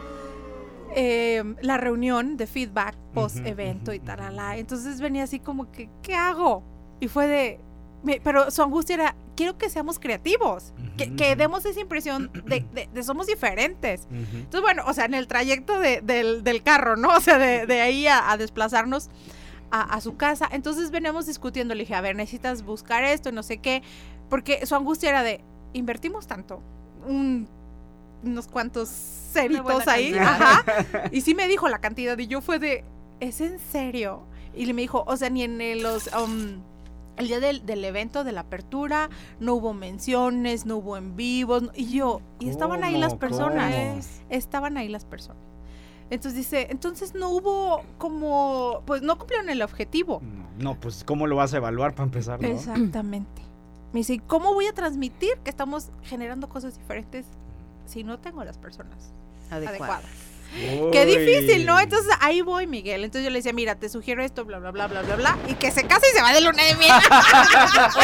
eh, 0.96 1.44
la 1.62 1.78
reunión 1.78 2.38
de 2.38 2.48
feedback 2.48 2.96
post 3.14 3.38
evento 3.46 3.94
y 3.94 4.00
tarala. 4.00 4.58
Entonces 4.58 5.00
venía 5.00 5.24
así 5.24 5.40
como 5.40 5.72
que, 5.72 5.90
¿qué 6.02 6.16
hago? 6.16 6.64
Y 7.00 7.08
fue 7.08 7.28
de, 7.28 7.60
me- 8.04 8.20
pero 8.22 8.52
su 8.52 8.62
angustia 8.62 8.96
era, 8.96 9.16
quiero 9.42 9.58
que 9.58 9.70
seamos 9.72 9.98
creativos, 9.98 10.72
que, 10.98 11.16
que 11.16 11.36
demos 11.36 11.66
esa 11.66 11.80
impresión 11.80 12.30
de, 12.46 12.64
de- 12.74 12.88
de 12.94 13.04
somos 13.04 13.26
diferentes. 13.26 14.08
Entonces, 14.12 14.62
bueno, 14.62 14.84
o 14.86 14.94
sea, 14.94 15.06
en 15.06 15.16
el 15.16 15.26
trayecto 15.26 15.80
de- 15.80 16.02
del, 16.02 16.44
del 16.44 16.62
carro, 16.62 16.96
¿no? 16.96 17.10
O 17.18 17.20
sea, 17.22 17.40
de, 17.40 17.66
de 17.66 17.82
ahí 17.82 18.06
a, 18.06 18.30
a 18.32 18.38
desplazarnos 18.38 19.10
a, 19.72 19.82
a 19.82 20.00
su 20.02 20.16
casa. 20.16 20.48
Entonces 20.52 20.92
veníamos 20.92 21.26
discutiendo, 21.26 21.74
le 21.74 21.82
dije, 21.84 21.96
a 21.96 22.02
ver, 22.02 22.16
necesitas 22.16 22.62
buscar 22.64 23.04
esto 23.04 23.30
y 23.30 23.32
no 23.32 23.42
sé 23.42 23.58
qué, 23.58 23.82
porque 24.30 24.64
su 24.68 24.76
angustia 24.76 25.10
era 25.10 25.24
de, 25.24 25.44
invertimos 25.74 26.28
tanto, 26.28 26.62
un- 27.08 27.48
unos 28.24 28.48
cuantos 28.48 28.90
ceritos 28.90 29.88
ahí, 29.88 30.14
ajá. 30.20 30.64
Y 31.12 31.22
sí 31.22 31.34
me 31.34 31.48
dijo 31.48 31.68
la 31.68 31.82
cantidad 31.82 32.16
y 32.20 32.28
yo 32.28 32.42
fue 32.42 32.60
de, 32.60 32.84
¿es 33.20 33.42
en 33.42 33.58
serio? 33.58 34.22
Y 34.54 34.66
le 34.68 34.74
me 34.76 34.82
dijo, 34.84 35.04
o 35.08 35.18
sea, 35.18 35.32
ni 35.32 35.42
en 35.44 35.82
los... 35.82 36.08
um, 36.14 36.62
el 37.22 37.28
día 37.28 37.40
del, 37.40 37.66
del 37.66 37.84
evento, 37.86 38.24
de 38.24 38.32
la 38.34 38.42
apertura, 38.42 39.10
no 39.40 39.54
hubo 39.56 39.74
menciones, 39.74 40.66
no 40.66 40.78
hubo 40.78 40.98
en 40.98 41.16
vivos, 41.16 41.64
no- 41.64 41.72
y 41.74 41.90
yo, 41.92 42.22
y 42.40 42.50
estaban 42.50 42.84
ahí 42.84 42.98
las 42.98 43.16
personas, 43.16 43.74
¿Cómo? 43.74 44.02
estaban 44.30 44.78
ahí 44.78 44.90
las 44.90 45.06
personas. 45.06 45.42
Entonces 46.10 46.36
dice, 46.38 46.68
entonces 46.70 47.16
no 47.16 47.30
hubo 47.30 47.84
como, 47.98 48.82
pues 48.86 49.02
no 49.02 49.18
cumplieron 49.18 49.50
el 49.50 49.62
objetivo. 49.62 50.22
No, 50.60 50.76
pues 50.76 51.06
¿cómo 51.06 51.26
lo 51.26 51.38
vas 51.38 51.54
a 51.54 51.58
evaluar 51.58 51.94
para 51.94 52.04
empezar? 52.04 52.42
no? 52.42 52.48
Exactamente. 52.50 53.42
Me 53.94 54.02
dice, 54.02 54.16
¿y 54.16 54.20
¿cómo 54.20 54.54
voy 54.54 54.68
a 54.68 54.74
transmitir 54.74 55.38
que 55.44 55.50
estamos 55.50 55.90
generando 56.04 56.50
cosas 56.50 56.78
diferentes 56.78 57.26
si 57.86 58.04
no 58.04 58.20
tengo 58.20 58.44
las 58.44 58.58
personas 58.58 59.14
adecuadas? 59.50 60.04
Qué 60.92 61.06
difícil, 61.06 61.66
¿no? 61.66 61.80
Entonces 61.80 62.14
ahí 62.20 62.42
voy, 62.42 62.68
Miguel. 62.68 63.04
Entonces 63.04 63.24
yo 63.24 63.30
le 63.30 63.40
decía, 63.40 63.54
mira, 63.54 63.76
te 63.76 63.88
sugiero 63.90 64.24
esto, 64.24 64.44
bla, 64.44 64.60
bla, 64.60 64.72
bla, 64.72 64.88
bla, 64.88 65.02
bla, 65.02 65.16
bla. 65.16 65.38
Y 65.48 65.54
que 65.54 65.72
se 65.72 65.86
case 65.86 66.08
y 66.12 66.16
se 66.16 66.22
va 66.22 66.34
de 66.34 66.42
luna 66.42 66.64
de 66.64 66.76
miel. 66.76 66.92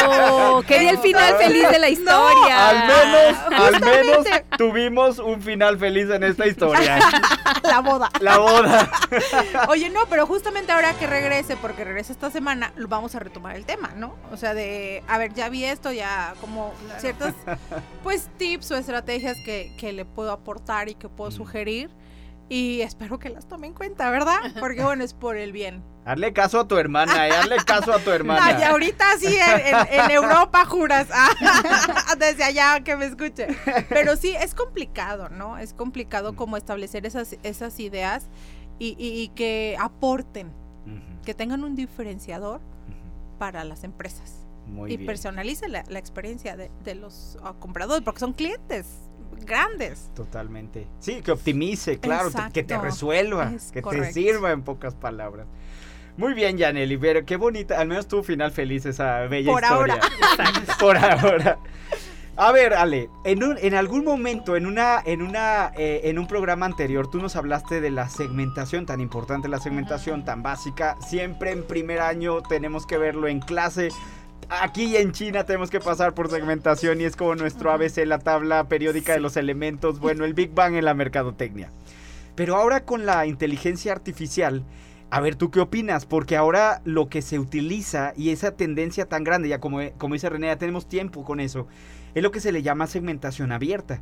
Oh, 0.08 0.62
quería 0.66 0.90
el 0.90 0.98
final 0.98 1.36
feliz 1.36 1.68
de 1.70 1.78
la 1.78 1.88
historia. 1.88 2.68
Al 2.68 2.86
menos, 2.86 3.38
al 3.52 3.80
menos 3.80 4.26
tuvimos 4.56 5.18
un 5.18 5.42
final 5.42 5.78
feliz 5.78 6.08
en 6.10 6.24
esta 6.24 6.46
historia. 6.46 6.98
la 7.62 7.80
boda. 7.80 8.10
La 8.20 8.38
boda. 8.38 8.90
Oye, 9.68 9.90
no, 9.90 10.00
pero 10.08 10.26
justamente 10.26 10.72
ahora 10.72 10.94
que 10.94 11.06
regrese, 11.06 11.56
porque 11.56 11.84
regresa 11.84 12.12
esta 12.12 12.30
semana, 12.30 12.72
lo 12.76 12.88
vamos 12.88 13.14
a 13.14 13.18
retomar 13.18 13.56
el 13.56 13.64
tema, 13.66 13.90
¿no? 13.96 14.14
O 14.32 14.36
sea, 14.36 14.54
de, 14.54 15.02
a 15.06 15.18
ver, 15.18 15.34
ya 15.34 15.48
vi 15.48 15.64
esto, 15.64 15.92
ya 15.92 16.34
como 16.40 16.72
ciertas, 16.98 17.34
pues, 18.02 18.28
tips 18.38 18.70
o 18.70 18.76
estrategias 18.76 19.36
que, 19.44 19.72
que 19.78 19.92
le 19.92 20.04
puedo 20.04 20.32
aportar 20.32 20.88
y 20.88 20.94
que 20.94 21.08
puedo 21.08 21.30
sugerir. 21.30 21.90
Y 22.48 22.80
espero 22.80 23.18
que 23.18 23.28
las 23.28 23.46
tome 23.46 23.66
en 23.66 23.74
cuenta, 23.74 24.10
¿verdad? 24.10 24.38
Porque 24.60 24.82
bueno, 24.82 25.04
es 25.04 25.14
por 25.14 25.36
el 25.36 25.52
bien. 25.52 25.82
Hazle 26.04 26.32
caso 26.32 26.60
a 26.60 26.66
tu 26.68 26.78
hermana, 26.78 27.28
eh, 27.28 27.32
hazle 27.32 27.56
caso 27.66 27.92
a 27.92 27.98
tu 27.98 28.10
hermana. 28.18 28.42
Ay, 28.44 28.62
ahorita 28.62 29.04
sí, 29.18 29.26
en, 29.36 29.74
en- 29.76 30.00
en 30.04 30.10
Europa 30.22 30.64
juras, 30.64 31.08
Ah, 31.12 32.14
desde 32.18 32.44
allá 32.44 32.80
que 32.82 32.96
me 32.96 33.04
escuche. 33.06 33.46
Pero 33.90 34.16
sí, 34.16 34.34
es 34.40 34.54
complicado, 34.54 35.28
¿no? 35.28 35.58
Es 35.58 35.74
complicado 35.74 36.34
como 36.34 36.56
establecer 36.56 37.04
esas, 37.06 37.36
esas 37.42 37.78
ideas 37.80 38.28
y, 38.78 38.96
y- 38.98 39.20
y 39.22 39.28
que 39.28 39.76
aporten, 39.78 40.50
que 41.24 41.34
tengan 41.34 41.62
un 41.64 41.76
diferenciador 41.76 42.60
para 43.38 43.64
las 43.64 43.84
empresas. 43.84 44.46
Muy 44.66 44.92
y 44.92 44.96
bien. 44.96 45.06
personalice 45.06 45.68
la, 45.68 45.82
la 45.88 45.98
experiencia 45.98 46.56
de, 46.56 46.70
de 46.84 46.94
los 46.94 47.38
ah, 47.42 47.54
compradores, 47.58 48.02
porque 48.04 48.20
son 48.20 48.32
clientes 48.34 48.86
grandes. 49.44 50.10
Totalmente. 50.14 50.86
Sí, 50.98 51.20
que 51.22 51.32
optimice, 51.32 51.98
claro, 51.98 52.30
que 52.52 52.62
te 52.62 52.78
resuelva, 52.78 53.52
Es 53.54 53.70
que 53.72 53.82
correcto. 53.82 54.06
te 54.06 54.12
sirva 54.12 54.52
en 54.52 54.62
pocas 54.62 54.94
palabras. 54.94 55.46
Muy 56.16 56.34
bien, 56.34 56.58
Yaneli, 56.58 56.96
pero 56.98 57.24
qué 57.24 57.36
bonita, 57.36 57.78
al 57.80 57.86
menos 57.88 58.08
tu 58.08 58.22
final 58.24 58.50
feliz 58.50 58.84
esa 58.86 59.20
bella 59.28 59.52
Por 59.52 59.62
historia. 59.62 59.94
ahora. 59.94 60.00
Por 60.80 60.96
ahora. 60.96 61.58
A 62.40 62.52
ver, 62.52 62.74
Ale, 62.74 63.08
en, 63.24 63.42
un- 63.42 63.58
en 63.60 63.74
algún 63.74 64.04
momento, 64.04 64.54
en 64.56 64.66
una, 64.66 65.00
en 65.04 65.22
una, 65.22 65.72
eh, 65.76 66.02
en 66.04 66.20
un 66.20 66.28
programa 66.28 66.66
anterior, 66.66 67.10
tú 67.10 67.18
nos 67.18 67.34
hablaste 67.34 67.80
de 67.80 67.90
la 67.90 68.08
segmentación, 68.08 68.86
tan 68.86 69.00
importante 69.00 69.48
la 69.48 69.58
segmentación, 69.58 70.24
tan 70.24 70.42
básica. 70.44 70.96
Siempre 71.04 71.50
en 71.50 71.64
primer 71.64 71.98
año 72.00 72.40
tenemos 72.42 72.86
que 72.86 72.96
verlo 72.96 73.26
en 73.26 73.40
clase. 73.40 73.88
Aquí 74.50 74.96
en 74.96 75.12
China 75.12 75.44
tenemos 75.44 75.68
que 75.68 75.78
pasar 75.78 76.14
por 76.14 76.30
segmentación 76.30 77.02
y 77.02 77.04
es 77.04 77.16
como 77.16 77.34
nuestro 77.34 77.70
ABC, 77.70 78.06
la 78.06 78.18
tabla 78.18 78.66
periódica 78.66 79.12
de 79.12 79.20
los 79.20 79.36
elementos, 79.36 80.00
bueno, 80.00 80.24
el 80.24 80.32
Big 80.32 80.54
Bang 80.54 80.74
en 80.74 80.86
la 80.86 80.94
mercadotecnia. 80.94 81.70
Pero 82.34 82.56
ahora 82.56 82.84
con 82.84 83.04
la 83.04 83.26
inteligencia 83.26 83.92
artificial, 83.92 84.64
a 85.10 85.20
ver, 85.20 85.36
¿tú 85.36 85.50
qué 85.50 85.60
opinas? 85.60 86.06
Porque 86.06 86.34
ahora 86.34 86.80
lo 86.84 87.10
que 87.10 87.20
se 87.20 87.38
utiliza 87.38 88.14
y 88.16 88.30
esa 88.30 88.52
tendencia 88.52 89.06
tan 89.06 89.22
grande, 89.22 89.50
ya 89.50 89.60
como, 89.60 89.80
como 89.98 90.14
dice 90.14 90.30
René, 90.30 90.46
ya 90.46 90.56
tenemos 90.56 90.88
tiempo 90.88 91.24
con 91.24 91.40
eso, 91.40 91.66
es 92.14 92.22
lo 92.22 92.30
que 92.30 92.40
se 92.40 92.50
le 92.50 92.62
llama 92.62 92.86
segmentación 92.86 93.52
abierta. 93.52 94.00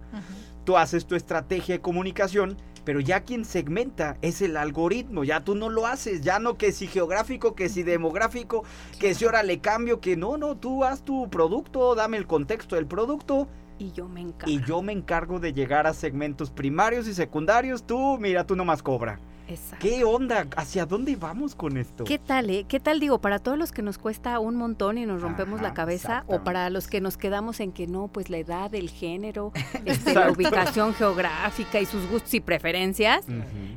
Tú 0.66 0.76
haces 0.76 1.06
tu 1.06 1.14
estrategia 1.14 1.76
de 1.76 1.80
comunicación, 1.80 2.56
pero 2.84 2.98
ya 2.98 3.20
quien 3.20 3.44
segmenta 3.44 4.16
es 4.20 4.42
el 4.42 4.56
algoritmo, 4.56 5.22
ya 5.22 5.44
tú 5.44 5.54
no 5.54 5.68
lo 5.70 5.86
haces, 5.86 6.22
ya 6.22 6.40
no 6.40 6.58
que 6.58 6.72
si 6.72 6.88
geográfico, 6.88 7.54
que 7.54 7.68
si 7.68 7.84
demográfico, 7.84 8.64
que 8.98 9.14
si 9.14 9.26
ahora 9.26 9.44
le 9.44 9.60
cambio, 9.60 10.00
que 10.00 10.16
no, 10.16 10.36
no, 10.36 10.56
tú 10.56 10.82
haz 10.82 11.02
tu 11.04 11.30
producto, 11.30 11.94
dame 11.94 12.16
el 12.16 12.26
contexto 12.26 12.74
del 12.74 12.86
producto 12.86 13.46
Y 13.78 13.92
yo 13.92 14.08
me 14.08 14.22
encargo. 14.22 14.52
y 14.52 14.60
yo 14.64 14.82
me 14.82 14.92
encargo 14.92 15.38
de 15.38 15.52
llegar 15.52 15.86
a 15.86 15.94
segmentos 15.94 16.50
primarios 16.50 17.06
y 17.06 17.14
secundarios, 17.14 17.86
tú, 17.86 18.18
mira, 18.18 18.44
tú 18.44 18.56
nomás 18.56 18.82
cobra. 18.82 19.20
Exacto. 19.48 19.78
¿Qué 19.80 20.04
onda? 20.04 20.46
¿Hacia 20.56 20.86
dónde 20.86 21.16
vamos 21.16 21.54
con 21.54 21.76
esto? 21.76 22.04
¿Qué 22.04 22.18
tal, 22.18 22.50
eh? 22.50 22.64
¿Qué 22.68 22.80
tal, 22.80 23.00
digo, 23.00 23.20
para 23.20 23.38
todos 23.38 23.56
los 23.56 23.72
que 23.72 23.82
nos 23.82 23.98
cuesta 23.98 24.38
un 24.40 24.56
montón 24.56 24.98
y 24.98 25.06
nos 25.06 25.22
rompemos 25.22 25.60
Ajá, 25.60 25.68
la 25.68 25.74
cabeza, 25.74 26.24
o 26.26 26.42
para 26.42 26.68
los 26.70 26.88
que 26.88 27.00
nos 27.00 27.16
quedamos 27.16 27.60
en 27.60 27.72
que 27.72 27.86
no, 27.86 28.08
pues 28.08 28.28
la 28.30 28.38
edad, 28.38 28.74
el 28.74 28.90
género, 28.90 29.52
este, 29.84 30.14
la 30.14 30.30
ubicación 30.30 30.94
geográfica 30.94 31.80
y 31.80 31.86
sus 31.86 32.08
gustos 32.08 32.34
y 32.34 32.40
preferencias? 32.40 33.24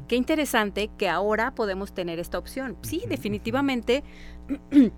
Qué 0.07 0.15
interesante 0.15 0.89
que 0.97 1.07
ahora 1.07 1.53
podemos 1.53 1.93
tener 1.93 2.19
esta 2.19 2.37
opción. 2.39 2.77
Sí, 2.81 3.03
definitivamente. 3.07 4.03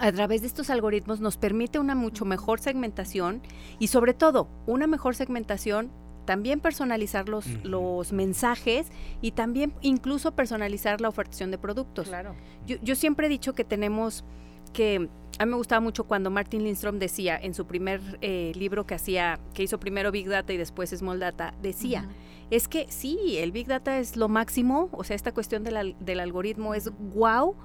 A 0.00 0.10
través 0.10 0.40
de 0.40 0.48
estos 0.48 0.70
algoritmos 0.70 1.20
nos 1.20 1.36
permite 1.36 1.78
una 1.78 1.94
mucho 1.94 2.24
mejor 2.24 2.58
segmentación 2.58 3.42
y 3.78 3.86
sobre 3.86 4.12
todo 4.12 4.48
una 4.66 4.88
mejor 4.88 5.14
segmentación, 5.14 5.92
también 6.24 6.60
personalizar 6.60 7.28
los, 7.28 7.46
los 7.64 8.12
mensajes 8.12 8.88
y 9.20 9.32
también 9.32 9.72
incluso 9.82 10.32
personalizar 10.34 11.00
la 11.00 11.08
ofertación 11.08 11.50
de 11.50 11.58
productos. 11.58 12.08
Claro. 12.08 12.34
Yo, 12.66 12.76
yo 12.82 12.94
siempre 12.94 13.26
he 13.26 13.30
dicho 13.30 13.52
que 13.52 13.64
tenemos 13.64 14.24
que 14.72 15.08
a 15.38 15.46
mí 15.46 15.50
me 15.50 15.56
gustaba 15.56 15.80
mucho 15.80 16.04
cuando 16.04 16.30
Martin 16.30 16.62
Lindstrom 16.62 16.98
decía 16.98 17.36
en 17.36 17.54
su 17.54 17.66
primer 17.66 18.00
eh, 18.20 18.52
libro 18.54 18.86
que 18.86 18.94
hacía, 18.94 19.40
que 19.52 19.64
hizo 19.64 19.80
primero 19.80 20.12
Big 20.12 20.28
Data 20.28 20.52
y 20.52 20.56
después 20.56 20.90
Small 20.90 21.18
Data, 21.18 21.54
decía, 21.60 22.08
es 22.50 22.68
que 22.68 22.86
sí, 22.88 23.36
el 23.38 23.50
Big 23.50 23.66
Data 23.66 23.98
es 23.98 24.16
lo 24.16 24.28
máximo, 24.28 24.88
o 24.92 25.02
sea, 25.02 25.16
esta 25.16 25.32
cuestión 25.32 25.64
del, 25.64 25.76
al- 25.76 25.96
del 25.98 26.20
algoritmo 26.20 26.74
es 26.74 26.90
wow, 27.14 27.56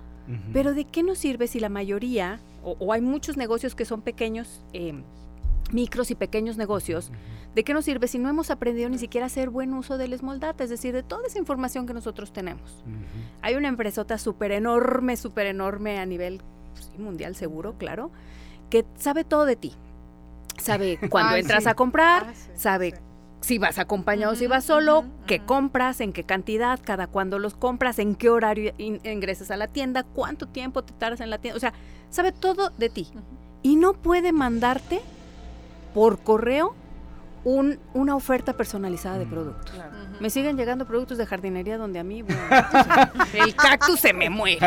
pero 0.53 0.73
¿de 0.73 0.85
qué 0.85 1.01
nos 1.03 1.17
sirve 1.19 1.47
si 1.47 1.59
la 1.59 1.69
mayoría, 1.69 2.39
o, 2.63 2.75
o 2.79 2.91
hay 2.93 3.01
muchos 3.01 3.37
negocios 3.37 3.75
que 3.75 3.85
son 3.85 4.01
pequeños, 4.01 4.63
eh, 4.73 5.03
micros 5.71 6.11
y 6.11 6.15
pequeños 6.15 6.57
negocios, 6.57 7.11
¿de 7.55 7.63
qué 7.63 7.73
nos 7.73 7.85
sirve 7.85 8.07
si 8.07 8.17
no 8.19 8.29
hemos 8.29 8.49
aprendido 8.51 8.89
ni 8.89 8.97
siquiera 8.97 9.25
a 9.25 9.27
hacer 9.27 9.49
buen 9.49 9.73
uso 9.73 9.97
del 9.97 10.17
Small 10.17 10.39
Data, 10.39 10.63
es 10.63 10.69
decir, 10.69 10.93
de 10.93 11.03
toda 11.03 11.27
esa 11.27 11.37
información 11.39 11.85
que 11.85 11.93
nosotros 11.93 12.31
tenemos? 12.33 12.83
Hay 13.41 13.55
una 13.55 13.67
empresota 13.67 14.17
súper 14.17 14.51
enorme, 14.51 15.15
súper 15.17 15.45
enorme 15.47 15.99
a 15.99 16.05
nivel 16.05 16.41
pues, 16.73 16.91
mundial 16.97 17.35
seguro, 17.35 17.75
claro, 17.77 18.11
que 18.69 18.85
sabe 18.97 19.23
todo 19.23 19.45
de 19.45 19.55
ti. 19.55 19.73
Sabe 20.59 20.99
cuándo 21.09 21.35
entras 21.35 21.63
sí. 21.63 21.69
a 21.69 21.73
comprar, 21.75 22.25
Ah, 22.27 22.33
sí, 22.33 22.49
sabe 22.55 22.91
sí. 22.91 22.97
si 23.41 23.57
vas 23.57 23.79
acompañado 23.79 24.33
o 24.33 24.35
si 24.35 24.45
Ujú, 24.45 24.51
vas 24.51 24.65
solo, 24.65 25.05
qué 25.25 25.39
compras, 25.39 26.01
en 26.01 26.11
qué 26.13 26.23
cantidad, 26.23 26.79
cada 26.83 27.07
cuándo 27.07 27.39
los 27.39 27.53
compras, 27.55 27.97
en 27.99 28.15
qué 28.15 28.29
horario 28.29 28.73
in- 28.77 28.99
ingresas 29.05 29.51
a 29.51 29.57
la 29.57 29.67
tienda, 29.67 30.03
cuánto 30.03 30.47
tiempo 30.47 30.83
te 30.83 30.93
tardas 30.93 31.21
en 31.21 31.29
la 31.29 31.37
tienda. 31.37 31.55
O 31.57 31.59
sea, 31.61 31.73
sabe 32.09 32.31
todo 32.33 32.71
de 32.71 32.89
ti. 32.89 33.07
Y 33.61 33.75
no 33.77 33.93
puede 33.93 34.31
mandarte 34.33 34.99
por 35.93 36.19
correo 36.21 36.75
un- 37.45 37.79
una 37.93 38.17
oferta 38.17 38.51
personalizada 38.53 39.17
de 39.17 39.25
Mm. 39.25 39.29
productos. 39.29 39.71
Claro. 39.71 39.91
Me 40.19 40.29
siguen 40.29 40.57
llegando 40.57 40.85
productos 40.85 41.17
de 41.17 41.25
jardinería 41.25 41.77
donde 41.77 41.97
a 41.97 42.03
mí, 42.03 42.21
bueno, 42.21 42.41
o 43.23 43.25
sea, 43.27 43.43
el 43.45 43.55
cactus 43.55 43.97
se 44.01 44.11
me 44.11 44.29
muere. 44.29 44.59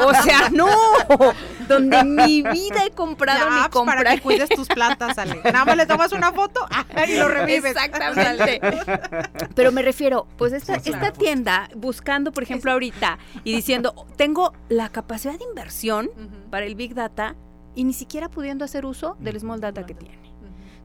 O 0.00 0.14
sea, 0.22 0.48
no, 0.50 0.68
donde 1.68 1.98
en 1.98 2.14
mi 2.16 2.40
vida 2.42 2.86
he 2.86 2.90
comprado 2.92 3.38
Ya, 3.50 3.50
ni 3.54 3.60
apps 3.60 3.76
para 3.84 4.14
que 4.14 4.22
cuides 4.22 4.48
tus 4.48 4.66
plantas, 4.68 5.18
Ale. 5.18 5.38
Nada 5.44 5.66
más 5.66 5.76
le 5.76 5.84
tomas 5.84 6.12
una 6.12 6.32
foto 6.32 6.66
ah, 6.70 6.86
y 7.06 7.18
lo 7.18 7.28
revives. 7.28 7.76
Exactamente. 7.76 8.58
Pero 9.54 9.70
me 9.72 9.82
refiero, 9.82 10.26
pues 10.38 10.54
esta, 10.54 10.76
Sí, 10.80 10.88
esta 10.88 10.98
claro. 11.00 11.14
tienda 11.18 11.68
buscando, 11.76 12.32
por 12.32 12.42
ejemplo, 12.42 12.72
ahorita 12.72 13.18
y 13.44 13.54
diciendo, 13.54 14.06
tengo 14.16 14.54
la 14.70 14.88
capacidad 14.88 15.38
de 15.38 15.44
inversión 15.44 16.08
para 16.50 16.64
el 16.64 16.74
Big 16.74 16.94
Data 16.94 17.36
y 17.74 17.84
ni 17.84 17.92
siquiera 17.92 18.30
pudiendo 18.30 18.64
hacer 18.64 18.86
uso 18.86 19.18
del. 19.20 19.38
Small 19.38 19.60
Data 19.60 19.84
que 19.84 19.92
tiene. 19.94 20.27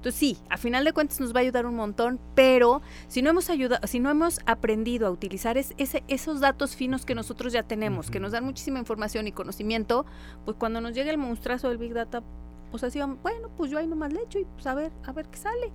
Entonces 0.03 0.19
sí, 0.19 0.37
a 0.49 0.57
final 0.57 0.83
de 0.83 0.91
cuentas 0.91 1.21
nos 1.21 1.33
va 1.33 1.37
a 1.39 1.43
ayudar 1.43 1.65
un 1.65 1.75
montón, 1.77 2.19
pero 2.35 2.81
si 3.07 3.21
no 3.21 3.29
hemos 3.29 3.49
ayudado, 3.49 3.87
si 3.87 4.01
no 4.01 4.09
hemos 4.09 4.41
aprendido 4.45 5.07
a 5.07 5.11
utilizar 5.11 5.57
es- 5.57 5.73
ese, 5.77 6.03
esos 6.09 6.41
datos 6.41 6.75
finos 6.75 7.05
que 7.05 7.15
nosotros 7.15 7.53
ya 7.53 7.63
tenemos, 7.63 8.11
que 8.11 8.17
Ujú. 8.17 8.23
nos 8.23 8.33
dan 8.33 8.43
muchísima 8.43 8.79
información 8.79 9.27
y 9.27 9.31
conocimiento, 9.31 10.05
pues 10.43 10.57
cuando 10.57 10.81
nos 10.81 10.93
llegue 10.93 11.09
el 11.09 11.17
monstruazo 11.17 11.69
del 11.69 11.77
Big 11.77 11.93
Data, 11.93 12.21
pues 12.69 12.83
así, 12.83 12.99
vamos, 12.99 13.19
bueno, 13.23 13.47
pues 13.55 13.71
yo 13.71 13.77
ahí 13.77 13.87
nomás 13.87 14.11
le 14.11 14.23
echo 14.23 14.39
y 14.39 14.43
pues 14.43 14.67
a 14.67 14.75
ver, 14.75 14.91
a 15.05 15.13
ver 15.13 15.29
qué 15.29 15.37
sale. 15.37 15.71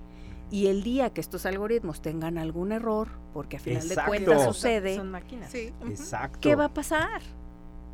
Y 0.50 0.66
el 0.66 0.82
día 0.82 1.08
que 1.08 1.22
estos 1.22 1.46
algoritmos 1.46 2.02
tengan 2.02 2.36
algún 2.36 2.70
error, 2.72 3.08
porque 3.32 3.56
a 3.56 3.60
final 3.60 3.80
Exacto. 3.82 4.12
de 4.12 4.24
cuentas 4.24 4.44
sucede, 4.44 4.96
Son 4.96 5.10
máquinas. 5.10 5.50
Sí. 5.50 5.72
ujú. 5.80 5.88
Exacto. 5.90 6.40
¿qué 6.42 6.54
va 6.54 6.66
a 6.66 6.74
pasar? 6.74 7.22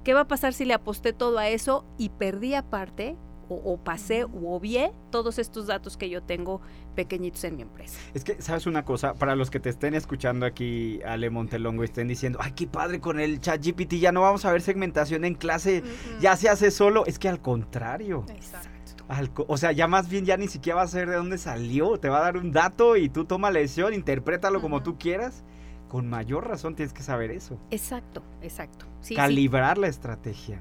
¿Qué 0.02 0.14
va 0.14 0.22
a 0.22 0.26
pasar 0.26 0.52
si 0.52 0.64
le 0.64 0.74
aposté 0.74 1.12
todo 1.12 1.38
a 1.38 1.46
eso 1.48 1.84
y 1.96 2.08
perdí 2.08 2.54
aparte 2.54 3.14
o, 3.54 3.74
o 3.74 3.76
pasé 3.78 4.24
o 4.24 4.54
obvié 4.54 4.92
todos 5.10 5.38
estos 5.38 5.66
datos 5.66 5.96
que 5.96 6.08
yo 6.08 6.22
tengo 6.22 6.60
pequeñitos 6.94 7.44
en 7.44 7.56
mi 7.56 7.62
empresa? 7.62 7.98
Es 8.14 8.24
que, 8.24 8.40
¿sabes 8.40 8.66
una 8.66 8.84
cosa? 8.84 9.14
Para 9.14 9.34
los 9.36 9.50
que 9.50 9.60
te 9.60 9.68
estén 9.70 9.94
escuchando 9.94 10.46
aquí, 10.46 11.00
Ale 11.04 11.30
Montelongo, 11.30 11.82
y 11.82 11.86
estén 11.86 12.08
diciendo, 12.08 12.38
ay, 12.42 12.52
qué 12.52 12.66
padre 12.66 13.00
con 13.00 13.20
el 13.20 13.40
chat 13.40 13.64
GPT, 13.64 13.94
ya 13.94 14.12
no 14.12 14.22
vamos 14.22 14.44
a 14.44 14.52
ver 14.52 14.62
segmentación 14.62 15.24
en 15.24 15.34
clase, 15.34 15.82
ya 16.20 16.36
se 16.36 16.48
hace 16.48 16.70
solo. 16.70 17.04
Es 17.06 17.18
que 17.18 17.28
al 17.28 17.40
contrario. 17.40 18.24
Exacto. 18.28 19.04
al 19.08 19.30
o 19.36 19.56
sea, 19.56 19.72
ya 19.72 19.86
más 19.86 20.08
bien 20.08 20.24
ya 20.24 20.36
ni 20.36 20.48
siquiera 20.48 20.76
vas 20.76 20.90
a 20.90 20.92
saber 20.92 21.10
de 21.10 21.16
dónde 21.16 21.38
salió. 21.38 21.98
Te 21.98 22.08
va 22.08 22.18
a 22.18 22.22
dar 22.22 22.36
un 22.36 22.52
dato 22.52 22.96
y 22.96 23.08
tú 23.08 23.24
toma 23.24 23.50
la 23.50 23.60
decisión, 23.60 23.94
interprétalo 23.94 24.60
como 24.60 24.76
Ujú. 24.76 24.84
tú 24.84 24.98
quieras. 24.98 25.44
Con 25.88 26.08
mayor 26.08 26.48
razón 26.48 26.74
tienes 26.74 26.92
que 26.92 27.02
saber 27.04 27.30
eso. 27.30 27.56
Exacto, 27.70 28.22
exacto. 28.42 28.86
Sí, 29.00 29.08
sí, 29.10 29.14
Calibrar 29.14 29.78
la 29.78 29.86
estrategia. 29.86 30.60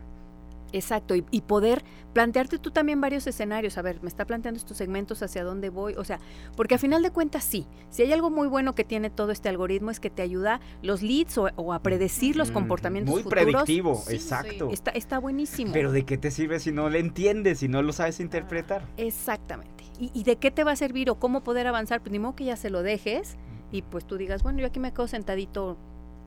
Exacto. 0.73 1.15
Y, 1.15 1.23
y 1.31 1.41
poder 1.41 1.83
plantearte 2.13 2.59
tú 2.59 2.71
también 2.71 2.99
varios 2.99 3.25
escenarios. 3.27 3.77
A 3.77 3.81
ver, 3.81 4.01
me 4.01 4.09
está 4.09 4.25
planteando 4.25 4.57
estos 4.57 4.75
segmentos 4.77 5.23
hacia 5.23 5.43
dónde 5.43 5.69
voy. 5.69 5.93
O 5.95 6.03
sea, 6.03 6.19
porque 6.57 6.75
a 6.75 6.77
final 6.77 7.01
de 7.01 7.11
cuentas 7.11 7.43
sí. 7.45 7.65
Si 7.89 8.01
hay 8.01 8.11
algo 8.11 8.29
muy 8.29 8.47
bueno 8.47 8.75
que 8.75 8.83
tiene 8.83 9.09
todo 9.09 9.31
este 9.31 9.47
algoritmo 9.49 9.89
es 9.91 9.99
que 9.99 10.09
te 10.09 10.21
ayuda 10.21 10.59
los 10.81 11.01
leads 11.01 11.37
o, 11.37 11.47
o 11.55 11.71
a 11.73 11.79
predecir 11.79 12.35
los 12.35 12.51
Mm, 12.51 12.53
comportamientos 12.53 13.13
Muy 13.13 13.23
futuros. 13.23 13.43
predictivo, 13.45 13.95
Sí, 13.95 14.03
sí. 14.09 14.15
exacto. 14.15 14.69
Está, 14.71 14.91
está 14.91 15.19
buenísimo. 15.19 15.71
Pero 15.73 15.91
¿de 15.91 16.03
qué 16.05 16.17
te 16.17 16.31
sirve 16.31 16.59
si 16.59 16.71
no 16.71 16.89
le 16.89 16.99
entiendes, 16.99 17.59
si 17.59 17.67
no 17.67 17.81
lo 17.81 17.93
sabes 17.93 18.19
interpretar? 18.19 18.85
Exactamente. 18.97 19.83
¿Y, 19.99 20.11
y 20.13 20.23
de 20.23 20.35
qué 20.37 20.51
te 20.51 20.63
va 20.63 20.71
a 20.71 20.75
servir 20.75 21.09
o 21.09 21.15
cómo 21.15 21.43
poder 21.43 21.67
avanzar? 21.67 22.01
Pues 22.01 22.11
ni 22.11 22.19
modo 22.19 22.35
que 22.35 22.45
ya 22.45 22.55
se 22.57 22.69
lo 22.69 22.81
dejes 22.83 23.37
y 23.71 23.81
pues 23.83 24.05
tú 24.05 24.17
digas, 24.17 24.43
bueno, 24.43 24.59
yo 24.59 24.67
aquí 24.67 24.79
me 24.79 24.91
quedo 24.91 25.07
sentadito. 25.07 25.77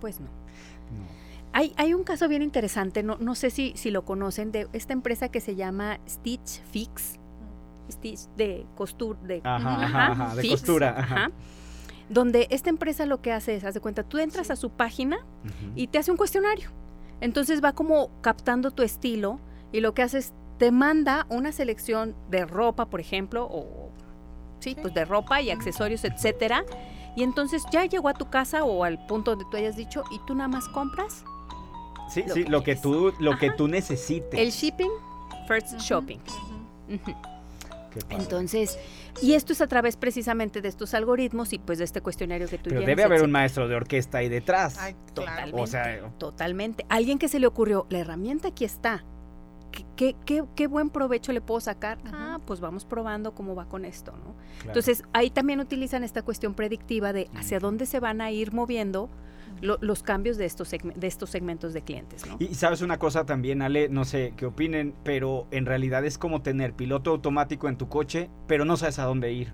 Pues 0.01 0.21
no. 0.21 0.27
No. 0.27 1.26
Hay, 1.57 1.73
hay 1.79 1.95
un 1.95 2.05
caso 2.05 2.29
bien 2.29 2.43
interesante, 2.43 3.03
no, 3.03 3.17
no 3.19 3.35
sé 3.35 3.49
si, 3.49 3.73
si 3.77 3.91
lo 3.91 4.05
conocen, 4.05 4.53
de 4.53 4.69
esta 4.75 4.93
empresa 4.93 5.31
que 5.31 5.41
se 5.41 5.57
llama 5.57 5.99
Stitch 6.07 6.61
Fix. 6.71 7.19
Stitch 7.91 8.29
de 8.37 8.67
costura, 8.75 9.19
de 9.23 9.41
Ajá, 9.43 9.85
ajá, 9.85 10.07
ajá, 10.13 10.35
de 10.35 10.43
Fix, 10.43 10.53
costura. 10.53 10.91
ajá. 10.91 11.15
Ajá. 11.15 11.31
donde 12.11 12.47
esta 12.51 12.69
empresa 12.69 13.07
lo 13.07 13.23
que 13.23 13.33
hace 13.33 13.57
es, 13.57 13.65
haz 13.65 13.73
de 13.73 13.81
cuenta, 13.81 14.03
tú 14.03 14.19
entras 14.19 14.51
a 14.51 14.57
su 14.57 14.69
página 14.69 15.17
y 15.75 15.87
te 15.87 15.97
hace 15.99 16.11
un 16.11 16.19
cuestionario. 16.19 16.69
Entonces 17.23 17.65
va 17.65 17.73
como 17.73 18.11
captando 18.21 18.71
tu 18.71 18.83
estilo 18.83 19.41
y 19.73 19.81
lo 19.81 19.95
que 19.95 20.03
hace 20.03 20.19
es 20.19 20.35
te 20.59 20.71
manda 20.71 21.25
una 21.31 21.53
selección 21.53 22.15
de 22.31 22.45
ropa, 22.45 22.85
por 22.91 23.01
ejemplo, 23.01 23.49
o 23.51 23.89
sí, 24.61 24.77
pues 24.79 24.93
de 24.93 25.07
ropa 25.07 25.41
y 25.41 25.51
accesorios, 25.51 26.05
etcétera. 26.05 26.67
Y 27.17 27.23
entonces 27.23 27.65
ya 27.73 27.87
llegó 27.87 28.11
a 28.11 28.13
tu 28.15 28.29
casa 28.29 28.63
o 28.63 28.85
al 28.85 29.07
punto 29.07 29.31
donde 29.31 29.47
tú 29.51 29.57
hayas 29.57 29.75
dicho 29.75 30.05
y 30.11 30.21
tú 30.27 30.35
nada 30.35 30.49
más 30.49 30.69
compras 30.69 31.25
Sí, 32.11 32.23
Lo 32.27 32.35
sí, 32.35 32.45
que 32.45 32.51
lo 32.51 32.63
que 32.63 32.77
tú, 32.77 33.13
lo 33.19 33.39
que 33.39 33.51
tú 33.51 33.69
necesites. 33.69 34.39
el 34.41 34.51
shipping, 34.51 34.91
first 35.49 35.79
shopping. 35.81 36.19
Ujú. 36.89 37.13
Qué 37.93 38.01
padre. 38.03 38.17
Entonces, 38.23 38.79
y 39.23 39.33
esto 39.33 39.53
es 39.55 39.61
a 39.61 39.67
través 39.67 39.97
precisamente 39.97 40.61
de 40.61 40.69
estos 40.69 40.93
algoritmos 40.95 41.53
y 41.53 41.59
pues 41.59 41.79
de 41.79 41.85
este 41.85 42.01
cuestionario 42.03 42.47
que 42.49 42.59
tú 42.59 42.65
Pero 42.69 42.81
llenas, 42.81 42.87
debe 42.97 43.03
haber 43.05 43.23
un 43.23 43.31
maestro 43.33 43.67
de 43.69 43.75
orquesta 43.75 44.19
ahí 44.19 44.29
detrás. 44.29 44.77
Ay. 44.79 44.95
Totalmente. 45.15 45.61
O 45.61 45.67
sea, 45.67 46.11
Totalmente. 46.19 46.85
Alguien 46.91 47.19
que 47.19 47.29
se 47.29 47.41
le 47.41 47.47
ocurrió, 47.47 47.87
la 47.89 47.99
herramienta 48.01 48.49
aquí 48.49 48.65
está. 48.65 49.05
¿Qué, 49.73 49.85
qué, 49.97 50.17
qué- 50.25 50.45
qué 50.55 50.67
buen 50.69 50.91
provecho 50.91 51.33
le 51.33 51.41
puedo 51.41 51.61
sacar? 51.61 51.99
Ah, 52.07 52.39
pues 52.47 52.61
vamos 52.61 52.85
probando 52.85 53.35
cómo 53.35 53.55
va 53.55 53.67
con 53.67 53.85
esto, 53.85 54.13
¿no? 54.13 54.35
claro. 54.59 54.69
Entonces, 54.69 55.03
ahí 55.13 55.29
también 55.31 55.61
utilizan 55.61 56.03
esta 56.05 56.23
cuestión 56.23 56.55
predictiva 56.55 57.13
de 57.13 57.29
hacia 57.35 57.59
dónde 57.59 57.85
se 57.87 57.99
van 58.01 58.21
a 58.21 58.31
ir 58.31 58.53
moviendo 58.55 59.11
lo- 59.61 59.79
los 59.81 60.03
cambios 60.03 60.37
de 60.37 60.45
estos, 60.45 60.71
de 60.71 61.07
estos 61.07 61.31
segmentos 61.31 61.73
de 61.73 61.83
clientes, 61.83 62.27
¿no? 62.27 62.37
Y 62.39 62.47
y 62.47 62.55
sabes 62.55 62.81
una 62.83 62.99
cosa 62.99 63.25
también, 63.27 63.63
Ale, 63.63 63.89
no 63.89 64.05
sé 64.05 64.33
qué 64.37 64.47
opinen, 64.47 64.95
pero 65.05 65.47
en 65.51 65.67
realidad 65.67 66.05
es 66.05 66.19
como 66.19 66.43
tener 66.43 66.73
piloto 66.75 67.11
automático 67.11 67.69
en 67.69 67.77
tu 67.77 67.89
coche, 67.89 68.31
pero 68.47 68.65
no 68.65 68.77
sabes 68.77 68.99
a 68.99 69.05
dónde 69.05 69.33
ir. 69.33 69.53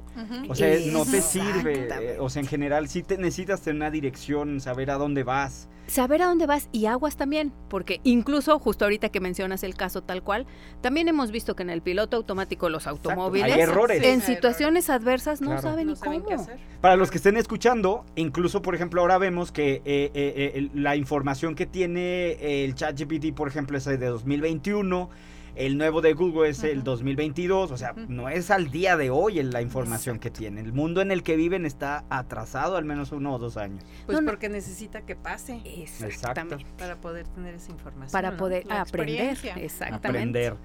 O 0.48 0.54
sea, 0.54 0.68
no 0.92 1.04
te 1.04 1.20
sirve. 1.22 1.88
eh, 2.00 2.16
O 2.20 2.28
sea, 2.30 2.40
en 2.42 2.48
general 2.48 2.88
sí 2.88 3.02
te 3.02 3.16
necesitas 3.18 3.62
tener 3.62 3.76
una 3.76 3.90
dirección, 3.90 4.60
saber 4.60 4.90
a 4.90 4.94
dónde 4.94 5.22
vas. 5.24 5.68
Saber 5.88 6.22
a 6.22 6.26
dónde 6.26 6.46
vas 6.46 6.68
y 6.72 6.86
aguas 6.86 7.16
también, 7.16 7.52
porque 7.68 8.00
incluso 8.04 8.58
justo 8.58 8.84
ahorita 8.84 9.08
que 9.10 9.20
mencionas 9.20 9.62
el 9.62 9.74
caso 9.74 10.02
tal 10.02 10.22
cual, 10.22 10.46
también 10.80 11.08
hemos 11.08 11.30
visto 11.32 11.54
que 11.56 11.62
en 11.64 11.70
el 11.70 11.82
piloto 11.82 12.16
automático 12.16 12.68
los 12.70 12.86
automóviles 12.86 13.52
Hay 13.52 13.60
errores. 13.60 14.02
en 14.02 14.20
Sí, 14.20 14.34
situaciones 14.34 14.88
adversas 14.88 15.40
no 15.40 15.48
Claro. 15.48 15.62
saben 15.62 15.86
No 15.86 15.92
ni 15.92 15.96
saben 15.98 16.20
qué 16.22 16.36
cómo. 16.36 16.42
hacer. 16.42 16.58
Para 16.80 16.96
los 16.96 17.10
que 17.10 17.18
estén 17.18 17.36
escuchando, 17.36 18.04
incluso 18.16 18.62
por 18.62 18.74
ejemplo 18.74 19.00
ahora 19.02 19.18
vemos 19.18 19.52
que 19.52 19.74
eh, 19.74 19.82
eh, 19.84 20.10
eh, 20.14 20.52
el- 20.54 20.70
la 20.74 20.96
información 20.96 21.54
que 21.54 21.66
tiene 21.66 22.64
el 22.64 22.74
ChatGPT, 22.74 23.32
por 23.34 23.48
ejemplo, 23.48 23.76
es 23.76 23.84
de 23.84 23.98
2021. 23.98 25.10
El 25.54 25.76
nuevo 25.76 26.00
de 26.00 26.14
Google 26.14 26.48
es 26.48 26.64
el 26.64 26.82
2022, 26.82 27.70
o 27.72 27.76
sea, 27.76 27.92
no 28.08 28.28
es 28.30 28.50
al 28.50 28.70
día 28.70 28.96
de 28.96 29.10
hoy 29.10 29.38
en 29.38 29.50
la 29.50 29.60
información 29.60 30.18
que 30.18 30.30
tiene. 30.30 30.62
El 30.62 30.72
mundo 30.72 31.02
en 31.02 31.10
el 31.10 31.22
que 31.22 31.36
viven 31.36 31.66
está 31.66 32.04
atrasado 32.08 32.76
al 32.76 32.86
menos 32.86 33.12
uno 33.12 33.34
o 33.34 33.38
dos 33.38 33.58
años. 33.58 33.84
Pues 34.06 34.16
No, 34.16 34.22
no. 34.22 34.30
porque 34.30 34.48
necesita 34.48 35.02
que 35.02 35.14
pase 35.14 35.60
Exactamente. 35.64 36.64
para 36.78 36.96
poder 36.96 37.28
tener 37.28 37.54
esa 37.54 37.70
información. 37.70 38.12
Para 38.12 38.36
poder 38.38 38.64
aprender. 38.70 39.36
Exactamente. 39.56 40.08
Aprender. 40.08 40.56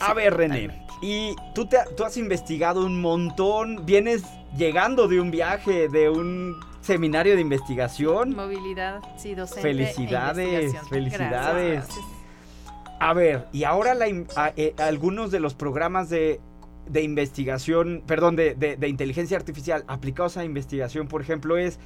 A 0.00 0.14
ver, 0.14 0.34
René, 0.34 0.86
y 1.02 1.34
tú, 1.54 1.66
te, 1.66 1.76
tú 1.96 2.04
has 2.04 2.16
investigado 2.16 2.84
un 2.84 3.00
montón, 3.00 3.84
vienes 3.84 4.24
llegando 4.56 5.06
de 5.06 5.20
un 5.20 5.30
viaje, 5.30 5.88
de 5.88 6.08
un 6.08 6.56
seminario 6.80 7.34
de 7.34 7.40
investigación. 7.42 8.34
Movilidad, 8.34 9.00
sí, 9.16 9.34
docente. 9.34 9.60
e 9.60 9.62
Felicidades, 9.62 10.46
investigación. 10.48 10.88
felicidades. 10.88 11.72
Gracias, 11.72 11.96
gracias. 11.96 12.21
A 13.04 13.14
ver, 13.14 13.48
y 13.52 13.64
ahora 13.64 13.94
la 13.94 14.06
eh, 14.56 14.74
algunos 14.78 15.32
de 15.32 15.40
los 15.40 15.54
programas 15.54 16.08
de, 16.08 16.38
de 16.88 17.02
investigación, 17.02 18.04
perdón, 18.06 18.36
de, 18.36 18.54
de- 18.54 18.76
de 18.76 18.86
inteligencia 18.88 19.36
artificial 19.36 19.82
aplicados 19.88 20.36
a 20.36 20.44
investigación, 20.44 21.08
por 21.08 21.20
ejemplo, 21.20 21.56
es, 21.56 21.80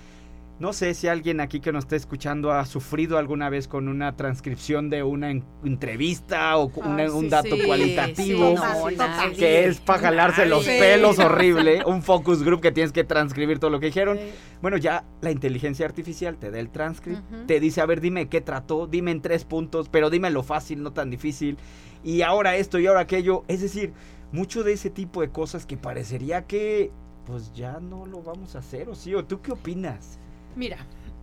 no 0.58 0.72
sé 0.72 0.94
si 0.94 1.06
alguien 1.08 1.40
aquí 1.40 1.60
que 1.60 1.70
nos 1.72 1.84
esté 1.84 1.96
escuchando 1.96 2.50
ha 2.50 2.64
sufrido 2.64 3.18
alguna 3.18 3.50
vez 3.50 3.68
con 3.68 3.88
una 3.88 4.16
transcripción 4.16 4.88
de 4.88 5.02
una 5.02 5.30
en- 5.30 5.44
entrevista 5.64 6.56
o 6.56 6.70
una- 6.76 7.12
un 7.12 7.28
dato 7.28 7.56
sí, 7.56 7.62
cualitativo. 7.66 8.48
sí, 8.50 8.54
No, 8.54 8.88
sí, 8.88 8.96
nadie. 8.96 9.30
sí. 9.34 9.40
Que 9.40 9.66
es 9.66 9.80
para 9.80 10.00
jalarse 10.00 10.46
los 10.46 10.64
pelos 10.64 11.18
horrible, 11.18 11.82
un 11.86 12.02
focus 12.02 12.42
group 12.42 12.60
que 12.62 12.72
tienes 12.72 12.92
que 12.92 13.04
transcribir 13.04 13.58
todo 13.58 13.70
lo 13.70 13.80
que 13.80 13.86
dijeron. 13.86 14.16
Sí. 14.18 14.24
Bueno, 14.62 14.76
ya 14.78 15.04
la 15.20 15.30
inteligencia 15.30 15.84
artificial 15.86 16.36
te 16.38 16.50
da 16.50 16.58
el 16.58 16.70
transcript, 16.70 17.20
te 17.46 17.60
dice, 17.60 17.80
a 17.82 17.86
ver, 17.86 18.00
dime 18.00 18.28
qué 18.28 18.40
trató, 18.40 18.86
dime 18.86 19.10
en 19.10 19.20
tres 19.20 19.44
puntos, 19.44 19.88
pero 19.90 20.10
dime 20.10 20.30
lo 20.30 20.42
fácil, 20.42 20.82
no 20.82 20.92
tan 20.92 21.10
difícil. 21.10 21.58
Y 22.02 22.22
ahora 22.22 22.56
esto 22.56 22.78
y 22.78 22.86
ahora 22.86 23.00
aquello. 23.00 23.44
Es 23.48 23.60
decir, 23.60 23.92
mucho 24.32 24.62
de 24.64 24.72
ese 24.72 24.90
tipo 24.90 25.20
de 25.20 25.28
cosas 25.28 25.66
que 25.66 25.76
parecería 25.76 26.46
que 26.46 26.90
pues 27.26 27.52
ya 27.52 27.80
no 27.80 28.06
lo 28.06 28.22
vamos 28.22 28.54
a 28.54 28.60
hacer, 28.60 28.88
¿o 28.88 28.94
sí? 28.94 29.14
¿O 29.14 29.24
tú 29.24 29.40
qué 29.42 29.50
opinas? 29.52 30.18
Mira, 30.56 30.78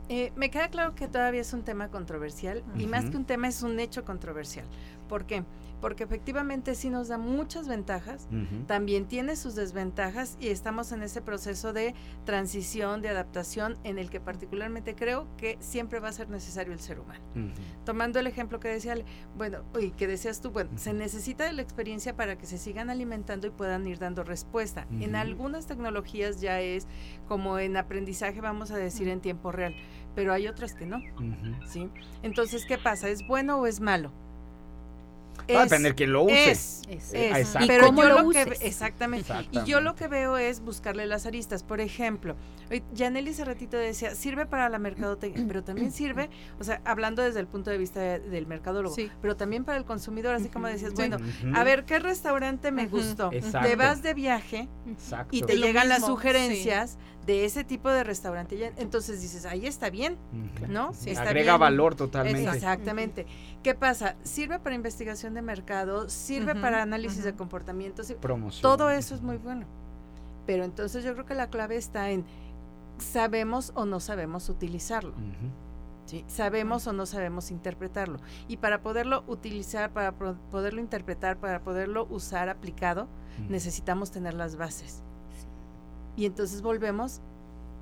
eh, 0.09 0.31
me 0.35 0.51
queda 0.51 0.69
claro 0.69 0.95
que 0.95 1.07
todavía 1.07 1.41
es 1.41 1.53
un 1.53 1.63
tema 1.63 1.89
controversial 1.89 2.63
y 2.77 2.85
más 2.85 3.09
que 3.09 3.17
un 3.17 3.25
tema 3.25 3.47
es 3.47 3.63
un 3.63 3.79
hecho 3.79 4.05
controversial. 4.05 4.65
¿Por 5.09 5.25
qué? 5.25 5.43
Porque 5.43 5.62
efectivamente 6.03 6.75
sí 6.75 6.89
nos 6.89 7.09
da 7.09 7.17
muchas 7.17 7.67
ventajas, 7.67 8.27
también 8.67 9.05
tiene 9.05 9.35
sus 9.35 9.55
desventajas 9.55 10.37
y 10.39 10.47
estamos 10.47 10.91
en 10.91 11.03
ese 11.03 11.21
proceso 11.21 11.73
de 11.73 11.93
transición, 12.25 13.01
de 13.01 13.09
adaptación 13.09 13.77
en 13.83 13.97
el 13.97 14.09
que 14.09 14.19
particularmente 14.19 14.95
creo 14.95 15.27
que 15.37 15.57
siempre 15.59 15.99
va 15.99 16.09
a 16.09 16.13
ser 16.13 16.29
necesario 16.29 16.73
el 16.73 16.79
ser 16.79 16.99
humano. 16.99 17.23
Tomando 17.85 18.19
el 18.19 18.27
ejemplo 18.27 18.59
que 18.59 18.69
decía, 18.69 18.95
bueno, 19.35 19.63
y 19.79 19.91
que 19.91 20.07
decías 20.07 20.39
tú, 20.41 20.51
bueno, 20.51 20.69
se 20.77 20.93
necesita 20.93 21.43
de 21.45 21.53
la 21.53 21.61
experiencia 21.61 22.15
para 22.15 22.37
que 22.37 22.45
se 22.45 22.57
sigan 22.57 22.89
alimentando 22.89 23.47
y 23.47 23.49
puedan 23.49 23.85
ir 23.85 23.99
dando 23.99 24.23
respuesta. 24.23 24.87
En 24.99 25.15
algunas 25.15 25.67
tecnologías 25.67 26.39
ya 26.39 26.61
es 26.61 26.87
como 27.27 27.59
en 27.59 27.75
aprendizaje, 27.77 28.39
vamos 28.41 28.71
a 28.71 28.77
decir, 28.77 29.07
en 29.09 29.19
tiempo 29.19 29.51
real, 29.51 29.75
pero 30.15 30.31
hay 30.31 30.47
otras 30.47 30.75
que 30.75 30.85
no. 30.85 31.01
¿sí? 31.67 31.89
Entonces, 32.21 32.65
¿qué 32.65 32.77
pasa? 32.77 33.09
¿Es 33.09 33.27
bueno 33.27 33.57
o 33.59 33.67
es 33.67 33.81
malo? 33.81 34.11
Va 35.51 35.61
a 35.61 35.63
Es- 35.63 35.69
depender 35.69 35.95
quién 35.95 36.13
lo 36.13 36.23
use. 36.23 36.51
Es, 36.51 36.81
Es- 36.87 37.13
es. 37.13 37.37
Exacto. 37.37 37.65
¿Y 37.65 37.67
Pero 37.67 37.85
cómo 37.87 38.03
yo 38.03 38.09
lo 38.09 38.21
lo 38.21 38.29
que 38.29 38.57
exactamente. 38.61 39.33
Y 39.51 39.63
yo 39.65 39.81
lo 39.81 39.95
que 39.95 40.07
veo 40.07 40.37
es 40.37 40.59
buscarle 40.61 41.05
las 41.05 41.25
aristas. 41.25 41.63
Por 41.63 41.81
ejemplo, 41.81 42.35
Yaneli 42.93 43.31
hace 43.31 43.45
ratito 43.45 43.77
decía, 43.77 44.15
sirve 44.15 44.45
para 44.45 44.69
la 44.69 44.79
mercadotecnia, 44.79 45.43
pero 45.47 45.63
también 45.63 45.91
sirve, 45.91 46.29
o 46.59 46.63
sea, 46.63 46.81
hablando 46.85 47.21
desde 47.21 47.39
el 47.39 47.47
punto 47.47 47.69
de 47.71 47.77
vista 47.77 47.99
de- 47.99 48.19
del 48.19 48.47
mercadólogo, 48.47 48.95
Sí. 48.95 49.11
pero 49.21 49.35
también 49.35 49.63
para 49.63 49.77
el 49.77 49.85
consumidor, 49.85 50.35
así 50.35 50.49
como 50.49 50.67
decías, 50.67 50.91
Sí. 50.91 50.95
bueno, 50.95 51.17
a 51.55 51.63
ver, 51.63 51.85
¿qué 51.85 51.99
restaurante 51.99 52.71
me 52.71 52.87
gustó? 52.87 53.31
Exacto. 53.31 53.67
Te 53.69 53.75
vas 53.75 54.01
de 54.03 54.13
viaje 54.13 54.67
Exacto. 54.87 55.35
y 55.35 55.41
te 55.41 55.55
Lo 55.55 55.65
llegan 55.65 55.89
las 55.89 56.05
sugerencias 56.05 56.97
de 57.25 57.45
ese 57.45 57.63
tipo 57.63 57.89
de 57.89 58.03
restaurante. 58.03 58.73
Entonces 58.77 59.21
dices, 59.21 59.45
ahí 59.45 59.65
está 59.65 59.89
bien, 59.89 60.17
Ujú. 60.57 60.67
¿no? 60.71 60.93
Sí. 60.93 61.11
Está 61.11 61.23
Agrega 61.23 61.53
bien. 61.53 61.59
valor 61.59 61.95
totalmente. 61.95 62.49
Exactamente. 62.51 63.25
¿Qué 63.63 63.75
pasa? 63.75 64.15
Sirve 64.23 64.59
para 64.59 64.75
investigación 64.75 65.32
de 65.33 65.41
mercado, 65.41 66.09
sirve 66.09 66.55
para 66.55 66.81
análisis 66.81 67.23
de 67.23 67.29
ujú. 67.29 67.37
comportamiento, 67.39 68.03
sí, 68.03 68.15
Promoción. 68.19 68.61
todo 68.61 68.89
eso 68.89 69.15
es 69.15 69.21
muy 69.21 69.37
bueno. 69.37 69.65
Pero 70.45 70.63
entonces 70.63 71.03
yo 71.03 71.13
creo 71.13 71.25
que 71.25 71.35
la 71.35 71.47
clave 71.49 71.77
está 71.77 72.09
en 72.11 72.25
sabemos 72.97 73.71
o 73.75 73.85
no 73.85 73.99
sabemos 73.99 74.49
utilizarlo. 74.49 75.13
Sabemos 76.27 76.85
o 76.85 76.93
no 76.93 77.05
sabemos 77.07 77.49
interpretarlo. 77.49 78.19
Y 78.47 78.57
para 78.57 78.81
poderlo 78.81 79.23
utilizar, 79.27 79.91
para 79.91 80.11
pro- 80.11 80.35
poderlo 80.51 80.79
interpretar, 80.79 81.37
para 81.37 81.61
poderlo 81.61 82.05
usar 82.09 82.49
aplicado, 82.49 83.07
necesitamos 83.49 84.11
tener 84.11 84.35
las 84.35 84.55
bases. 84.55 85.01
Y 86.15 86.25
entonces 86.25 86.61
volvemos 86.61 87.21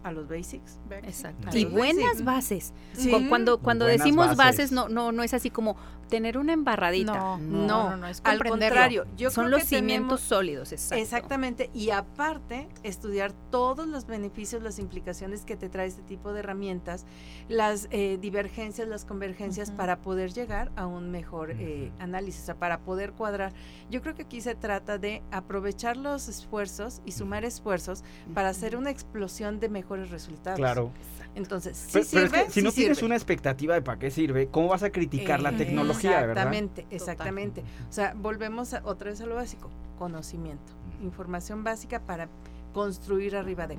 a 0.03 0.11
los 0.13 0.29
basics. 0.29 0.79
Exacto. 1.03 1.49
A 1.49 1.57
Y 1.57 1.63
los 1.65 1.73
buenas 1.73 2.23
basics. 2.23 2.23
bases. 2.25 2.73
Sí. 2.93 3.11
Cuando, 3.27 3.59
cuando 3.59 3.85
Buenas 3.85 3.99
decimos 3.99 4.25
bases. 4.27 4.37
bases, 4.37 4.71
no, 4.71 4.87
no, 4.87 5.11
no 5.11 5.23
es 5.23 5.33
así 5.33 5.49
como 5.49 5.75
tener 6.11 6.37
una 6.37 6.51
embarradita. 6.53 7.13
No, 7.13 7.37
No, 7.39 7.65
no, 7.67 7.89
no, 7.91 7.97
no, 7.97 8.07
es 8.07 8.19
Al 8.23 8.37
comprenderlo. 8.37 8.75
contrario, 8.75 9.05
yo 9.17 9.31
Son 9.31 9.45
creo 9.45 9.57
los 9.57 9.61
que 9.67 9.77
cimientos 9.77 10.19
tenemos- 10.19 10.21
sólidos, 10.21 10.71
exacto. 10.73 11.01
Exactamente, 11.01 11.69
y 11.73 11.89
aparte 11.89 12.67
estudiar 12.83 13.31
todos 13.49 13.87
los 13.87 14.05
beneficios, 14.05 14.61
las 14.61 14.77
implicaciones 14.77 15.45
que 15.45 15.55
te 15.55 15.69
trae 15.69 15.87
este 15.87 16.01
tipo 16.03 16.33
de 16.33 16.41
herramientas, 16.41 17.05
las 17.47 17.87
eh, 17.91 18.17
divergencias, 18.21 18.87
las 18.89 19.05
convergencias 19.05 19.71
para 19.71 20.01
poder 20.01 20.33
llegar 20.33 20.71
a 20.75 20.85
un 20.85 21.09
mejor 21.11 21.51
eh, 21.51 21.91
análisis, 21.99 22.43
o 22.43 22.45
sea, 22.47 22.55
para 22.59 22.79
poder 22.81 23.13
cuadrar. 23.13 23.53
Yo 23.89 24.01
creo 24.01 24.13
que 24.13 24.23
aquí 24.23 24.41
se 24.41 24.53
trata 24.53 24.97
de 24.97 25.23
aprovechar 25.31 25.95
los 25.95 26.27
esfuerzos 26.27 27.01
y 27.05 27.13
sumar 27.13 27.45
esfuerzos 27.45 28.03
para 28.33 28.49
hacer 28.49 28.75
una 28.75 28.89
explosión 28.89 29.59
de 29.61 29.69
mejores 29.69 30.09
resultados. 30.11 30.57
Claro. 30.59 30.91
Entonces, 31.33 31.77
sí 31.77 31.91
Pero, 31.93 32.05
pero 32.11 32.25
es 32.25 32.31
sirve, 32.31 32.45
que 32.45 32.51
si 32.51 32.59
sí 32.59 32.65
no 32.65 32.71
tienes 32.71 33.01
una 33.03 33.15
expectativa 33.15 33.73
de 33.73 33.81
para 33.81 33.97
qué 33.99 34.11
sirve, 34.11 34.47
¿cómo 34.47 34.67
vas 34.67 34.83
a 34.83 34.89
criticar 34.91 35.41
la 35.41 35.55
tecnología, 35.55 36.19
verdad? 36.25 36.53
Exactamente, 36.53 36.85
exactamente. 36.91 37.61
O 37.89 37.93
sea, 37.93 38.13
volvemos 38.15 38.73
a- 38.73 38.81
otra 38.83 39.11
vez 39.11 39.21
a 39.21 39.25
lo 39.25 39.35
básico, 39.35 39.69
conocimiento, 39.97 40.73
información 41.01 41.63
básica 41.63 42.01
para 42.01 42.27
construir 42.73 43.35
arriba 43.37 43.67
de. 43.67 43.77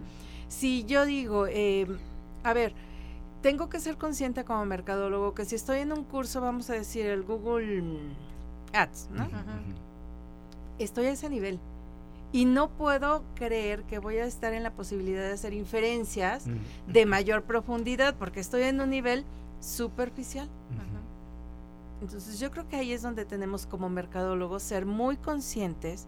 Si 0.48 0.84
yo 0.84 1.04
digo, 1.04 1.46
eh, 1.46 1.86
a 2.42 2.52
ver, 2.54 2.72
tengo 3.42 3.68
que 3.68 3.80
ser 3.80 3.96
consciente 3.98 4.44
como 4.44 4.64
mercadólogo 4.64 5.34
que 5.34 5.44
si 5.44 5.54
estoy 5.56 5.80
en 5.80 5.92
un 5.92 6.04
curso, 6.04 6.40
vamos 6.40 6.70
a 6.70 6.74
decir 6.74 7.04
el 7.06 7.22
Google 7.22 7.82
Ads, 8.72 9.08
¿no? 9.12 9.24
Ujú. 9.24 9.34
Estoy 10.78 11.06
a 11.06 11.12
ese 11.12 11.28
nivel. 11.28 11.58
Y 12.32 12.46
no 12.46 12.70
puedo 12.70 13.24
creer 13.34 13.82
que 13.84 13.98
voy 13.98 14.16
a 14.18 14.24
estar 14.24 14.54
en 14.54 14.62
la 14.62 14.70
posibilidad 14.72 15.20
de 15.22 15.32
hacer 15.32 15.52
inferencias 15.52 16.46
Mm. 16.46 16.92
de 16.92 17.06
mayor 17.06 17.42
profundidad 17.44 18.14
porque 18.18 18.40
estoy 18.40 18.62
en 18.62 18.80
un 18.80 18.90
nivel 18.90 19.24
superficial. 19.60 20.48
Entonces 22.00 22.40
yo 22.40 22.50
creo 22.50 22.68
que 22.68 22.76
ahí 22.76 22.92
es 22.92 23.02
donde 23.02 23.24
tenemos 23.24 23.66
como 23.66 23.88
mercadólogos 23.88 24.62
ser 24.62 24.86
muy 24.86 25.16
conscientes 25.16 26.06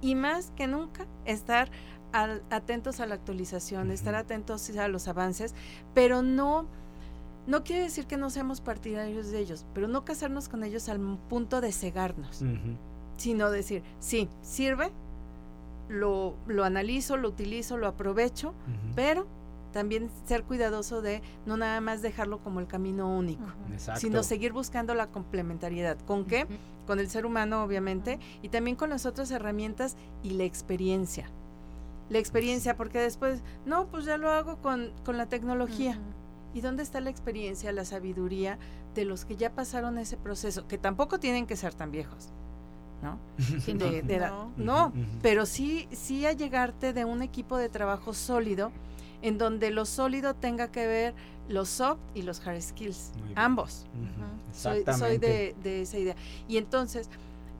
y 0.00 0.14
más 0.14 0.50
que 0.56 0.66
nunca 0.66 1.06
estar 1.26 1.70
al- 2.12 2.42
atentos 2.50 3.00
a 3.00 3.06
la 3.06 3.16
actualización, 3.16 3.90
estar 3.90 4.14
atentos 4.14 4.70
a 4.78 4.88
los 4.88 5.08
avances, 5.08 5.54
pero 5.94 6.22
no, 6.22 6.66
no 7.46 7.62
quiere 7.64 7.82
decir 7.82 8.06
que 8.06 8.16
no 8.16 8.30
seamos 8.30 8.62
partidarios 8.62 9.30
de 9.30 9.40
ellos, 9.40 9.66
pero 9.74 9.88
no 9.88 10.06
casarnos 10.06 10.48
con 10.48 10.64
ellos 10.64 10.88
al 10.88 11.18
punto 11.28 11.60
de 11.60 11.70
cegarnos, 11.72 12.42
sino 13.18 13.50
decir, 13.50 13.82
sí, 13.98 14.26
sirve, 14.40 14.90
lo, 15.90 16.36
lo 16.46 16.64
analizo, 16.64 17.16
lo 17.16 17.28
utilizo, 17.28 17.76
lo 17.76 17.88
aprovecho, 17.88 18.54
pero 18.94 19.26
también 19.72 20.10
ser 20.26 20.44
cuidadoso 20.44 21.02
de 21.02 21.22
no 21.46 21.56
nada 21.56 21.80
más 21.80 22.00
dejarlo 22.02 22.38
como 22.38 22.60
el 22.60 22.66
camino 22.66 23.08
único, 23.08 23.44
Exacto. 23.72 24.00
sino 24.00 24.22
seguir 24.22 24.52
buscando 24.52 24.94
la 24.94 25.08
complementariedad. 25.08 25.98
¿Con 26.06 26.24
qué? 26.24 26.46
Con 26.86 26.98
el 26.98 27.08
ser 27.08 27.26
humano, 27.26 27.62
obviamente, 27.62 28.18
y 28.42 28.48
también 28.48 28.76
con 28.76 28.90
las 28.90 29.04
otras 29.06 29.30
herramientas 29.30 29.96
y 30.22 30.30
la 30.30 30.44
experiencia. 30.44 31.28
La 32.08 32.18
experiencia, 32.18 32.76
porque 32.76 32.98
después, 32.98 33.42
no, 33.64 33.86
pues 33.86 34.04
ya 34.04 34.16
lo 34.16 34.30
hago 34.30 34.56
con, 34.56 34.92
con 35.04 35.16
la 35.16 35.26
tecnología. 35.26 35.98
¿Y 36.52 36.62
dónde 36.62 36.82
está 36.82 37.00
la 37.00 37.10
experiencia, 37.10 37.70
la 37.70 37.84
sabiduría 37.84 38.58
de 38.96 39.04
los 39.04 39.24
que 39.24 39.36
ya 39.36 39.54
pasaron 39.54 39.98
ese 39.98 40.16
proceso? 40.16 40.66
Que 40.66 40.78
tampoco 40.78 41.20
tienen 41.20 41.46
que 41.46 41.54
ser 41.54 41.74
tan 41.74 41.92
viejos, 41.92 42.30
¿no? 43.02 43.18
Sí, 43.64 43.72
De- 43.74 44.02
no. 44.02 44.06
de 44.08 44.18
la- 44.18 44.28
No. 44.30 44.52
no, 44.56 44.86
Ujú, 44.88 44.98
ujú. 45.00 45.08
pero 45.22 45.46
sí, 45.46 45.88
sí 45.92 46.26
a 46.26 46.32
llegarte 46.32 46.92
de 46.92 47.04
un 47.04 47.22
equipo 47.22 47.56
de 47.56 47.68
trabajo 47.68 48.12
sólido, 48.14 48.70
en 49.22 49.36
donde 49.38 49.70
lo 49.70 49.84
sólido 49.84 50.34
tenga 50.34 50.68
que 50.68 50.86
ver 50.86 51.14
los 51.48 51.68
soft 51.68 52.00
y 52.14 52.22
los 52.22 52.46
hard 52.46 52.60
skills, 52.62 53.12
ambos. 53.34 53.84
Soy, 54.52 54.84
soy 54.96 55.18
de, 55.18 55.54
de 55.62 55.82
esa 55.82 55.98
idea. 55.98 56.16
Y 56.48 56.56
entonces, 56.56 57.08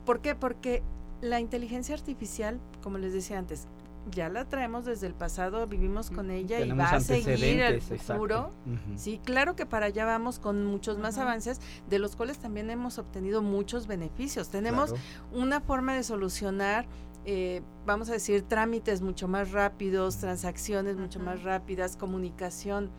¿por 0.05 0.21
qué? 0.21 0.33
Porque 0.35 0.81
la 1.21 1.39
inteligencia 1.39 1.93
artificial, 1.95 2.59
como 2.81 2.97
les 2.97 3.13
decía 3.13 3.37
antes, 3.37 3.67
ya 4.09 4.29
la 4.29 4.45
traemos 4.45 4.85
desde 4.85 5.05
el 5.07 5.13
pasado, 5.13 5.67
vivimos 5.67 6.09
con 6.09 6.31
ella 6.31 6.59
y 6.59 6.71
va 6.71 6.89
a 6.89 6.99
seguir 7.01 7.61
exacto. 7.61 8.13
futuro. 8.13 8.51
Sí, 8.95 9.19
claro 9.23 9.55
que 9.55 9.65
para 9.65 9.85
allá 9.87 10.05
vamos 10.05 10.39
con 10.39 10.65
muchos 10.65 10.97
más 10.97 11.17
avances, 11.19 11.61
de 11.89 11.99
los 11.99 12.15
cuales 12.15 12.39
también 12.39 12.69
hemos 12.71 12.97
obtenido 12.97 13.41
muchos 13.41 13.85
beneficios. 13.87 14.49
Tenemos 14.49 14.91
Claro. 14.91 15.05
una 15.33 15.61
forma 15.61 15.93
de 15.95 16.03
solucionar, 16.03 16.87
eh, 17.25 17.61
vamos 17.85 18.09
a 18.09 18.13
decir, 18.13 18.41
trámites 18.41 19.01
mucho 19.01 19.27
más 19.27 19.51
rápidos, 19.51 20.17
transacciones 20.17 20.97
mucho 20.97 21.19
más 21.19 21.43
rápidas, 21.43 21.95
comunicación. 21.95 22.89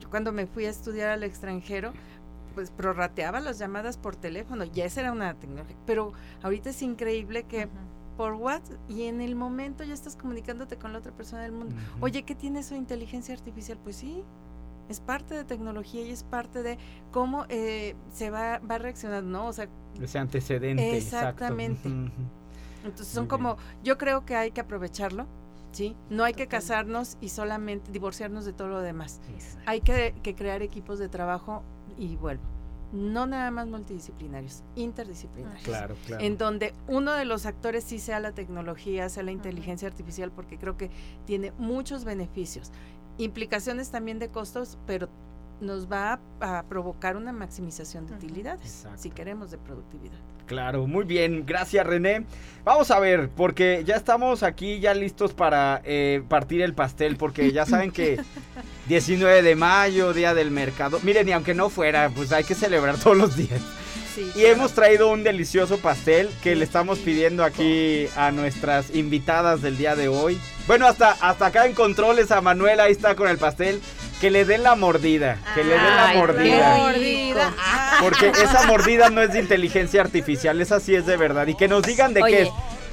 Yo 0.00 0.08
cuando 0.08 0.32
me 0.32 0.46
fui 0.46 0.64
a 0.64 0.70
estudiar 0.70 1.10
al 1.10 1.22
extranjero, 1.22 1.92
pues 2.54 2.70
prorrateaba 2.70 3.38
las 3.40 3.58
llamadas 3.58 3.96
por 3.98 4.16
teléfono, 4.16 4.64
ya 4.64 4.84
esa 4.86 5.00
era 5.02 5.12
una 5.12 5.34
tecnología, 5.34 5.76
pero 5.86 6.12
ahorita 6.42 6.70
es 6.70 6.82
increíble 6.82 7.44
que 7.44 7.68
por 8.20 8.34
WhatsApp 8.34 8.78
y 8.86 9.04
en 9.04 9.22
el 9.22 9.34
momento 9.34 9.82
ya 9.82 9.94
estás 9.94 10.14
comunicándote 10.14 10.76
con 10.76 10.92
la 10.92 10.98
otra 10.98 11.10
persona 11.10 11.40
del 11.40 11.52
mundo. 11.52 11.74
Oye, 12.02 12.22
¿qué 12.22 12.34
tiene 12.34 12.60
eso 12.60 12.74
de 12.74 12.80
inteligencia 12.80 13.34
artificial? 13.34 13.78
Pues 13.82 13.96
sí, 13.96 14.22
es 14.90 15.00
parte 15.00 15.34
de 15.34 15.44
tecnología 15.44 16.02
y 16.02 16.10
es 16.10 16.22
parte 16.22 16.62
de 16.62 16.76
cómo 17.12 17.46
eh, 17.48 17.96
se 18.12 18.28
va, 18.28 18.58
va 18.58 18.76
reaccionando, 18.76 19.30
¿no? 19.38 19.46
O 19.46 19.54
sea, 19.54 19.70
Ese 19.98 20.18
antecedente. 20.18 20.98
Exactamente. 20.98 21.88
Entonces 22.84 23.06
son 23.08 23.26
como, 23.26 23.56
yo 23.82 23.96
creo 23.96 24.26
que 24.26 24.36
hay 24.36 24.50
que 24.50 24.60
aprovecharlo, 24.60 25.24
¿sí? 25.72 25.96
No 26.10 26.22
hay 26.22 26.34
que 26.34 26.46
casarnos 26.46 27.16
y 27.22 27.30
solamente 27.30 27.90
divorciarnos 27.90 28.44
de 28.44 28.52
todo 28.52 28.68
lo 28.68 28.80
demás. 28.82 29.22
Hay 29.64 29.80
que, 29.80 30.14
que 30.22 30.34
crear 30.34 30.60
equipos 30.60 30.98
de 30.98 31.08
trabajo 31.08 31.62
y 31.96 32.16
vuelvo, 32.16 32.44
no 32.92 33.26
nada 33.26 33.50
más 33.50 33.66
multidisciplinarios, 33.68 34.62
interdisciplinarios. 34.74 35.62
Claro, 35.64 35.96
claro. 36.06 36.24
En 36.24 36.38
donde 36.38 36.74
uno 36.88 37.12
de 37.12 37.24
los 37.24 37.46
actores 37.46 37.84
sí 37.84 37.98
sea 37.98 38.20
la 38.20 38.32
tecnología, 38.32 39.08
sea 39.08 39.22
la 39.22 39.32
inteligencia 39.32 39.88
artificial, 39.88 40.32
porque 40.32 40.58
creo 40.58 40.76
que 40.76 40.90
tiene 41.26 41.52
muchos 41.58 42.04
beneficios. 42.04 42.72
Implicaciones 43.18 43.90
también 43.90 44.18
de 44.18 44.28
costos, 44.28 44.78
pero 44.86 45.08
nos 45.60 45.90
va 45.90 46.20
a, 46.40 46.58
a 46.58 46.62
provocar 46.64 47.16
una 47.16 47.32
maximización 47.32 48.06
de 48.06 48.14
utilidades, 48.14 48.62
Exacto. 48.62 49.02
si 49.02 49.10
queremos 49.10 49.50
de 49.50 49.58
productividad. 49.58 50.18
Claro, 50.50 50.88
muy 50.88 51.04
bien, 51.04 51.44
gracias 51.46 51.86
René. 51.86 52.24
Vamos 52.64 52.90
a 52.90 52.98
ver, 52.98 53.28
porque 53.28 53.84
ya 53.86 53.94
estamos 53.94 54.42
aquí 54.42 54.80
ya 54.80 54.94
listos 54.94 55.32
para 55.32 55.80
eh, 55.84 56.24
partir 56.28 56.60
el 56.62 56.74
pastel, 56.74 57.16
porque 57.16 57.52
ya 57.52 57.66
saben 57.66 57.92
que 57.92 58.20
19 58.88 59.42
de 59.42 59.54
mayo, 59.54 60.12
día 60.12 60.34
del 60.34 60.50
mercado. 60.50 60.98
Miren, 61.04 61.28
y 61.28 61.32
aunque 61.32 61.54
no 61.54 61.70
fuera, 61.70 62.10
pues 62.12 62.32
hay 62.32 62.42
que 62.42 62.56
celebrar 62.56 62.98
todos 62.98 63.16
los 63.16 63.36
días. 63.36 63.60
Sí, 64.14 64.30
Y 64.34 64.44
hemos 64.44 64.72
traído 64.72 65.08
un 65.08 65.22
delicioso 65.22 65.78
pastel 65.78 66.28
que 66.42 66.56
le 66.56 66.64
estamos 66.64 66.98
pidiendo 66.98 67.44
aquí 67.44 68.08
a 68.16 68.30
nuestras 68.30 68.94
invitadas 68.94 69.62
del 69.62 69.76
día 69.76 69.96
de 69.96 70.08
hoy. 70.08 70.38
Bueno, 70.66 70.86
hasta, 70.86 71.12
hasta 71.20 71.46
acá 71.46 71.66
en 71.66 71.74
controles 71.74 72.30
a 72.30 72.40
Manuela, 72.40 72.84
ahí 72.84 72.92
está 72.92 73.14
con 73.14 73.28
el 73.28 73.38
pastel. 73.38 73.80
Que 74.20 74.30
le 74.30 74.44
den 74.44 74.62
la 74.62 74.74
mordida, 74.76 75.38
que 75.54 75.64
le 75.64 75.70
den 75.70 75.96
la 75.96 76.12
mordida. 76.14 76.76
Porque 78.00 78.28
esa 78.28 78.66
mordida 78.66 79.08
no 79.08 79.22
es 79.22 79.32
de 79.32 79.40
inteligencia 79.40 80.02
artificial, 80.02 80.60
esa 80.60 80.78
sí 80.78 80.94
es 80.94 81.06
de 81.06 81.16
verdad. 81.16 81.46
Y 81.46 81.54
que 81.54 81.68
nos 81.68 81.82
digan 81.84 82.12
de 82.12 82.20
qué 82.24 82.42
es. 82.42 82.48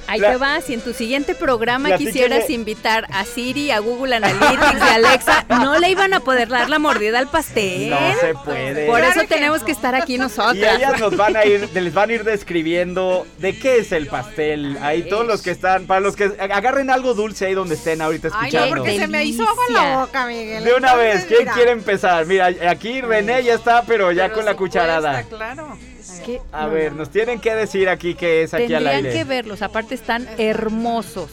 Ahí 0.08 0.18
La- 0.20 0.32
te 0.32 0.36
va, 0.38 0.60
si 0.60 0.74
en 0.74 0.80
tu 0.80 0.92
siguiente 0.92 1.34
programa 1.36 1.96
quisieras 1.96 2.50
invitar 2.50 3.06
a 3.12 3.24
Siri, 3.24 3.70
a 3.70 3.78
Google 3.78 4.16
Analytics 4.16 4.74
y 4.74 4.80
a 4.82 4.94
Alexa, 4.94 5.44
no 5.48 5.78
le 5.78 5.90
iban 5.90 6.12
a 6.14 6.20
poder 6.20 6.48
dar 6.48 6.68
la 6.68 6.78
mordida 6.80 7.18
al 7.20 7.28
pastel. 7.28 7.90
No 7.90 7.98
se 8.20 8.34
puede. 8.44 8.86
Por 8.86 8.98
Claro 8.98 9.12
eso 9.12 9.20
que 9.20 9.26
tenemos 9.28 9.60
no. 9.60 9.66
que 9.66 9.72
estar 9.72 9.94
aquí 9.94 10.14
Y 10.16 10.18
nosotras. 10.18 10.76
ellas 10.78 10.98
nos 10.98 11.16
van 11.16 11.36
a 11.36 11.44
ir, 11.44 11.68
les 11.72 11.94
van 11.94 12.10
a 12.10 12.12
ir 12.14 12.24
describiendo 12.24 13.26
de 13.38 13.56
qué 13.58 13.78
es 13.78 13.92
el 13.92 14.06
pastel. 14.08 14.78
Ahí 14.82 15.02
todos 15.08 15.26
los 15.26 15.42
que 15.42 15.50
están, 15.50 15.86
para 15.86 16.00
los 16.00 16.16
que 16.16 16.32
agarren 16.40 16.90
algo 16.90 17.14
dulce 17.14 17.46
ahí 17.46 17.54
donde 17.54 17.74
estén 17.76 18.00
ahorita 18.02 18.28
Ay, 18.32 18.50
no, 18.52 18.58
escuchando. 18.58 18.76
porque 18.84 18.98
se 18.98 19.06
me 19.08 19.24
hizo 19.24 19.42
agua 19.42 19.62
en 19.68 19.74
la 19.74 19.80
delicia. 19.80 20.00
boca, 20.00 20.26
Miguel. 20.26 20.64
De 20.64 20.74
una 20.74 20.88
Entonces, 20.92 21.14
vez, 21.14 21.24
¿quién 21.26 21.38
mira, 21.40 21.52
quiere 21.52 21.70
empezar? 21.72 22.26
Mira, 22.26 22.50
aquí 22.70 23.00
René 23.00 23.42
ya 23.44 23.54
está, 23.54 23.82
pero 23.82 24.10
ya 24.12 24.24
Pero 24.24 24.34
con 24.36 24.44
la 24.44 24.54
cucharada. 24.56 25.12
cuesta, 25.22 25.36
claro. 25.36 25.78
¿Qué? 26.24 26.40
A 26.52 26.66
No, 26.66 26.70
ver, 26.72 26.92
no. 26.92 26.98
nos 26.98 27.10
tienen 27.10 27.40
que 27.40 27.54
decir 27.54 27.88
aquí 27.88 28.14
qué 28.14 28.42
es 28.42 28.54
aquí 28.54 28.64
al 28.74 28.84
Tendrían 28.84 28.94
aire. 29.06 29.12
que 29.12 29.24
verlos, 29.24 29.62
aparte 29.62 29.94
están 29.94 30.28
hermosos. 30.38 31.30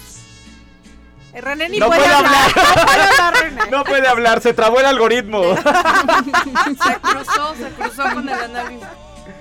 eh, 1.34 1.42
René 1.42 1.70
ni 1.70 1.80
No 1.80 1.88
puede, 1.88 2.02
puede 2.02 2.14
hablar. 2.14 2.52
No 2.56 2.86
puede 2.86 3.02
hablar, 3.04 3.34
René. 3.44 3.62
No 3.72 3.84
puede 3.84 4.08
hablar, 4.08 4.42
se 4.42 4.54
trabó 4.54 4.80
el 4.80 4.86
algoritmo. 4.86 5.42
Se 5.56 7.00
cruzó, 7.02 7.56
se 7.56 7.70
cruzó 7.78 8.04
con 8.14 8.28
el 8.30 8.36
análisis. 8.36 8.88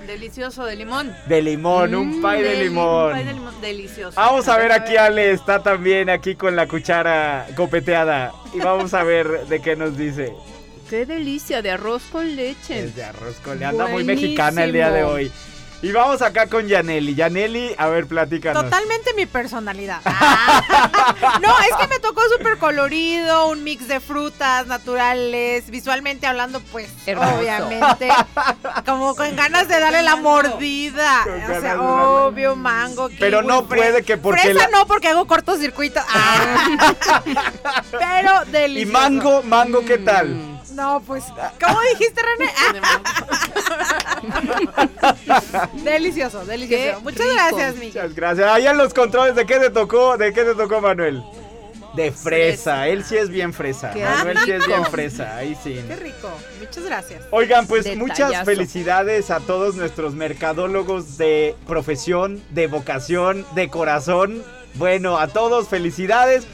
Delicioso 0.07 0.65
de 0.65 0.75
limón. 0.75 1.15
De 1.27 1.41
limón, 1.41 1.95
un 1.95 2.19
Mm, 2.19 2.21
pay 2.21 2.41
de 2.43 2.63
limón. 2.63 3.11
pay 3.13 3.23
de 3.23 3.33
limón, 3.33 3.61
Delicioso. 3.61 4.15
Vamos 4.19 4.47
a 4.47 4.57
ver 4.57 4.71
aquí, 4.71 4.97
Ale 4.97 5.31
está 5.31 5.61
también 5.63 6.09
aquí 6.09 6.35
con 6.35 6.55
la 6.55 6.67
cuchara 6.67 7.47
copeteada. 7.55 8.31
Y 8.53 8.59
vamos 8.59 8.93
a 8.93 9.03
ver 9.03 9.47
de 9.47 9.61
qué 9.61 9.75
nos 9.75 9.97
dice. 9.97 10.33
Qué 10.89 11.05
delicia 11.05 11.61
de 11.61 11.71
arroz 11.71 12.03
con 12.11 12.35
leche. 12.35 12.79
Es 12.79 12.95
de 12.95 13.03
arroz 13.03 13.35
con 13.43 13.59
le 13.59 13.65
anda 13.65 13.87
muy 13.87 14.03
mexicana 14.03 14.63
el 14.63 14.73
día 14.73 14.91
de 14.91 15.03
hoy. 15.03 15.31
Y 15.81 15.91
vamos 15.91 16.21
acá 16.21 16.47
con 16.47 16.67
Yaneli. 16.67 17.13
Yaneli, 17.15 17.75
a 17.77 17.87
ver, 17.87 18.07
platícanos. 18.07 18.63
Totalmente 18.63 19.13
mi 19.13 19.25
personalidad. 19.25 20.01
Ah. 20.05 20.61
No, 21.41 21.49
es 21.59 21.75
que 21.79 21.87
me 21.87 21.99
tocó 21.99 22.21
súper 22.35 22.57
colorido, 22.57 23.49
un 23.49 23.63
mix 23.63 23.87
de 23.87 23.99
frutas 23.99 24.65
naturales, 24.67 25.69
visualmente 25.69 26.25
hablando, 26.25 26.59
pues, 26.71 26.89
Hermoso. 27.05 27.35
obviamente, 27.37 28.09
como 28.85 29.15
con 29.15 29.35
ganas 29.35 29.67
de 29.67 29.79
darle 29.79 30.01
la 30.01 30.15
mordida. 30.15 31.23
O 31.55 31.61
sea, 31.61 31.79
obvio, 31.81 32.55
mango. 32.55 33.09
Pero 33.19 33.39
kiwi, 33.41 33.47
no 33.47 33.65
puede 33.67 34.03
que 34.03 34.17
porque 34.17 34.41
Fresa 34.41 34.69
la- 34.69 34.79
no, 34.79 34.87
porque 34.87 35.09
hago 35.09 35.27
cortocircuito. 35.27 35.99
Ah. 36.09 36.93
Pero 37.91 38.31
Y 38.47 38.51
delicioso. 38.51 38.93
mango, 38.99 39.43
mango, 39.43 39.85
¿qué 39.85 39.97
tal? 39.99 40.54
No, 40.75 41.01
pues, 41.07 41.23
¿cómo 41.65 41.79
dijiste, 41.93 42.21
René? 42.21 42.51
Ah, 45.01 45.69
delicioso, 45.83 46.45
delicioso. 46.45 46.83
Qué 46.83 47.03
Muchas 47.03 47.19
rico. 47.21 47.33
gracias, 47.35 47.75
Miguel. 47.75 47.87
Muchas 47.93 48.15
gracias. 48.15 48.47
Allá 48.51 48.71
en 48.71 48.77
los 48.77 48.93
controles, 48.93 49.35
¿de 49.35 49.45
qué 49.45 49.59
te 49.59 49.69
tocó? 49.69 50.17
¿De 50.17 50.33
qué 50.33 50.43
te 50.43 50.55
tocó, 50.55 50.81
Manuel? 50.81 51.23
De 51.95 52.11
fresa. 52.11 52.87
Él 52.87 53.03
sí 53.05 53.15
es 53.15 53.29
bien 53.29 53.53
fresa. 53.53 53.91
Qué 53.91 54.03
Manuel 54.03 54.37
sí 54.43 54.51
es 54.51 54.67
bien 54.67 54.85
fresa. 54.85 55.37
Ahí 55.37 55.55
sí. 55.63 55.79
Qué 55.87 55.95
rico. 55.95 56.29
Muchas 56.59 56.83
gracias. 56.83 57.23
Oigan, 57.31 57.67
pues 57.67 57.85
Detallazo. 57.85 58.07
muchas 58.07 58.45
felicidades 58.45 59.31
a 59.31 59.39
todos 59.39 59.75
nuestros 59.75 60.13
mercadólogos 60.15 61.17
de 61.17 61.55
profesión, 61.67 62.41
de 62.49 62.67
vocación, 62.67 63.45
de 63.55 63.69
corazón. 63.69 64.43
Bueno, 64.73 65.17
a 65.17 65.27
todos 65.27 65.69
felicidades. 65.69 66.45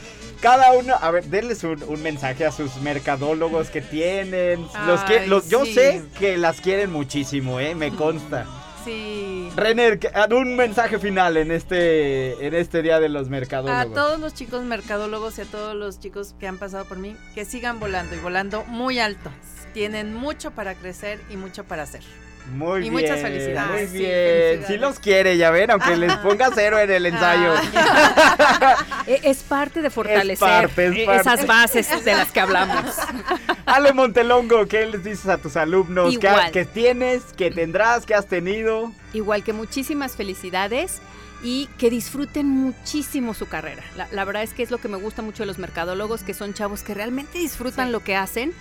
Cada 0.42 0.72
uno, 0.72 0.94
a 1.00 1.10
ver, 1.12 1.24
denles 1.24 1.62
un, 1.64 1.82
un 1.84 2.02
mensaje 2.02 2.44
a 2.44 2.50
sus 2.52 2.76
mercadólogos 2.82 3.70
que 3.70 3.80
tienen. 3.80 4.66
los 4.86 5.00
que, 5.04 5.26
los, 5.28 5.48
yo 5.48 5.64
sí. 5.64 5.72
sé 5.72 6.02
que 6.18 6.36
las 6.36 6.60
quieren 6.60 6.90
muchísimo, 6.90 7.60
¿eh? 7.60 7.74
Me 7.76 7.90
consta. 7.94 8.44
Sí. 8.84 9.48
René, 9.54 10.00
que- 10.00 10.10
ah, 10.12 10.26
un 10.32 10.56
mensaje 10.56 10.98
final 10.98 11.36
en 11.36 11.52
este, 11.52 12.44
en 12.44 12.52
este 12.54 12.82
día 12.82 12.98
de 12.98 13.08
los 13.08 13.28
A 13.28 13.30
mercadólogos. 13.30 13.94
todos 13.94 14.18
los 14.18 14.34
chicos 14.34 14.64
mercadólogos 14.64 15.38
y 15.38 15.42
a 15.42 15.44
todos 15.44 15.76
los 15.76 16.00
chicos 16.00 16.34
que 16.40 16.48
han 16.48 16.58
pasado 16.58 16.84
por 16.86 16.98
mí, 16.98 17.16
que 17.36 17.44
sigan 17.44 17.78
volando 17.78 18.16
y 18.16 18.18
volando 18.18 18.64
muy 18.64 18.98
alto. 18.98 19.30
Tienen 19.72 20.12
mucho 20.12 20.50
para 20.50 20.74
crecer 20.74 21.20
y 21.30 21.36
mucho 21.36 21.62
para 21.62 21.84
hacer. 21.84 22.02
Muy 22.50 22.78
y 22.86 22.90
bien. 22.90 22.92
muchas 22.94 23.20
felicidades. 23.20 23.90
Muy 23.90 23.98
Sí, 23.98 24.04
bien. 24.04 24.64
Sí 24.66 24.76
los 24.76 24.98
quiere, 24.98 25.36
ya 25.36 25.50
ven, 25.50 25.70
aunque 25.70 25.96
les 25.96 26.14
ponga 26.16 26.50
cero 26.54 26.78
en 26.78 26.90
el 26.90 27.06
ensayo. 27.06 27.54
E- 29.06 29.20
Es 29.24 29.38
parte 29.42 29.82
de 29.82 29.90
fortalecer 29.90 30.38
parte, 30.38 30.86
es 31.02 31.06
parte. 31.06 31.20
esas 31.20 31.46
bases 31.46 32.04
de 32.04 32.12
las 32.14 32.30
que 32.32 32.40
hablamos. 32.40 32.94
Ale 33.66 33.92
Montelongo, 33.92 34.66
¿qué 34.66 34.86
les 34.86 35.02
dices 35.04 35.26
a 35.28 35.38
tus 35.38 35.56
alumnos? 35.56 36.16
¿Qué, 36.52 36.64
tienes, 36.64 37.22
que 37.36 37.50
tendrás, 37.50 38.06
que 38.06 38.14
has 38.14 38.26
tenido? 38.26 38.92
Igual 39.12 39.42
que 39.44 39.52
muchísimas 39.52 40.16
felicidades 40.16 41.00
y 41.42 41.66
que 41.78 41.90
disfruten 41.90 42.48
muchísimo 42.48 43.34
su 43.34 43.46
carrera. 43.48 43.82
La, 43.96 44.06
la 44.12 44.24
verdad 44.24 44.42
es 44.42 44.52
que 44.54 44.62
es 44.62 44.70
lo 44.70 44.78
que 44.78 44.88
me 44.88 44.96
gusta 44.98 45.22
mucho 45.22 45.42
de 45.42 45.46
los 45.48 45.58
mercadólogos, 45.58 46.22
que 46.22 46.34
son 46.34 46.54
chavos 46.54 46.82
que 46.82 46.94
realmente 46.94 47.38
disfrutan 47.38 47.86
Sí. 47.86 47.92
lo 47.92 48.00
que 48.00 48.14
hacen 48.16 48.52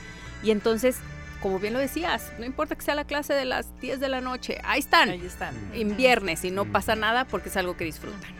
y 0.43 0.49
entonces, 0.51 0.95
como 1.41 1.59
bien 1.59 1.73
lo 1.73 1.79
decías, 1.79 2.31
no 2.39 2.45
importa 2.45 2.75
que 2.75 2.81
sea 2.83 2.95
la 2.95 3.05
clase 3.05 3.33
de 3.33 3.45
las 3.45 3.67
10 3.79 3.99
de 3.99 4.09
la 4.09 4.21
noche, 4.21 4.59
ahí 4.63 4.79
están, 4.79 5.09
Ahí 5.09 5.25
están. 5.25 5.55
en 5.73 5.95
viernes 5.97 6.43
y 6.45 6.51
no 6.51 6.65
pasa 6.65 6.95
nada 6.95 7.25
porque 7.25 7.49
es 7.49 7.57
algo 7.57 7.75
que 7.77 7.83
disfrutan. 7.85 8.31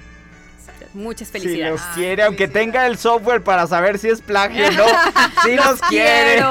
Muchas 0.94 1.30
Si 1.30 1.40
felicidades. 1.40 1.80
los 1.80 1.82
quiere, 1.96 2.24
aunque 2.24 2.48
tenga 2.50 2.86
el 2.86 2.98
software 2.98 3.42
para 3.44 3.66
saber 3.68 3.98
si 3.98 4.10
es 4.10 4.20
plagio 4.22 4.68
o 4.68 4.72
no. 4.72 4.86
Si 5.44 5.56
los, 5.56 5.80
quiere. 5.84 6.42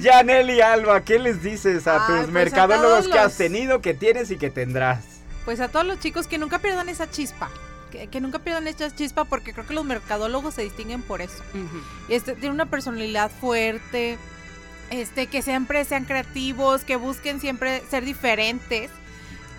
Yaneli 0.00 0.60
Alba, 0.60 1.02
¿qué 1.04 1.18
les 1.18 1.42
dices 1.42 1.86
a 1.86 1.94
Ay, 1.94 1.98
tus 2.06 2.16
pues 2.16 2.28
a 2.28 2.32
mercadólogos 2.32 3.08
que 3.08 3.18
has 3.18 3.36
tenido, 3.36 3.80
que 3.80 3.94
tienes 3.94 4.30
y 4.30 4.36
que 4.36 4.50
tendrás? 4.50 5.04
Pues 5.44 5.60
a 5.60 5.68
todos 5.68 5.86
los 5.86 5.98
chicos 6.00 6.26
que 6.26 6.38
nunca 6.38 6.58
pierdan 6.58 6.88
esa 6.88 7.10
chispa. 7.10 7.50
Que, 7.90 8.06
que 8.08 8.20
nunca 8.20 8.38
pierdan 8.38 8.68
esa 8.68 8.94
chispa 8.94 9.24
porque 9.24 9.52
creo 9.54 9.66
que 9.66 9.74
los 9.74 9.84
mercadólogos 9.84 10.54
se 10.54 10.62
distinguen 10.62 11.02
por 11.02 11.22
eso. 11.22 11.42
Ujú. 11.54 11.80
Este, 12.08 12.34
tiene 12.34 12.54
una 12.54 12.66
personalidad 12.66 13.30
fuerte, 13.30 14.18
este, 14.90 15.26
que 15.26 15.42
siempre 15.42 15.84
sean 15.84 16.04
creativos, 16.04 16.84
que 16.84 16.96
busquen 16.96 17.40
siempre 17.40 17.82
ser 17.90 18.04
diferentes, 18.04 18.90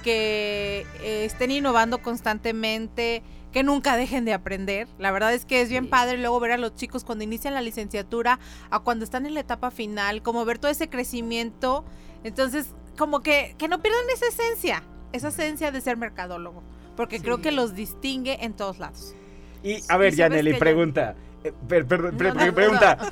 que 0.03 0.85
eh, 1.01 1.25
estén 1.25 1.51
innovando 1.51 2.01
constantemente, 2.01 3.21
que 3.51 3.63
nunca 3.63 3.95
dejen 3.97 4.25
de 4.25 4.33
aprender. 4.33 4.87
La 4.97 5.11
verdad 5.11 5.33
es 5.33 5.45
que 5.45 5.61
es 5.61 5.69
bien 5.69 5.85
Sí. 5.85 5.89
padre 5.89 6.17
luego 6.17 6.39
ver 6.39 6.51
a 6.51 6.57
los 6.57 6.75
chicos 6.75 7.03
cuando 7.03 7.23
inician 7.23 7.53
la 7.53 7.61
licenciatura 7.61 8.39
a 8.69 8.79
cuando 8.79 9.03
están 9.03 9.25
en 9.25 9.33
la 9.33 9.39
etapa 9.41 9.71
final, 9.71 10.21
como 10.21 10.45
ver 10.45 10.59
todo 10.59 10.71
ese 10.71 10.87
crecimiento. 10.89 11.83
Entonces, 12.23 12.67
como 12.97 13.21
que, 13.21 13.55
que 13.57 13.67
no 13.67 13.81
pierdan 13.81 14.03
esa 14.13 14.27
esencia, 14.27 14.83
esa 15.13 15.29
esencia 15.29 15.71
de 15.71 15.81
ser 15.81 15.97
mercadólogo, 15.97 16.61
porque 16.95 17.19
creo 17.21 17.41
que 17.41 17.51
los 17.51 17.73
distingue 17.75 18.37
en 18.45 18.53
todos 18.53 18.77
lados. 18.79 19.15
Y 19.63 19.81
a 19.89 19.97
ver, 19.97 20.13
¿Y 20.13 20.15
sabes 20.15 20.17
Yaneli, 20.17 20.53
pregunta. 20.53 21.15
eh, 21.43 21.51
per- 21.67 21.85
No, 21.89 22.11
no, 22.33 22.53
pregunta. 22.53 23.11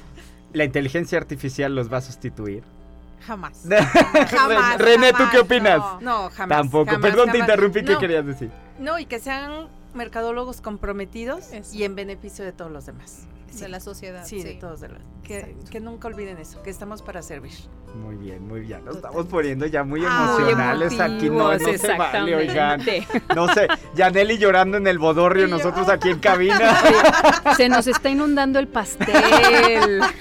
¿La 0.58 0.64
inteligencia 0.64 1.20
artificial 1.20 1.76
los 1.76 1.94
va 1.94 1.98
a 1.98 2.02
sustituir? 2.02 2.64
Jamás. 3.28 3.64
Jamás, 4.32 4.80
René, 4.80 5.12
¿tú 5.12 5.18
jamás, 5.18 5.32
qué 5.32 5.40
opinas? 5.40 5.78
no. 5.78 6.02
No, 6.02 6.30
jamás. 6.32 6.58
Tampoco. 6.58 6.92
jamás, 6.92 7.02
Perdón, 7.12 7.32
te 7.32 7.38
interrumpí. 7.38 7.84
¿Qué 7.84 7.94
No, 7.94 8.00
querías 8.00 8.26
decir? 8.26 8.50
No, 8.80 8.98
y 8.98 9.06
que 9.06 9.20
sean 9.20 9.68
mercadólogos 9.94 10.62
comprometidos 10.62 11.52
Eso. 11.52 11.76
y 11.76 11.84
en 11.84 11.94
beneficio 11.96 12.44
de 12.44 12.54
todos 12.54 12.72
los 12.72 12.88
demás. 12.88 13.28
De 13.60 13.68
la 13.70 13.80
sociedad. 13.80 14.26
Sí, 14.26 14.42
de 14.42 14.56
todos. 14.56 14.82
De 14.82 14.90
los, 14.90 15.00
que, 15.24 15.56
que 15.70 15.80
nunca 15.80 16.08
olviden 16.08 16.38
eso, 16.40 16.62
que 16.64 16.72
estamos 16.72 17.04
para 17.04 17.22
servir. 17.22 17.54
Muy 17.96 18.16
bien, 18.16 18.48
muy 18.48 18.62
bien. 18.62 18.84
Nos 18.86 18.98
estamos 18.98 19.26
poniendo 19.26 19.66
ya 19.66 19.84
muy 19.84 20.02
Ah, 20.06 20.34
muy 20.34 20.44
emocionales 20.44 21.00
aquí. 21.00 21.30
No, 21.30 21.52
no 21.54 21.60
se 21.60 21.98
vale, 21.98 22.36
oigan. 22.36 22.82
No 23.36 23.48
sé, 23.54 23.68
Yaneli 23.96 24.38
llorando 24.38 24.78
en 24.78 24.88
el 24.88 25.00
bodorrio, 25.00 25.48
Y 25.48 25.50
yo, 25.50 25.58
nosotros 25.58 25.90
aquí 25.90 26.10
en 26.10 26.20
cabina. 26.20 26.78
Se 27.58 27.70
nos 27.70 27.88
está 27.88 28.10
inundando 28.10 28.60
el 28.60 28.68
pastel. 28.68 30.02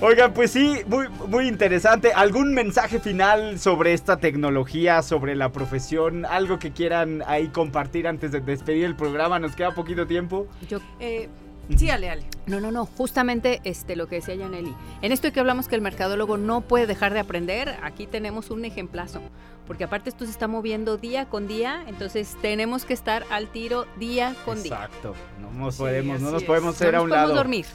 Oigan, 0.00 0.32
pues 0.32 0.50
sí, 0.50 0.80
muy, 0.86 1.08
muy 1.28 1.46
interesante. 1.48 2.12
¿Algún 2.12 2.54
mensaje 2.54 2.98
final 2.98 3.58
sobre 3.58 3.92
esta 3.92 4.16
tecnología, 4.16 5.02
sobre 5.02 5.36
la 5.36 5.52
profesión? 5.52 6.24
¿Algo 6.26 6.58
que 6.58 6.72
quieran 6.72 7.22
ahí 7.26 7.48
compartir 7.48 8.08
antes 8.08 8.32
de 8.32 8.40
despedir 8.40 8.84
el 8.84 8.96
programa? 8.96 9.38
Nos 9.38 9.54
queda 9.54 9.72
poquito 9.74 10.06
tiempo. 10.06 10.48
Yo 10.68 10.78
Eh, 11.00 11.28
sí, 11.76 11.90
Ale, 11.90 12.10
Ale. 12.10 12.24
No, 12.46 12.60
no, 12.60 12.70
no, 12.70 12.86
justamente 12.86 13.60
este, 13.64 13.96
lo 13.96 14.06
que 14.08 14.16
decía 14.16 14.34
Yaneli. 14.34 14.74
En 15.02 15.12
esto 15.12 15.30
que 15.32 15.40
hablamos 15.40 15.68
que 15.68 15.74
el 15.74 15.80
mercadólogo 15.82 16.36
no 16.36 16.62
puede 16.62 16.86
dejar 16.86 17.12
de 17.12 17.20
aprender, 17.20 17.76
aquí 17.82 18.06
tenemos 18.06 18.50
un 18.50 18.64
ejemplazo, 18.64 19.20
porque 19.66 19.84
aparte 19.84 20.08
esto 20.08 20.24
se 20.24 20.30
está 20.30 20.48
moviendo 20.48 20.96
día 20.96 21.26
con 21.28 21.46
día, 21.46 21.84
entonces 21.86 22.36
tenemos 22.40 22.84
que 22.84 22.94
estar 22.94 23.24
al 23.30 23.48
tiro 23.48 23.86
día 23.98 24.34
con 24.44 24.62
día. 24.62 24.74
Exacto. 24.74 25.14
No 25.40 25.50
nos 25.52 25.74
Sí, 25.74 25.82
podemos, 25.82 26.20
no 26.20 26.26
así 26.28 26.34
nos 26.34 26.44
podemos 26.44 26.64
No 26.74 26.76
hacer 26.76 26.94
a 26.94 26.98
nos 26.98 27.04
un 27.04 27.08
podemos 27.10 27.28
lado. 27.28 27.34
dormir. 27.42 27.66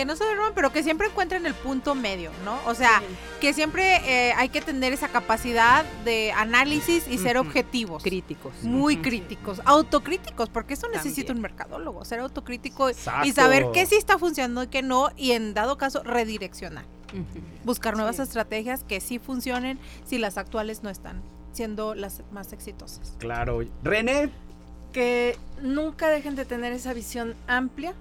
Que 0.00 0.06
no 0.06 0.16
se 0.16 0.24
duerman, 0.24 0.52
pero 0.54 0.72
que 0.72 0.82
siempre 0.82 1.08
encuentren 1.08 1.44
el 1.44 1.52
punto 1.52 1.94
medio, 1.94 2.30
¿no? 2.42 2.58
O 2.64 2.74
sea, 2.74 3.02
que 3.38 3.52
siempre 3.52 3.96
eh, 4.06 4.32
hay 4.32 4.48
que 4.48 4.62
tener 4.62 4.94
esa 4.94 5.08
capacidad 5.08 5.84
de 6.06 6.32
análisis 6.32 7.06
y 7.06 7.18
ser 7.18 7.36
objetivos. 7.36 8.02
Críticos. 8.02 8.54
Muy 8.62 8.96
críticos, 8.96 9.60
autocríticos, 9.66 10.48
porque 10.48 10.72
eso 10.72 10.88
necesita 10.88 11.26
También. 11.26 11.36
un 11.36 11.42
mercadólogo, 11.42 12.02
ser 12.06 12.20
autocrítico 12.20 12.88
y 12.88 13.32
saber 13.32 13.66
qué 13.74 13.84
sí 13.84 13.96
está 13.96 14.16
funcionando 14.18 14.62
y 14.62 14.68
qué 14.68 14.80
no, 14.80 15.10
y 15.18 15.32
en 15.32 15.52
dado 15.52 15.76
caso 15.76 16.02
redireccionar. 16.02 16.86
Buscar 17.64 17.94
nuevas 17.94 18.16
Sí. 18.16 18.22
estrategias 18.22 18.82
que 18.84 19.02
sí 19.02 19.18
funcionen 19.18 19.78
si 20.06 20.16
las 20.16 20.38
actuales 20.38 20.82
no 20.82 20.88
están 20.88 21.20
siendo 21.52 21.94
las 21.94 22.22
más 22.32 22.54
exitosas. 22.54 23.16
Claro. 23.18 23.60
René, 23.84 24.30
Que 24.92 25.36
nunca 25.60 26.08
dejen 26.08 26.36
de 26.36 26.46
tener 26.46 26.72
esa 26.72 26.94
visión 26.94 27.34
amplia 27.46 27.92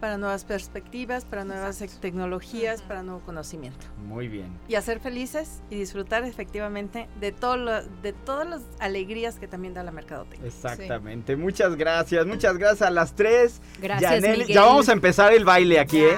para 0.00 0.16
nuevas 0.18 0.44
perspectivas, 0.44 1.24
para 1.24 1.44
nuevas 1.44 1.78
tecnologías, 2.00 2.82
para 2.82 3.02
nuevo 3.02 3.20
conocimiento. 3.20 3.86
muy 4.06 4.28
bien. 4.28 4.48
Y 4.68 4.74
hacer 4.76 5.00
felices 5.00 5.60
y 5.70 5.76
disfrutar 5.76 6.24
efectivamente 6.24 7.08
de, 7.20 7.32
todo 7.32 7.56
lo- 7.56 7.82
de 7.82 8.12
todas 8.12 8.46
las 8.48 8.62
alegrías 8.80 9.38
que 9.38 9.48
también 9.48 9.74
da 9.74 9.82
la 9.82 9.90
mercadotecnia. 9.90 10.46
Exactamente. 10.48 11.36
Muchas 11.36 11.76
gracias. 11.76 12.24
Muchas 12.26 12.56
gracias 12.56 12.82
a 12.82 12.90
las 12.90 13.14
tres. 13.14 13.60
Gracias, 13.80 14.22
Miguel. 14.22 14.46
ya 14.46 14.62
vamos 14.62 14.88
a 14.88 14.92
empezar 14.92 15.32
el 15.32 15.44
baile 15.44 15.78
aquí, 15.80 16.00
¿eh? 16.00 16.16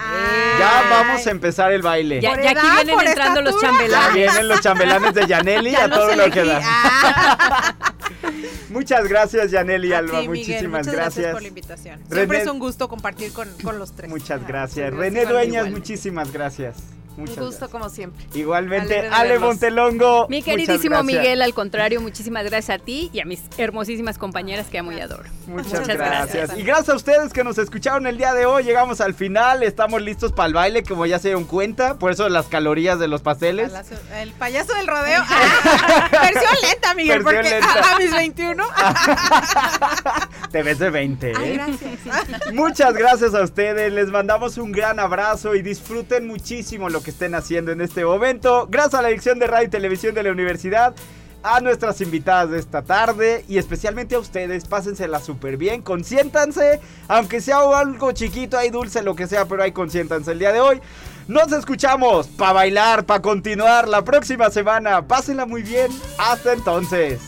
Ya 0.59 0.83
vamos 0.91 1.27
a 1.27 1.31
empezar 1.31 1.73
el 1.73 1.83
baile. 1.83 2.21
Ya, 2.21 2.41
ya 2.41 2.51
aquí 2.51 2.67
edad, 2.67 2.85
vienen 2.85 3.07
entrando 3.07 3.43
los 3.43 3.55
estatura. 3.55 3.71
Ya 3.73 3.89
chambelanes. 3.89 4.15
vienen 4.15 4.49
los 4.49 4.61
chambelanes 4.61 5.15
de 5.15 5.27
Yaneli 5.27 5.71
Ya 5.73 5.85
a 5.85 5.91
todo 5.91 6.15
lo 6.17 6.31
que 6.31 6.45
da. 6.45 6.61
Muchas 8.71 9.09
gracias, 9.09 9.51
Yaneli 9.51 9.93
Alba. 9.93 10.21
ti, 10.21 10.29
Miguel, 10.29 10.47
Muchísimas 10.49 10.87
muchas 10.87 10.95
gracias. 10.95 11.33
por 11.33 11.43
la 11.43 11.49
invitación. 11.49 12.01
René- 12.09 12.15
Siempre 12.15 12.43
es 12.43 12.49
un 12.49 12.59
gusto 12.59 12.89
compartir 12.89 13.33
con, 13.33 13.49
con 13.63 13.79
los 13.79 13.93
tres. 13.93 14.11
Muchas 14.11 14.47
gracias. 14.47 14.91
gracias, 14.93 14.95
René 14.95 15.27
Dueñas, 15.27 15.67
igual. 15.67 15.71
muchísimas 15.73 16.33
gracias. 16.33 16.77
Muchas 17.17 17.37
Un 17.39 17.45
gusto 17.47 17.61
gracias. 17.61 17.71
como 17.71 17.89
siempre. 17.91 18.25
Igualmente, 18.35 19.09
Ale. 19.09 19.39
Montelongo. 19.39 20.27
Mi 20.29 20.43
queridísimo. 20.43 21.03
Miguel, 21.03 21.43
al 21.43 21.53
contrario, 21.55 22.01
muchísimas 22.01 22.45
gracias 22.45 22.81
a 22.81 22.83
ti 22.83 23.11
y 23.13 23.21
a 23.21 23.25
mis 23.25 23.43
hermosísimas 23.59 24.17
compañeras 24.19 24.69
que 24.69 24.79
amo 24.79 24.93
y 24.93 25.01
adoro. 25.01 25.25
Muchas, 25.47 25.81
Muchas 25.81 25.89
gracias. 25.89 26.35
gracias. 26.35 26.59
Y 26.59 26.63
gracias 26.63 26.89
a 26.91 26.95
ustedes 26.97 27.33
que 27.33 27.43
nos 27.45 27.59
escucharon 27.59 28.07
el 28.07 28.17
día 28.17 28.33
de 28.35 28.47
hoy. 28.47 28.63
Llegamos 28.65 29.01
al 29.01 29.15
final. 29.15 29.63
Estamos 29.63 30.01
listos 30.03 30.33
para 30.33 30.47
el 30.49 30.55
baile, 30.55 30.83
como 30.83 31.05
ya 31.07 31.19
se 31.19 31.29
dieron 31.29 31.45
cuenta. 31.45 31.99
Por 31.99 32.13
eso 32.13 32.29
las 32.29 32.47
calorías 32.47 32.99
de 32.99 33.09
los 33.09 33.21
pasteles. 33.23 33.73
Palacio- 33.73 33.99
El 34.15 34.33
payaso 34.33 34.75
del 34.75 34.87
rodeo. 34.87 35.23
Ah, 35.29 36.09
versión 36.23 36.55
lenta, 36.63 36.95
Miguel, 36.95 37.23
Versión 37.23 37.43
porque 37.45 37.51
lenta. 37.51 37.95
a 37.95 37.99
mis 37.99 38.11
21. 38.13 38.65
Te 40.51 40.63
ves 40.63 40.79
de 40.79 40.91
20. 40.91 41.33
Ay, 41.37 41.51
¿eh? 41.51 41.55
gracias. 41.55 42.53
Muchas 42.55 42.95
gracias 42.95 43.35
a 43.35 43.43
ustedes, 43.43 43.93
les 43.93 44.09
mandamos 44.09 44.59
un 44.59 44.73
gran 44.73 44.99
abrazo 44.99 45.55
y 45.55 45.63
disfruten 45.63 46.27
muchísimo 46.27 46.89
lo 46.89 47.00
que 47.03 47.11
estén 47.11 47.35
haciendo 47.35 47.73
en 47.73 47.81
este 47.81 48.05
momento. 48.05 48.67
Gracias 48.71 48.95
a 48.95 49.03
la 49.03 49.09
dirección 49.09 49.39
de 49.39 49.47
radio 49.47 49.67
y 49.67 49.71
televisión 49.71 50.15
de 50.15 50.23
la 50.23 50.33
universidad, 50.33 50.95
a 51.43 51.61
nuestras 51.61 52.01
invitadas 52.01 52.51
de 52.51 52.59
esta 52.59 52.83
tarde 52.83 53.45
y 53.49 53.59
especialmente 53.59 54.15
a 54.15 54.19
ustedes, 54.19 54.67
pásensela 54.67 55.21
súper 55.21 55.57
bien, 55.57 55.83
consiéntanse, 55.83 56.81
aunque 57.09 57.41
sea 57.41 57.59
algo 57.79 58.13
chiquito, 58.13 58.59
hay 58.59 58.71
dulce, 58.71 59.03
lo 59.03 59.15
que 59.15 59.27
sea, 59.27 59.47
pero 59.47 59.63
ahí 59.63 59.73
consiéntanse 59.73 60.33
el 60.33 60.39
día 60.39 60.53
de 60.53 60.61
hoy. 60.61 60.81
Nos 61.29 61.53
escuchamos 61.53 62.27
para 62.27 62.53
bailar, 62.55 63.07
para 63.07 63.23
continuar 63.23 63.87
la 63.87 64.03
próxima 64.03 64.51
semana. 64.51 65.07
Pásenla 65.07 65.47
muy 65.47 65.63
bien. 65.63 65.89
Hasta 66.19 66.53
entonces. 66.53 67.21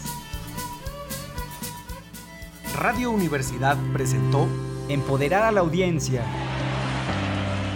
Radio 2.77 3.13
Universidad 3.13 3.77
presentó 3.93 4.49
Empoderar 4.89 5.45
a 5.45 5.53
la 5.53 5.61
audiencia. 5.61 6.25